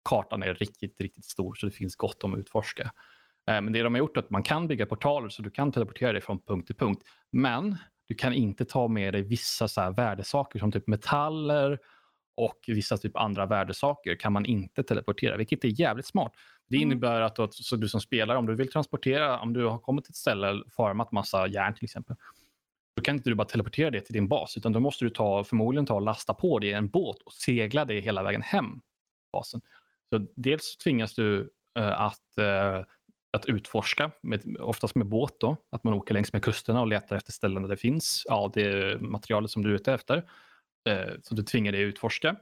[0.09, 2.83] kartan är riktigt, riktigt stor så det finns gott om att utforska.
[3.51, 5.73] Eh, men det de har gjort är att man kan bygga portaler så du kan
[5.73, 7.03] teleportera dig från punkt till punkt.
[7.33, 7.77] Men
[8.09, 11.79] du kan inte ta med dig vissa så här värdesaker som typ metaller
[12.37, 16.33] och vissa typ andra värdesaker kan man inte teleportera, vilket är jävligt smart.
[16.69, 16.91] Det mm.
[16.91, 20.05] innebär att du, så du som spelare, om du vill transportera, om du har kommit
[20.05, 22.17] till ett ställe och farmat massa järn till exempel,
[22.97, 25.45] då kan inte du bara teleportera det till din bas, utan då måste du ta,
[25.45, 28.81] förmodligen ta och lasta på det i en båt och segla det hela vägen hem.
[29.33, 29.61] Basen.
[30.11, 31.41] Så dels tvingas du
[31.79, 32.85] uh, att, uh,
[33.33, 37.17] att utforska, med, oftast med båt då, att man åker längs med kusterna och letar
[37.17, 40.25] efter ställen där det finns ja, det materialet som du är ute efter.
[40.87, 42.37] Uh, så du tvingar dig att utforska.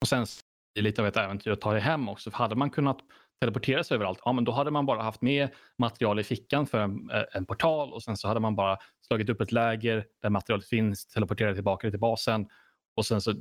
[0.00, 0.26] Och sen är
[0.74, 2.30] det lite av ett äventyr att ta dig hem också.
[2.30, 2.98] För hade man kunnat
[3.42, 5.48] teleportera sig överallt, ja men då hade man bara haft med
[5.78, 9.40] material i fickan för en, en, portal och sen så hade man bara slagit upp
[9.40, 12.48] ett läger där materialet finns, teleporterat tillbaka till basen
[12.96, 13.34] och sen så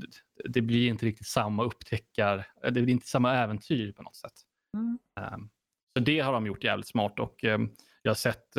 [0.50, 4.34] det blir inte riktigt samma upptäckar, det blir inte samma äventyr på något sätt.
[4.78, 5.00] Mm.
[5.34, 5.50] Um,
[5.98, 8.58] så det har de gjort jävligt smart och um, jag har sett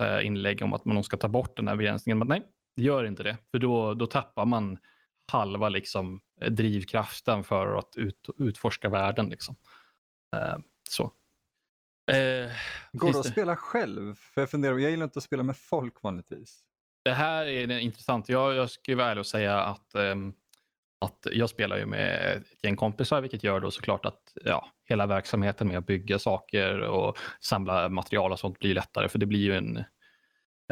[0.00, 2.42] uh, inlägg om att man ska ta bort den här begränsningen, men nej,
[2.82, 4.78] gör inte det, för då, då tappar man
[5.32, 9.28] halva liksom, drivkraften för att ut, utforska världen.
[9.28, 9.56] Liksom.
[10.36, 10.58] Uh,
[10.88, 11.04] så.
[11.04, 12.50] Uh,
[12.92, 14.14] Går det att spela själv?
[14.14, 16.64] För jag funderar, jag gillar inte att spela med folk vanligtvis.
[17.04, 18.28] Det här är intressant.
[18.28, 20.34] Jag, jag ska vara ärlig och säga att, um,
[21.00, 25.06] att jag spelar ju med ett gäng kompisar, vilket gör då såklart att ja, hela
[25.06, 29.40] verksamheten med att bygga saker och samla material och sånt blir lättare, för det blir
[29.40, 29.84] ju en,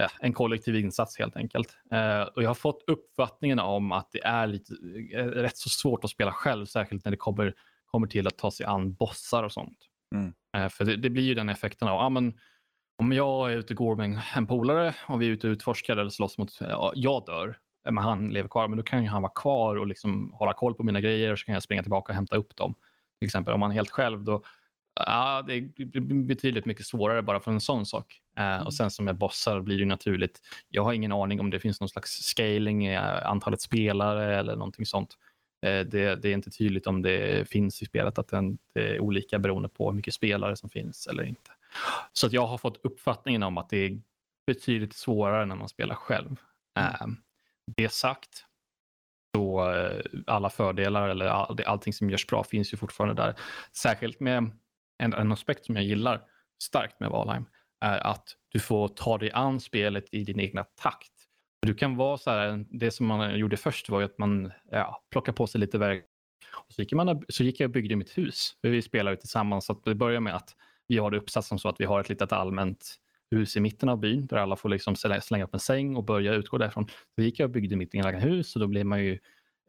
[0.02, 1.78] ja, en kollektiv insats helt enkelt.
[1.92, 6.04] Uh, och jag har fått uppfattningen om att det är lite, uh, rätt så svårt
[6.04, 7.54] att spela själv, särskilt när det kommer
[7.90, 9.78] kommer till att ta sig an bossar och sånt.
[10.14, 10.32] Mm.
[10.56, 12.38] Eh, för det, det, blir ju den effekten av, ah, men,
[12.98, 15.96] om jag är ute och går med en polare och vi är ute och utforskar
[15.96, 19.08] eller slåss mot, ja, jag dör, eh, men han lever kvar, men då kan ju
[19.08, 21.82] han vara kvar och liksom hålla koll på mina grejer och så kan jag springa
[21.82, 22.74] tillbaka och hämta upp dem.
[23.18, 24.42] Till exempel om man är helt själv, då
[24.94, 28.20] ja, det blir betydligt mycket svårare bara för en sån sak.
[28.38, 28.66] Eh, mm.
[28.66, 30.40] och sen som med bossar blir det naturligt.
[30.68, 34.86] Jag har ingen aning om det finns någon slags scaling i antalet spelare eller någonting
[34.86, 35.18] sånt.
[35.66, 39.38] Eh, det, det, är inte tydligt om det finns i spelet att det är olika
[39.38, 41.50] beroende på hur mycket spelare som finns eller inte.
[42.12, 44.00] Så att jag har fått uppfattningen om att det är
[44.46, 46.36] betydligt svårare när man spelar själv.
[46.78, 47.16] Mm.
[47.76, 48.44] Det sagt,
[49.34, 53.34] så eh, alla fördelar eller all, allting som görs bra finns ju fortfarande där.
[53.72, 54.50] Särskilt med
[54.98, 56.22] en, en aspekt som jag gillar
[56.62, 57.44] starkt med Valheim
[57.80, 61.12] är att du får ta dig an spelet i din egna takt.
[61.66, 65.36] Du kan vara så här, det som man gjorde först var att man ja, plockade
[65.36, 66.04] på sig lite verk.
[66.54, 68.52] Och så, gick man, så gick jag och byggde mitt hus.
[68.62, 69.66] Vi spelade tillsammans.
[69.66, 70.56] Så att det börjar med att
[70.88, 72.98] vi har det uppsatt som så att vi har ett litet allmänt
[73.30, 76.34] hus i mitten av byn där alla får liksom slänga upp en säng och börja
[76.34, 76.88] utgå därifrån.
[77.14, 79.18] Så gick jag och byggde mitt egna hus och då blev man ju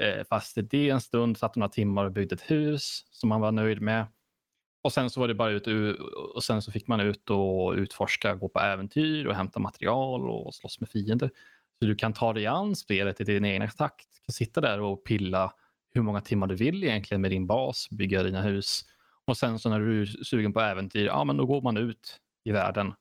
[0.01, 3.41] eh, fast i det en stund, satt några timmar och byggde ett hus som man
[3.41, 4.05] var nöjd med.
[4.81, 5.67] Och sen så var det bara ut
[6.35, 10.55] och sen så fick man ut och utforska, gå på äventyr och hämta material och
[10.55, 11.29] slåss med fiender.
[11.79, 14.07] Så du kan ta dig an spelet i din egen takt.
[14.15, 15.53] Du kan sitta där och pilla
[15.93, 18.85] hur många timmar du vill egentligen med din bas, bygga dina hus.
[19.25, 22.19] Och sen så när du är sugen på äventyr, ja men då går man ut
[22.43, 22.93] i världen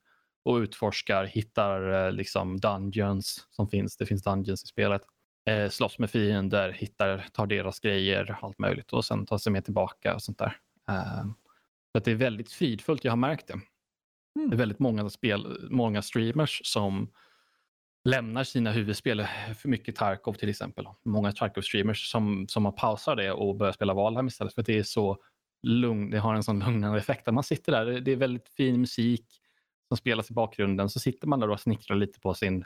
[0.44, 3.96] och utforskar, hittar eh, liksom dungeons som finns.
[3.96, 5.02] Det finns dungeons i spelet.
[5.50, 9.64] Eh, slåss med fiender, hittar, tar deras grejer, allt möjligt och sen tar sig med
[9.64, 10.56] tillbaka och sånt där.
[10.88, 11.24] Eh,
[11.92, 13.52] så att det är väldigt fridfullt, jag har märkt det.
[13.52, 13.64] Mm.
[14.34, 14.58] Det är mm.
[14.58, 17.10] väldigt många, spel, många streamers som
[18.04, 19.26] lämnar sina huvudspel,
[19.58, 20.88] för mycket Tarkov till exempel.
[21.04, 24.78] Många Tarkov-streamers som, som har pausat det och börjar spela Valheim istället för att det
[24.78, 25.18] är så
[25.62, 27.26] lugn, det har en sån lugnande effekt.
[27.26, 29.26] Man sitter där, det är väldigt fin musik
[29.88, 32.64] som spelas i bakgrunden, så sitter man där och snickrar lite på, sin,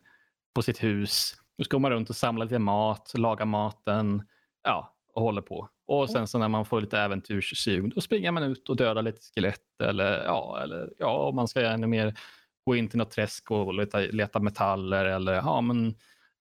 [0.54, 1.36] på sitt hus.
[1.58, 4.22] Då ska man runt och samla lite mat, laga maten,
[4.62, 5.68] ja, och håller på.
[5.86, 9.20] Och sen så när man får lite äventyrssug, då springer man ut och dödar lite
[9.34, 12.18] skelett eller ja, eller ja, om man ska ännu mer
[12.64, 15.86] gå in till något träsk och leta, leta metaller eller ja, men,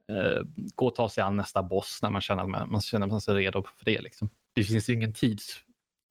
[0.07, 0.41] eh,
[0.76, 3.64] gå och ta sig an nästa boss när man känner, man känner man sig redo
[3.64, 4.02] för det.
[4.02, 4.30] Liksom.
[4.53, 5.64] Det finns ju ingen, tids,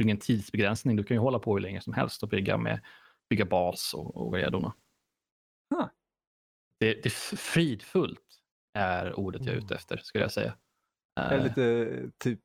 [0.03, 0.97] ingen tidsbegränsning.
[0.97, 2.81] Du kan ju hålla på hur länge som helst och bygga, med,
[3.31, 4.73] bygga bas och, och redorna.
[5.75, 5.87] Huh.
[6.79, 8.21] Det, det är fridfullt
[8.75, 9.77] är ordet jag är ute mm.
[9.77, 10.55] efter skulle jag säga.
[11.17, 12.41] Är det lite typ,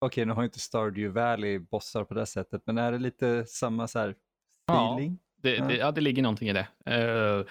[0.00, 3.88] okej nu har inte Stardew Valley bossar på det sättet, men är det lite samma
[3.88, 4.14] så här
[4.70, 5.18] feeling?
[5.20, 5.26] Ja.
[5.42, 6.68] Det, det, ja, det ligger någonting i det.
[6.90, 7.46] Uh,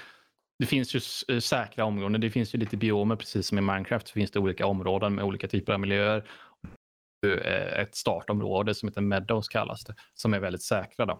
[0.59, 0.99] det finns ju
[1.35, 2.21] eh, säkra områden.
[2.21, 4.07] Det finns ju lite biomer, precis som i Minecraft.
[4.07, 6.29] Så finns det olika områden med olika typer av miljöer.
[7.25, 11.05] Eh, ett startområde som heter Meadows kallas det, som är väldigt säkra.
[11.05, 11.13] Då.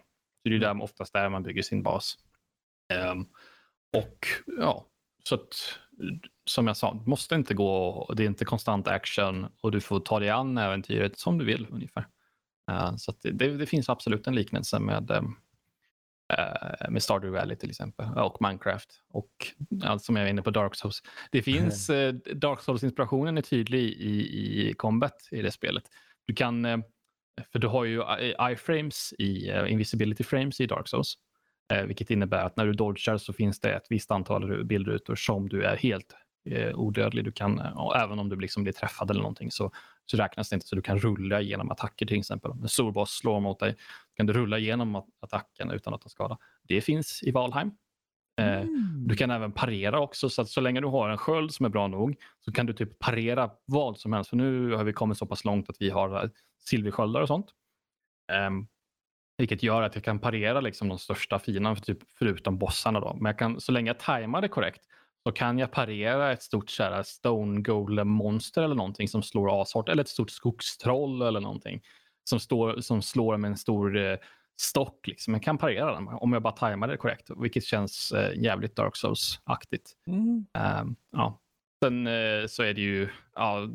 [0.43, 0.81] Så det är där, mm.
[0.81, 2.18] oftast där man bygger sin bas.
[3.11, 3.30] Um,
[3.97, 4.27] och
[4.60, 4.85] ja,
[5.23, 5.80] så att
[6.45, 9.99] som jag sa, det måste inte gå, det är inte konstant action och du får
[9.99, 12.07] ta dig an äventyret som du vill ungefär.
[12.71, 15.11] Uh, så det, det, finns absolut en liknelse med
[16.39, 19.31] Uh, med Stardew Valley till exempel och Minecraft och
[19.84, 21.03] allt som jag är inne på Dark Souls.
[21.31, 25.84] Det finns uh, Dark Souls-inspirationen är tydlig i, i combat i det spelet.
[26.26, 26.84] Du kan,
[27.51, 28.03] för du har ju
[28.51, 31.17] iframes i invisibility frames i Dark Souls,
[31.86, 35.64] vilket innebär att när du dodgar så finns det ett visst antal bildrutor som du
[35.64, 36.16] är helt
[36.74, 37.26] odödlig.
[37.26, 37.60] Du kan,
[37.96, 39.72] även om du liksom blir träffad eller någonting så
[40.12, 40.68] så räknas det inte.
[40.68, 42.52] Så du kan rulla igenom attacker till exempel.
[42.52, 43.76] Om en stor boss slår mot dig
[44.16, 46.38] kan du rulla igenom attacken utan att ta skada.
[46.64, 47.72] Det finns i Valheim.
[48.40, 49.08] Eh, mm.
[49.08, 51.70] Du kan även parera också, så att så länge du har en sköld som är
[51.70, 54.30] bra nog så kan du typ parera vad som helst.
[54.30, 56.30] För nu har vi kommit så pass långt att vi har eh,
[56.60, 57.48] silversköldar och sånt.
[58.48, 58.68] Um,
[59.40, 62.99] vilket gör att jag kan parera liksom de största fienderna, typ, förutom bossarna.
[62.99, 63.14] Då.
[63.14, 64.82] Men jag kan, så länge jag tajmar det korrekt
[65.24, 69.90] så kan jag parera ett stort så stone golem monster eller någonting som slår ashårt
[69.90, 71.82] eller ett stort skogstroll eller någonting
[72.24, 74.18] som, står, som slår med en stor eh,
[74.61, 75.07] stock.
[75.07, 75.34] Liksom.
[75.34, 78.95] Jag kan parera den om jag bara tajmar det korrekt, vilket känns eh, jävligt Dark
[78.95, 79.91] Souls-aktigt.
[80.07, 80.45] Mm.
[80.82, 81.41] Um, ja.
[81.84, 83.69] Sen eh, så är det ju ja,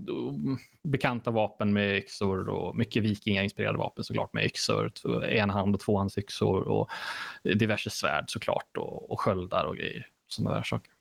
[0.82, 4.92] bekanta vapen med yxor och mycket vikingainspirerade vapen såklart med yxor,
[5.24, 6.90] enhand och tvåhandsyxor och
[7.42, 10.06] diverse svärd såklart och, och sköldar och grejer.
[10.26, 10.92] Sådana där saker.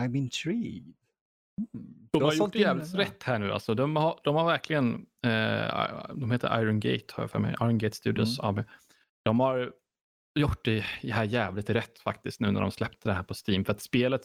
[0.00, 0.94] I'm intrigued.
[1.74, 2.08] Mm.
[2.10, 3.52] De har gjort det jävligt rätt här nu.
[3.52, 7.54] Alltså, de, har, de har verkligen, eh, de heter Iron Gate har jag för mig,
[7.60, 8.48] Iron Gate Studios mm.
[8.48, 8.64] AB.
[9.22, 9.72] De har
[10.34, 13.64] gjort det här jävligt rätt faktiskt nu när de släppte det här på Steam.
[13.64, 14.22] För att spelet,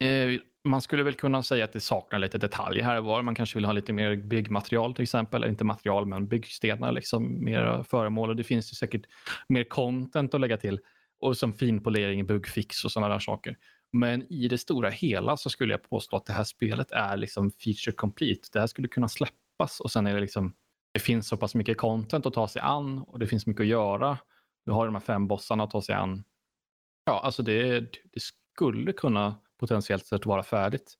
[0.00, 3.22] eh, man skulle väl kunna säga att det saknar lite detaljer här och var.
[3.22, 7.44] Man kanske vill ha lite mer byggmaterial till exempel, eller inte material men byggstenar, liksom,
[7.44, 8.28] mer föremål.
[8.28, 9.02] Och det finns ju säkert
[9.48, 10.80] mer content att lägga till
[11.20, 13.56] och som finpolering, bugfix och sådana där saker.
[13.92, 17.50] Men i det stora hela så skulle jag påstå att det här spelet är liksom
[17.50, 18.48] feature complete.
[18.52, 20.54] Det här skulle kunna släppas och sen är det liksom
[20.92, 23.66] det finns så pass mycket content att ta sig an och det finns mycket att
[23.66, 24.18] göra.
[24.66, 26.24] Du har de här fem bossarna att ta sig an.
[27.04, 27.80] Ja, alltså det,
[28.12, 28.20] det
[28.54, 30.94] skulle kunna potentiellt sett vara färdigt.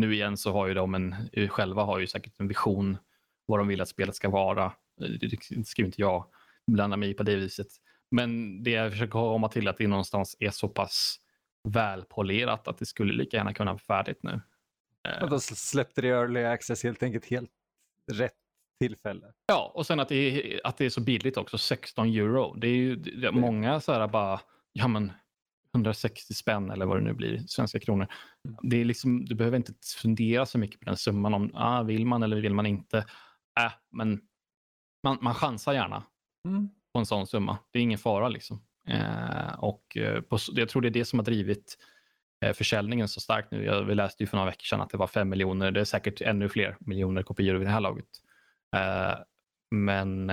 [0.00, 1.14] Nu igen så har ju de en,
[1.48, 2.98] själva har ju säkert en vision
[3.46, 4.72] vad de vill att spelet ska vara.
[5.20, 6.26] Det ska inte jag
[6.66, 7.66] blanda mig i på det viset.
[8.10, 11.16] Men det jag försöker komma till att det någonstans är så pass
[11.68, 14.40] välpolerat att det skulle lika gärna kunna vara färdigt nu.
[15.22, 17.50] Och då släppte det early access helt enkelt helt
[18.12, 18.34] rätt
[18.80, 19.26] tillfälle.
[19.46, 22.54] Ja, och sen att det är, att det är så billigt också, 16 euro.
[22.54, 24.40] Det är ju det är många så här bara,
[24.72, 25.12] ja men
[25.78, 28.06] 160 spänn eller vad det nu blir, svenska kronor.
[28.48, 28.58] Mm.
[28.62, 29.72] Det är liksom, du behöver inte
[30.02, 32.98] fundera så mycket på den summan om ah, vill man eller vill man inte.
[33.60, 34.20] Äh, men
[35.02, 36.02] man, man chansar gärna
[36.48, 36.68] mm.
[36.92, 37.58] på en sån summa.
[37.70, 38.62] Det är ingen fara liksom.
[38.88, 41.78] Eh, och eh, på, jag tror det är det som har drivit
[42.44, 43.64] eh, försäljningen så starkt nu.
[43.64, 45.70] Jag, vi läste ju för några veckor sedan att det var fem miljoner.
[45.70, 48.08] Det är säkert ännu fler miljoner kopior vid det här laget.
[49.70, 50.32] men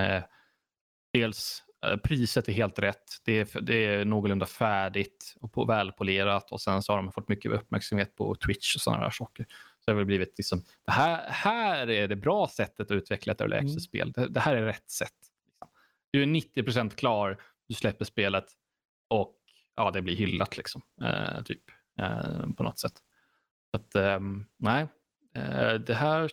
[1.12, 1.65] dels
[2.02, 3.04] priset är helt rätt.
[3.24, 7.28] Det är, det är någorlunda färdigt och på, välpolerat och sen så har de fått
[7.28, 9.46] mycket uppmärksamhet på Twitch och sådana där saker.
[9.50, 13.32] Så det har väl blivit liksom, det här, här är det bra sättet att utveckla
[13.32, 14.12] ett early access-spel.
[14.12, 15.12] Det, det, här är rätt sätt.
[16.10, 17.38] Du är 90% klar
[17.68, 18.46] du släpper spelet
[19.08, 19.36] och
[19.76, 20.82] ja, det blir hyllat liksom.
[21.02, 21.62] Eh, typ
[21.98, 23.02] eh, på något sätt.
[23.70, 24.20] Så att, eh,
[24.56, 24.86] nej,
[25.34, 26.30] eh, det här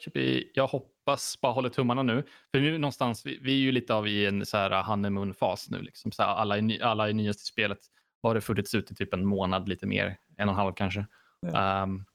[0.54, 0.93] jag hoppas,
[1.42, 2.24] bara håller tummarna nu.
[2.52, 5.82] För nu någonstans, vi, vi är ju lite av i en så här honeymoon-fas nu.
[5.82, 6.12] Liksom.
[6.12, 7.80] Så här, alla, är, alla är nyast i spelet.
[8.24, 11.06] Har det funnits ute typ en månad, lite mer, en och en halv kanske.
[11.40, 11.84] Ja.
[11.84, 12.06] Um,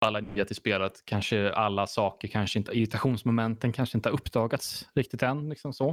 [0.00, 1.02] alla är nya till spelet.
[1.04, 5.48] Kanske alla saker, kanske inte, irritationsmomenten kanske inte har uppdagats riktigt än.
[5.48, 5.88] Liksom så.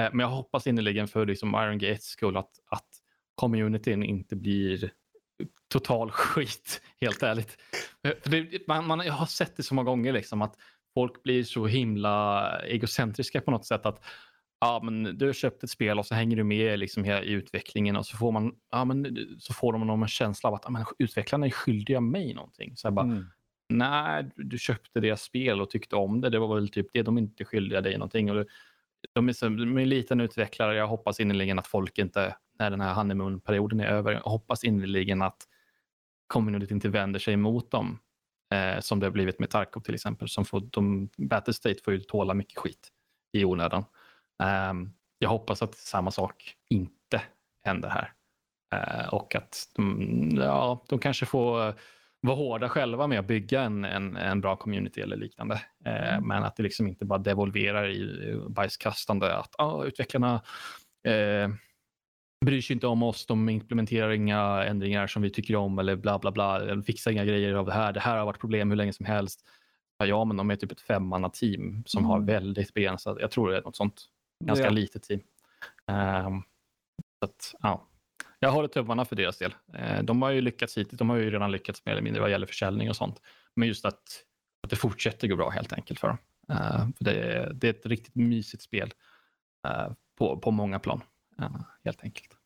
[0.00, 2.88] Eh, men jag hoppas innerligen för liksom Iron Gates skull att, att
[3.34, 4.90] communityn inte blir
[5.68, 7.58] total skit, helt ärligt.
[8.66, 10.56] Man, man, jag har sett det så många gånger, liksom, att
[10.98, 13.86] folk blir så himla egocentriska på något sätt.
[13.86, 14.04] att
[14.60, 17.96] ja, men Du har köpt ett spel och så hänger du med liksom, i utvecklingen
[17.96, 20.84] och så får, man, ja, men, så får de någon känsla av att ja, men,
[20.98, 22.76] utvecklarna är skyldiga mig någonting.
[22.76, 23.26] Så jag bara, mm.
[23.68, 26.30] Nej, du köpte deras spel och tyckte om det.
[26.30, 27.02] Det var väl typ det.
[27.02, 28.30] De är inte skyldiga dig någonting.
[28.30, 28.46] Och det,
[29.12, 30.76] de är, så, de är en liten utvecklare.
[30.76, 35.22] Jag hoppas innerligen att folk inte, när den här honeymoon-perioden är över, jag hoppas innerligen
[35.22, 35.48] att
[36.26, 37.98] communityn inte vänder sig emot dem.
[38.54, 40.28] Eh, som det har blivit med Tarkov till exempel.
[40.28, 42.88] Som får, de, Battlestate får ju tåla mycket skit
[43.32, 43.84] i onödan.
[44.42, 44.72] Eh,
[45.18, 47.22] jag hoppas att samma sak inte
[47.64, 48.12] händer här.
[48.74, 51.74] Eh, och att de, ja, de kanske får
[52.20, 55.62] vara hårda själva med att bygga en, en, en bra community eller liknande.
[55.84, 56.28] Eh, mm.
[56.28, 59.34] men att det liksom inte bara devolverar i bajskastande.
[59.34, 60.34] Att ah, utvecklarna
[61.04, 61.48] eh,
[62.46, 66.18] bryr sig inte om oss, de implementerar inga ändringar som vi tycker om eller bla
[66.18, 66.64] bla bla.
[66.64, 67.92] De fixar inga grejer av det här.
[67.92, 69.44] Det här har varit problem hur länge som helst.
[70.04, 72.10] Ja, men de är typ ett femmanna team som mm.
[72.10, 74.04] har väldigt begränsat, jag tror det är något sånt,
[74.44, 74.70] ganska ja.
[74.70, 75.20] litet team.
[75.86, 76.42] Um,
[77.18, 77.88] så att, ja.
[78.38, 79.54] Jag håller tummarna för deras del.
[79.74, 80.98] Eh, de har ju lyckats hittills.
[80.98, 83.22] De har ju redan lyckats mer eller mindre vad gäller försäljning och sånt.
[83.54, 84.24] Men just att,
[84.62, 86.18] att det fortsätter gå bra helt enkelt för dem.
[86.52, 88.92] Uh, för det, är, det är ett riktigt mysigt spel
[89.68, 91.02] uh, på, på många plan.
[91.84, 92.36] Helt enkelt.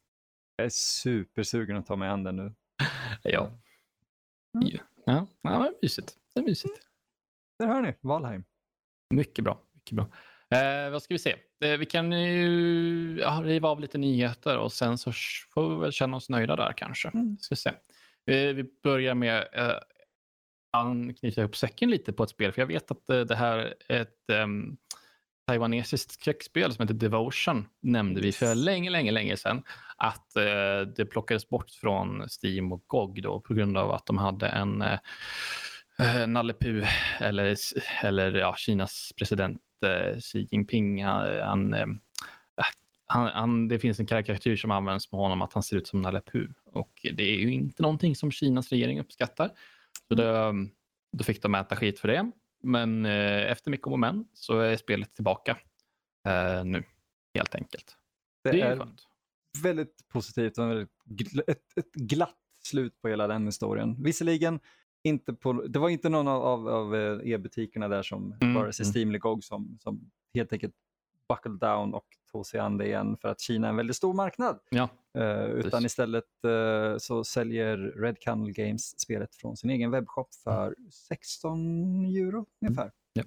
[0.57, 2.55] Jag är supersugen att ta mig an den nu.
[3.23, 3.51] ja.
[4.55, 4.69] Mm.
[5.07, 6.17] Ja, ja, det är mysigt.
[6.35, 6.81] Det är mysigt.
[7.59, 8.45] Där hör ni, Valheim.
[9.11, 9.61] Mycket bra.
[9.73, 10.09] Mycket bra.
[10.59, 11.37] Eh, vad ska vi se?
[11.65, 15.13] Eh, vi kan ju ja, riva av lite nyheter och sen så
[15.55, 17.09] får vi väl känna oss nöjda där kanske.
[17.09, 17.39] Mm.
[17.39, 17.71] Ska se.
[18.27, 22.53] Eh, vi börjar med eh, knyta ihop säcken lite på ett spel.
[22.53, 24.77] För jag vet att eh, det här är ett um,
[25.47, 27.67] taiwanesiskt skräckspel som heter Devotion.
[27.81, 29.63] Nämnde vi för länge, länge, länge sedan.
[29.97, 34.19] Att uh, det plockades bort från Steam och GOG då på grund av att de
[34.19, 36.89] hade en uh, Nalle Puh,
[37.21, 37.57] eller,
[38.03, 41.05] eller ja, Kinas president uh, Xi Jinping.
[41.05, 41.75] Han, han,
[43.07, 46.03] han, han, det finns en karikatyr som används på honom att han ser ut som
[46.03, 46.51] Nalle Puh.
[46.65, 49.51] Och det är ju inte någonting som Kinas regering uppskattar.
[50.09, 50.53] Så det,
[51.13, 52.31] då fick de äta skit för det.
[52.63, 55.59] Men eh, efter mycket om och men så är spelet tillbaka
[56.29, 56.85] eh, nu,
[57.35, 57.97] helt enkelt.
[58.45, 58.89] Det, det är, är
[59.63, 60.91] väldigt positivt och väldigt
[61.49, 64.03] ett, ett, glatt slut på hela den historien.
[64.03, 64.61] Visserligen,
[65.05, 68.55] inte på, det var inte någon av, av, av eh, e-butikerna där som, mm.
[68.55, 68.93] vare sig mm.
[68.95, 70.75] Steam eller GOG, som, som helt enkelt
[71.35, 74.15] buckled down och tog sig an det igen för att Kina är en väldigt stor
[74.15, 74.59] marknad.
[74.71, 74.89] Ja,
[75.19, 80.75] uh, utan istället uh, så säljer Red Candle Games spelet från sin egen webbshop för
[81.09, 82.83] 16 euro ungefär.
[82.83, 82.93] Mm.
[83.13, 83.23] Ja.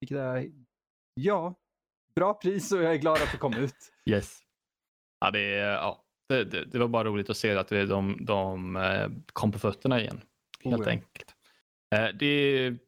[0.00, 0.50] Vilket är,
[1.14, 1.54] ja,
[2.14, 3.76] bra pris och jag är glad att det kom ut.
[4.04, 4.38] Yes.
[5.20, 9.08] Ja, det, ja, det, det, det var bara roligt att se att de, de eh,
[9.32, 10.20] kom på fötterna igen.
[10.64, 10.90] Helt oh, ja.
[10.90, 11.34] enkelt.
[12.18, 12.78] Det,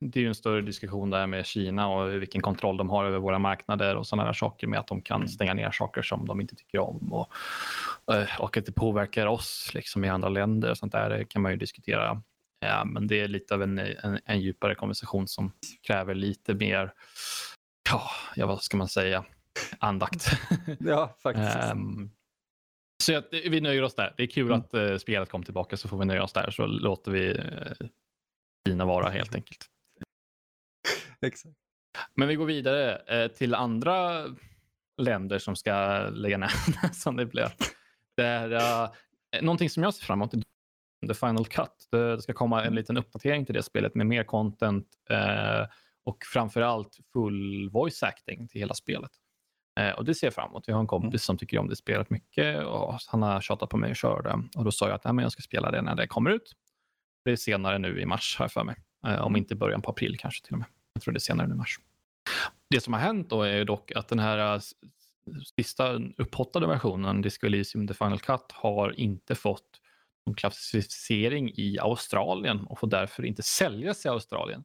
[0.00, 3.18] det är ju en större diskussion där med Kina och vilken kontroll de har över
[3.18, 5.28] våra marknader och sådana där saker med att de kan mm.
[5.28, 7.32] stänga ner saker som de inte tycker om och,
[8.14, 11.52] eh, och att det påverkar oss liksom i andra länder och sånt där kan man
[11.52, 12.22] ju diskutera.
[12.60, 15.52] Ja, men det är lite av en, en, en djupare konversation som
[15.82, 16.92] kräver lite mer,
[18.36, 19.24] ja, vad ska man säga,
[19.78, 20.30] andakt.
[20.78, 21.72] ja, faktiskt.
[21.72, 22.10] um,
[23.02, 24.14] så att, vi nöjer oss där.
[24.16, 24.60] Det är kul mm.
[24.60, 27.88] att uh, spelet kom tillbaka så får vi nöja oss där så låter vi uh,
[28.68, 29.68] Kina vara helt enkelt.
[31.26, 31.56] Exakt.
[32.14, 34.24] Men vi går vidare eh, till andra
[34.98, 37.48] länder som ska lägga ner som det blev.
[38.16, 38.90] Det är, uh,
[39.42, 40.32] någonting som jag ser fram emot
[41.08, 41.88] The Final Cut.
[41.90, 45.66] Det ska komma en liten uppdatering till det spelet med mer content uh,
[46.04, 49.10] och framför allt full voice acting till hela spelet.
[49.80, 50.68] Uh, och det ser jag fram emot.
[50.68, 51.18] Jag har en kompis mm.
[51.18, 54.48] som tycker om det spelet mycket och han har tjatat på mig att köra det.
[54.56, 56.52] Och då sa jag att Nej, men jag ska spela det när det kommer ut.
[57.24, 58.76] Det är senare nu i mars här för mig.
[59.20, 60.68] Om inte början på april kanske till och med.
[60.98, 61.80] Jag tror det är senare nu i mars.
[62.70, 64.60] Det som har hänt då är dock att den här äh,
[65.56, 69.80] sista upphottade versionen, Disco Elysium The Final Cut, har inte fått
[70.26, 74.64] någon klassificering i Australien och får därför inte säljas i Australien.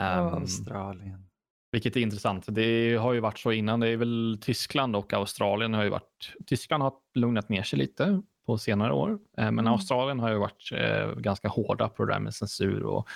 [0.00, 1.28] Um, Australien.
[1.72, 2.46] Vilket är intressant.
[2.48, 3.80] Det har ju varit så innan.
[3.80, 6.32] Det är väl Tyskland och Australien har ju varit.
[6.46, 9.10] Tyskland har lugnat ner sig lite på senare år.
[9.10, 9.66] Eh, men mm.
[9.66, 13.08] Australien har ju varit eh, ganska hårda på det där med censur och,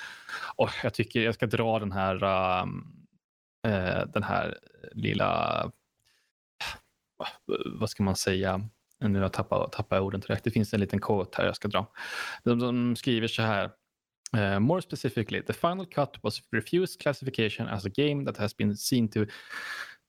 [0.56, 2.24] och jag tycker jag ska dra den här
[2.62, 3.06] um,
[3.66, 4.59] eh, den här
[4.92, 5.72] lilla
[7.64, 8.68] vad ska man säga?
[9.00, 10.44] Nu har jag tappat, tappat orden direkt.
[10.44, 11.86] Det finns en liten quote här jag ska dra.
[12.44, 13.70] De, de skriver så här.
[14.36, 18.76] Uh, more specifically, the final cut was refused classification as a game that has been
[18.76, 19.20] seen to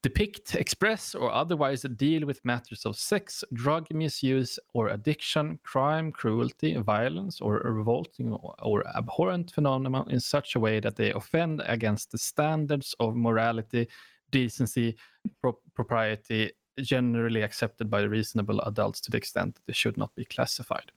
[0.04, 6.76] depict, express, or otherwise deal with matters of sex, drug misuse, or addiction, crime, cruelty,
[6.76, 12.12] violence, or a revolting or abhorrent phenomena in such a way that they offend against
[12.12, 13.88] the standards of morality,
[14.30, 14.96] decency,
[15.42, 16.52] pro propriety
[16.82, 20.92] generally accepted by reasonable adults to the extent that they should not be classified.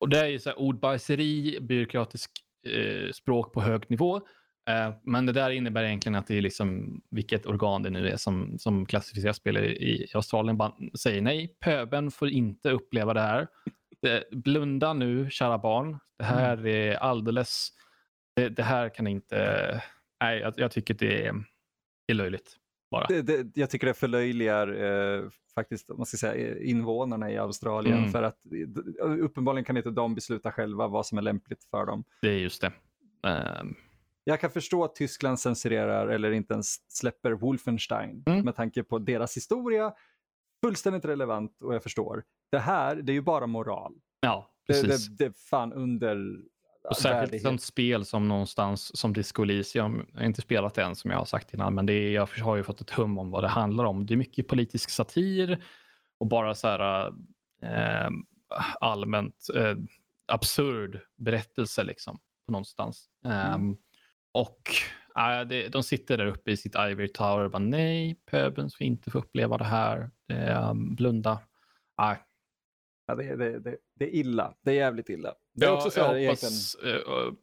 [0.00, 2.30] Och det är ju så här ordbajseri, byråkratisk
[2.66, 4.20] eh, språk på hög nivå
[5.02, 8.58] men det där innebär egentligen att det är liksom vilket organ det nu är som,
[8.58, 10.58] som klassificerar spel i, Australien
[10.98, 11.56] säger nej.
[11.60, 13.48] Pöben får inte uppleva det här.
[14.02, 15.98] Det, blunda nu, kära barn.
[16.18, 16.66] Det här mm.
[16.66, 17.68] är alldeles...
[18.36, 19.82] Det, det, här kan inte...
[20.20, 21.44] Nej, jag, jag tycker det är,
[22.06, 22.56] är löjligt.
[22.90, 23.06] Bara.
[23.06, 25.24] Det, det, jag tycker det förlöjligar eh,
[25.54, 28.10] faktiskt man ska säga, invånarna i Australien mm.
[28.10, 28.38] för att
[28.98, 32.04] uppenbarligen kan inte de besluta själva vad som är lämpligt för dem.
[32.22, 32.72] Det är just det.
[33.60, 33.76] Um,
[34.24, 38.44] jag kan förstå att Tyskland censurerar eller inte ens släpper Wolfenstein mm.
[38.44, 39.92] med tanke på deras historia.
[40.64, 42.24] Fullständigt relevant och jag förstår.
[42.50, 43.94] Det här, det är ju bara moral.
[44.20, 45.08] Ja, precis.
[45.08, 46.36] Det, det, det är fan under
[46.88, 50.06] och särskilt sånt spel som någonstans som Disco Elysium.
[50.12, 52.26] Jag har inte spelat det än som jag har sagt innan, men det är, jag
[52.26, 54.06] har ju fått ett hum om vad det handlar om.
[54.06, 55.64] Det är mycket politisk satir
[56.18, 57.06] och bara så här,
[57.62, 58.10] eh,
[58.80, 59.76] allmänt eh,
[60.26, 63.08] absurd berättelse liksom på någonstans.
[63.24, 63.54] Mm.
[63.54, 63.76] Um,
[64.34, 64.60] och
[65.16, 68.84] äh, det, de sitter där uppe i sitt Ivory Tower och bara nej, pöbeln ska
[68.84, 70.10] inte få uppleva det här.
[70.70, 71.32] Um, blunda.
[72.02, 72.18] Äh.
[73.06, 74.54] Ja, det, det, det, det är illa.
[74.62, 75.34] Det är jävligt illa.
[75.54, 76.76] Det är ja, också så här, hoppas,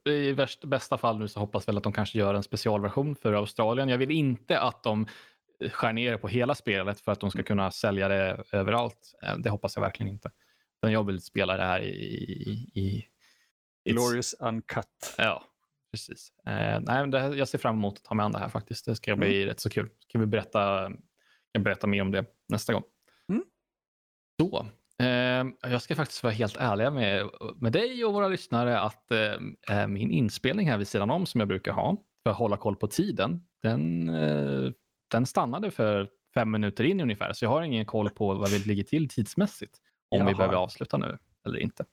[0.06, 3.16] uh, I värst, bästa fall nu så hoppas väl att de kanske gör en specialversion
[3.16, 3.90] för Australien.
[3.90, 5.08] Jag vill inte att de
[5.72, 9.14] skär ner på hela spelet för att de ska kunna sälja det överallt.
[9.24, 10.32] Eh, det hoppas jag verkligen inte.
[10.82, 11.88] Men jag vill spela det här i...
[12.76, 13.08] i,
[13.84, 15.16] i Glorious Uncut.
[15.18, 15.44] Ja,
[15.92, 16.32] precis.
[16.46, 18.86] Eh, nej, det, jag ser fram emot att ta mig an det här faktiskt.
[18.86, 19.48] Det ska bli mm.
[19.48, 19.90] rätt så kul.
[20.00, 20.92] Ska vi berätta,
[21.52, 22.84] jag berätta mer om det nästa gång.
[23.30, 23.44] Mm.
[24.42, 24.66] Så,
[25.04, 29.78] eh, jag ska faktiskt vara helt ärlig med, med dig och våra lyssnare att eh,
[29.78, 32.76] eh, min inspelning här vid sidan om som jag brukar ha för att hålla koll
[32.76, 34.72] på tiden, den, eh,
[35.12, 37.34] den stannade för fem minuter in ungefär.
[37.34, 39.78] Så jag har ingen koll på vad vi ligger till tidsmässigt.
[40.10, 40.30] Om Jaha.
[40.30, 41.86] vi behöver avsluta nu eller inte.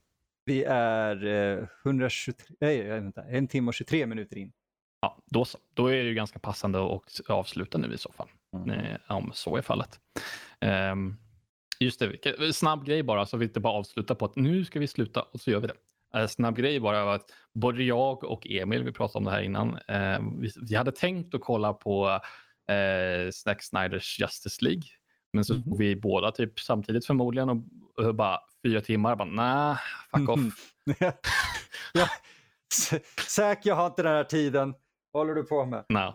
[0.49, 4.53] Vi är eh, 123, nej, vänta, en timme och 23 minuter in.
[5.01, 5.59] Ja, då så.
[5.75, 8.29] Då är det ju ganska passande att avsluta nu i så fall.
[8.55, 8.71] Mm.
[8.71, 10.01] Eh, om så är fallet.
[10.93, 11.17] Um,
[11.81, 14.87] just det, snabb grej bara så vi inte bara avslutar på att nu ska vi
[14.87, 16.21] sluta och så gör vi det.
[16.21, 19.43] Uh, snabb grej bara var att både jag och Emil, vi pratade om det här
[19.43, 24.83] innan, uh, vi, vi, hade tänkt att kolla på uh, Snack Snyders Justice League.
[25.33, 25.79] Men så mm.
[25.79, 27.59] vi båda typ samtidigt förmodligen och,
[28.07, 29.17] och bara fyra timmar.
[29.17, 29.79] Bara, nah,
[30.11, 30.41] fuck off.
[31.93, 32.09] ja.
[33.29, 34.75] Säk, jag har inte den här tiden.
[35.13, 35.85] Vad håller du på med?
[35.89, 36.15] No.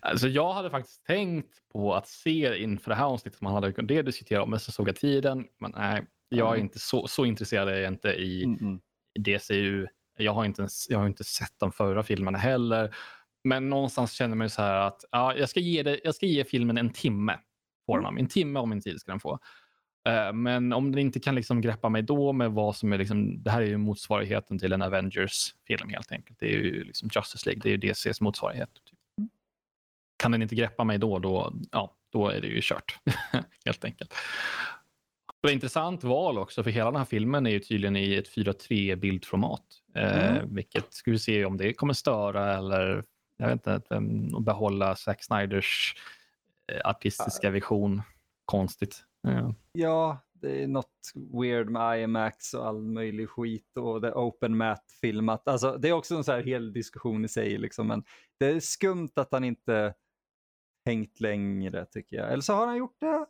[0.00, 3.72] Alltså, jag hade faktiskt tänkt på att se inför det här avsnittet som man hade
[3.72, 5.46] kunnat diskutera om, men så såg jag tiden.
[5.60, 6.64] Men nej, jag är mm.
[6.64, 8.80] inte så, så intresserad är jag inte i, mm.
[9.18, 9.86] DCU.
[10.18, 12.94] Jag har, inte ens, jag har inte sett de förra filmerna heller.
[13.44, 16.44] Men någonstans känner man så här att ja, jag, ska ge det, jag ska ge
[16.44, 17.38] filmen en timme.
[17.92, 18.18] Får mm.
[18.18, 19.38] En timme av min tid ska den få.
[20.08, 23.42] Eh, men om den inte kan liksom greppa mig då med vad som är liksom,
[23.42, 26.38] det här är ju motsvarigheten till en Avengers-film helt enkelt.
[26.38, 28.70] Det är ju liksom Justice League, det är ju DCs motsvarighet.
[28.74, 28.98] Typ.
[29.18, 29.30] Mm.
[30.18, 32.98] Kan den inte greppa mig då, då, ja, då är det ju kört
[33.64, 34.14] helt enkelt.
[35.42, 38.36] Det var intressant val också, för hela den här filmen är ju tydligen i ett
[38.36, 39.64] 4.3 bildformat.
[39.94, 40.36] Eh, mm.
[40.36, 43.04] Eh, vilket ska vi se om det kommer störa eller
[43.36, 44.00] jag vet inte,
[44.40, 45.94] behålla Zack Snyders
[46.84, 48.02] artistiska vision
[48.44, 49.04] konstigt.
[49.22, 49.54] Ja.
[49.72, 54.84] ja, det är något weird med IMAX och all möjlig skit och det open mat
[55.00, 55.48] filmat.
[55.48, 58.04] Alltså, det är också en så här hel diskussion i sig, liksom, men
[58.40, 59.94] det är skumt att han inte
[60.86, 62.32] hängt längre tycker jag.
[62.32, 63.26] Eller så har han gjort det.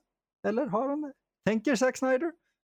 [0.49, 1.13] Eller har han det?
[1.47, 2.33] Tänker Zack Snyder?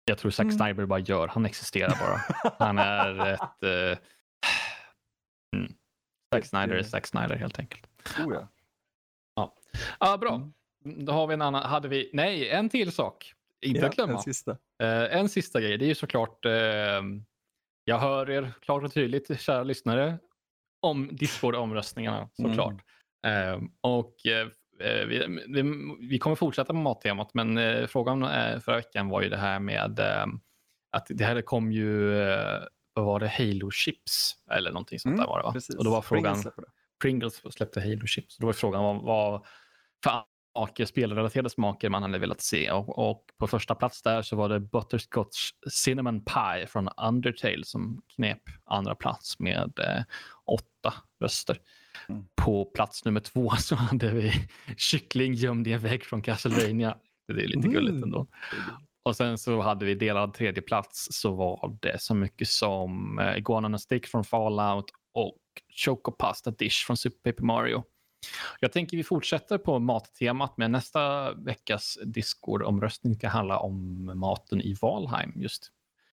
[0.05, 0.57] Jag tror Zack mm.
[0.57, 2.51] Snyder bara gör, han existerar bara.
[2.59, 3.63] han är ett...
[3.63, 3.97] Uh...
[5.55, 5.73] Mm.
[6.33, 7.87] Zack Snyder är Zack Snyder helt enkelt.
[8.19, 8.47] Oh, ja.
[9.99, 10.13] Ja.
[10.13, 10.35] Ah, bra.
[10.85, 11.05] Mm.
[11.05, 13.33] Då har vi en annan, hade vi, nej, en till sak.
[13.61, 14.13] Inte ja, att glömma.
[14.13, 14.51] En sista.
[14.51, 14.57] Uh,
[15.17, 16.51] en sista grej, det är ju såklart, uh,
[17.83, 20.17] jag hör er klart och tydligt, kära lyssnare,
[20.81, 22.81] om Discord-omröstningarna såklart.
[23.27, 23.53] Mm.
[23.53, 24.15] Uh, och
[25.07, 25.63] vi, vi,
[26.09, 28.21] vi, kommer fortsätta med mattemat, men frågan
[28.61, 29.99] förra veckan var ju det här med
[30.91, 32.11] att det här kom ju,
[32.93, 35.51] vad var det, Halo Chips eller någonting sånt mm, där var det va?
[35.53, 35.75] Precis.
[35.75, 36.71] Och då var frågan, Pringles släppte,
[37.01, 38.37] Pringles släppte Halo Chips.
[38.37, 39.45] Då var frågan vad, vad
[40.03, 40.23] för
[40.55, 42.71] smaker, spelrelaterade smaker man hade velat se.
[42.71, 48.01] Och, och, på första plats där så var det Butterscotch Cinnamon Pie från Undertale som
[48.15, 50.03] knep andra plats med eh,
[50.45, 51.57] åtta röster.
[52.09, 52.25] Mm.
[52.35, 54.31] På plats nummer två så hade vi
[54.77, 56.97] kyckling gömd i en vägg från Castlevania.
[57.27, 58.03] Det är lite gulligt mm.
[58.03, 58.27] ändå.
[59.03, 63.77] Och sen så hade vi delad tredje plats så var det så mycket som eh,
[63.77, 65.37] Stick från Fallout och
[65.85, 67.83] Choco Pasta Dish från Super Paper Mario.
[68.59, 74.73] Jag tänker vi fortsätter på mattemat med nästa veckas Discord-omröstning ska handla om maten i
[74.81, 75.71] Valheim just.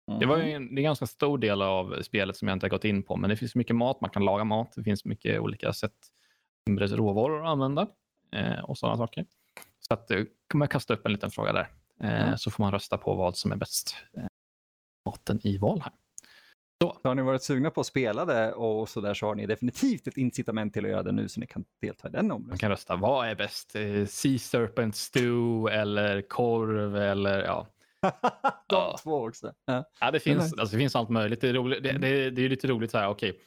[0.08, 0.20] Mm.
[0.20, 2.70] Det var en, det är en ganska stor del av spelet som jag inte har
[2.70, 5.40] gått in på, men det finns mycket mat, man kan laga mat, det finns mycket
[5.40, 5.94] olika sätt,
[6.70, 7.86] råvaror att använda
[8.32, 9.26] eh, och sådana saker.
[9.80, 11.68] Så att, eh, kommer jag kasta upp en liten fråga där,
[12.00, 12.38] eh, mm.
[12.38, 13.96] så får man rösta på vad som är bäst.
[14.16, 14.24] Eh,
[15.06, 15.94] maten i Valheim.
[16.82, 16.98] Så.
[17.02, 19.46] så har ni varit sugna på att spela det och så där så har ni
[19.46, 22.48] definitivt ett incitament till att göra det nu så ni kan delta i den omröstningen.
[22.48, 23.76] Man kan rösta, vad är bäst?
[23.76, 27.66] Eh, sea Serpent Stew eller korv eller ja.
[28.02, 28.96] De ja.
[29.02, 29.52] två också.
[29.64, 31.40] Ja, ja det, finns, alltså, det finns allt möjligt.
[31.40, 33.30] Det är, roligt, det, det, det är lite roligt så här, okej.
[33.30, 33.42] Okay.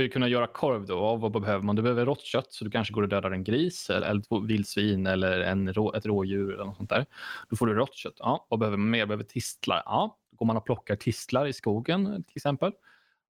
[0.00, 1.76] För att kunna göra korv då, vad behöver man?
[1.76, 5.06] Du behöver rått kött så du kanske går och dödar en gris eller ett vildsvin
[5.06, 7.06] eller en rå, ett rådjur eller något sånt där.
[7.48, 8.14] Då får du rått kött.
[8.18, 9.06] Ja, vad behöver man mer?
[9.06, 9.82] Behöver tistlar?
[9.84, 12.72] Ja, går man och plockar tistlar i skogen till exempel.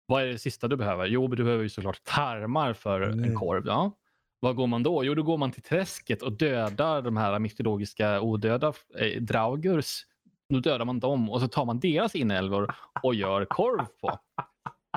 [0.05, 1.05] Vad är det sista du behöver?
[1.05, 3.23] Jo, du behöver ju såklart tarmar för mm.
[3.23, 3.63] en korv.
[3.65, 3.91] Ja.
[4.39, 5.03] Vad går man då?
[5.03, 10.05] Jo, då går man till träsket och dödar de här mytologiska odöda eh, draugurs
[10.49, 14.19] Då dödar man dem och så tar man deras inälvor och gör korv på.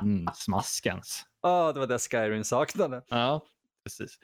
[0.03, 1.27] Mm, smaskens.
[1.43, 3.03] Oh, det var det Skyrim saknade.
[3.09, 3.43] Ja,
[3.85, 4.19] precis.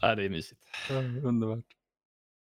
[0.00, 0.60] Ja, det är mysigt.
[0.90, 1.64] Mm, underbart.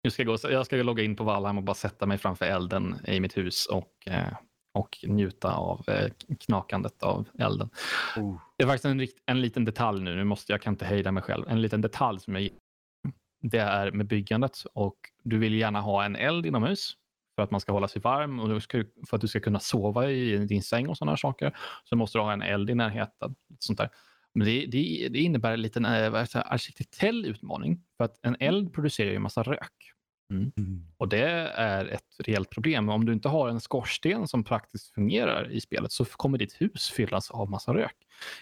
[0.03, 2.97] Jag ska, gå, jag ska logga in på Valheim och bara sätta mig framför elden
[3.07, 4.33] i mitt hus och, eh,
[4.75, 6.11] och njuta av eh,
[6.41, 7.71] knakandet av elden.
[8.17, 8.41] Oh.
[8.57, 11.23] Det är faktiskt en, en liten detalj nu, nu måste jag kan inte hejda mig
[11.23, 11.49] själv.
[11.49, 12.51] En liten detalj som jag
[13.41, 16.97] det är med byggandet och du vill gärna ha en eld inomhus
[17.39, 18.63] för att man ska hålla sig varm och
[19.09, 22.23] för att du ska kunna sova i din säng och sådana saker så måste du
[22.23, 23.35] ha en eld i närheten.
[23.59, 23.91] Sånt där.
[24.35, 29.11] Men det, det, det innebär en liten äh, arkitektell utmaning för att en eld producerar
[29.11, 29.93] ju en massa rök.
[30.31, 30.53] Mm.
[30.57, 30.83] Mm.
[30.97, 32.89] Och det är ett reellt problem.
[32.89, 36.91] Om du inte har en skorsten som praktiskt fungerar i spelet så kommer ditt hus
[36.91, 37.97] fyllas av massa rök.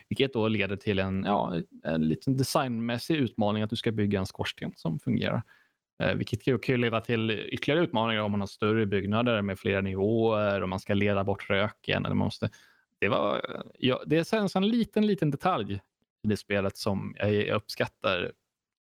[0.08, 4.26] Vilket då leder till en, ja, en liten designmässig utmaning att du ska bygga en
[4.26, 5.42] skorsten som fungerar.
[5.98, 10.62] Eh, vilket kan leda till ytterligare utmaningar om man har större byggnader med flera nivåer
[10.62, 12.06] och man ska leda bort röken.
[12.06, 12.50] Eller man måste,
[12.98, 13.40] det, var,
[13.78, 15.80] ja, det är en sån liten, liten detalj
[16.22, 18.32] i det spelet som jag uppskattar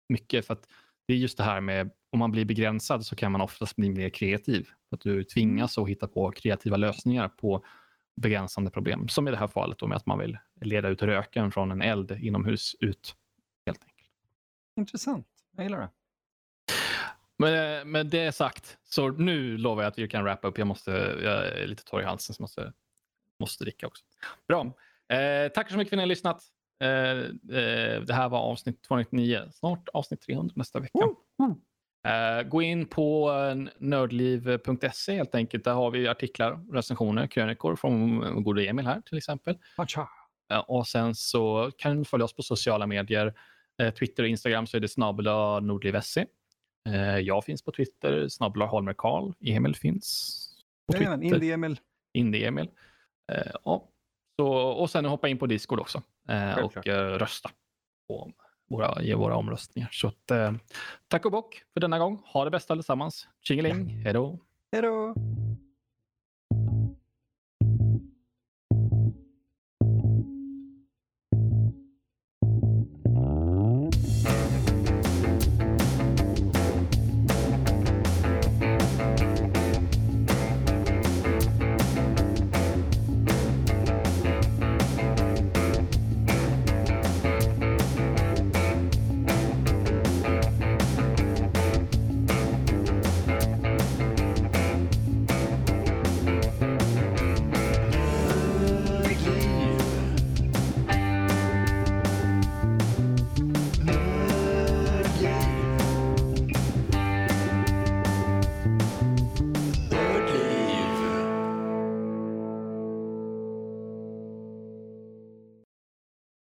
[0.08, 0.46] mycket.
[0.46, 0.68] För att
[1.06, 3.90] det är just det här med om man blir begränsad så kan man oftast bli
[3.90, 4.68] mer kreativ.
[4.90, 7.64] Att du tvingas att hitta på kreativa lösningar på
[8.16, 9.08] begränsande problem.
[9.08, 11.82] Som i det här fallet då med att man vill leda ut röken från en
[11.82, 13.16] eld inomhus ut.
[13.66, 14.10] helt enkelt.
[14.76, 15.26] Intressant.
[15.56, 15.88] Jag gillar det.
[17.42, 20.58] Med, med det sagt, så nu lovar jag att vi kan wrappa upp.
[20.58, 20.90] Jag, måste,
[21.22, 22.72] jag är lite torr i halsen så måste,
[23.40, 24.04] måste dricka också.
[24.48, 24.72] Bra.
[25.18, 26.42] Eh, tack så mycket för att ni har lyssnat.
[26.82, 26.88] Eh,
[27.58, 29.40] eh, det här var avsnitt 299.
[29.52, 30.98] Snart avsnitt 300 nästa vecka.
[31.42, 31.54] Mm.
[32.08, 33.30] Uh, gå in på
[33.78, 35.64] nördliv.se helt enkelt.
[35.64, 39.58] Där har vi artiklar, recensioner, krönikor från gode Emil här till exempel.
[40.52, 43.34] Uh, och sen så kan du följa oss på sociala medier.
[43.82, 44.96] Uh, Twitter och Instagram så är det
[45.66, 46.26] nordliv.se.
[47.22, 49.32] jag finns på Twitter, snabela Holmer Karl.
[49.40, 50.38] Emil finns
[50.86, 51.12] på Twitter.
[51.12, 51.80] Ja, Indie-Emil.
[52.12, 52.68] Indie-Emil.
[53.64, 53.88] ja.
[54.36, 56.02] så, och sen hoppa in på Discord också
[56.62, 57.50] och rösta
[58.08, 58.32] på
[58.72, 59.88] våra, ge våra omröstningar.
[59.92, 60.52] Så att, eh,
[61.08, 62.22] tack och bock för denna gång.
[62.24, 63.28] Ha det bästa allesammans.
[63.42, 63.88] Tjingeling.
[63.88, 64.38] Hej då.
[64.72, 65.14] Hej då.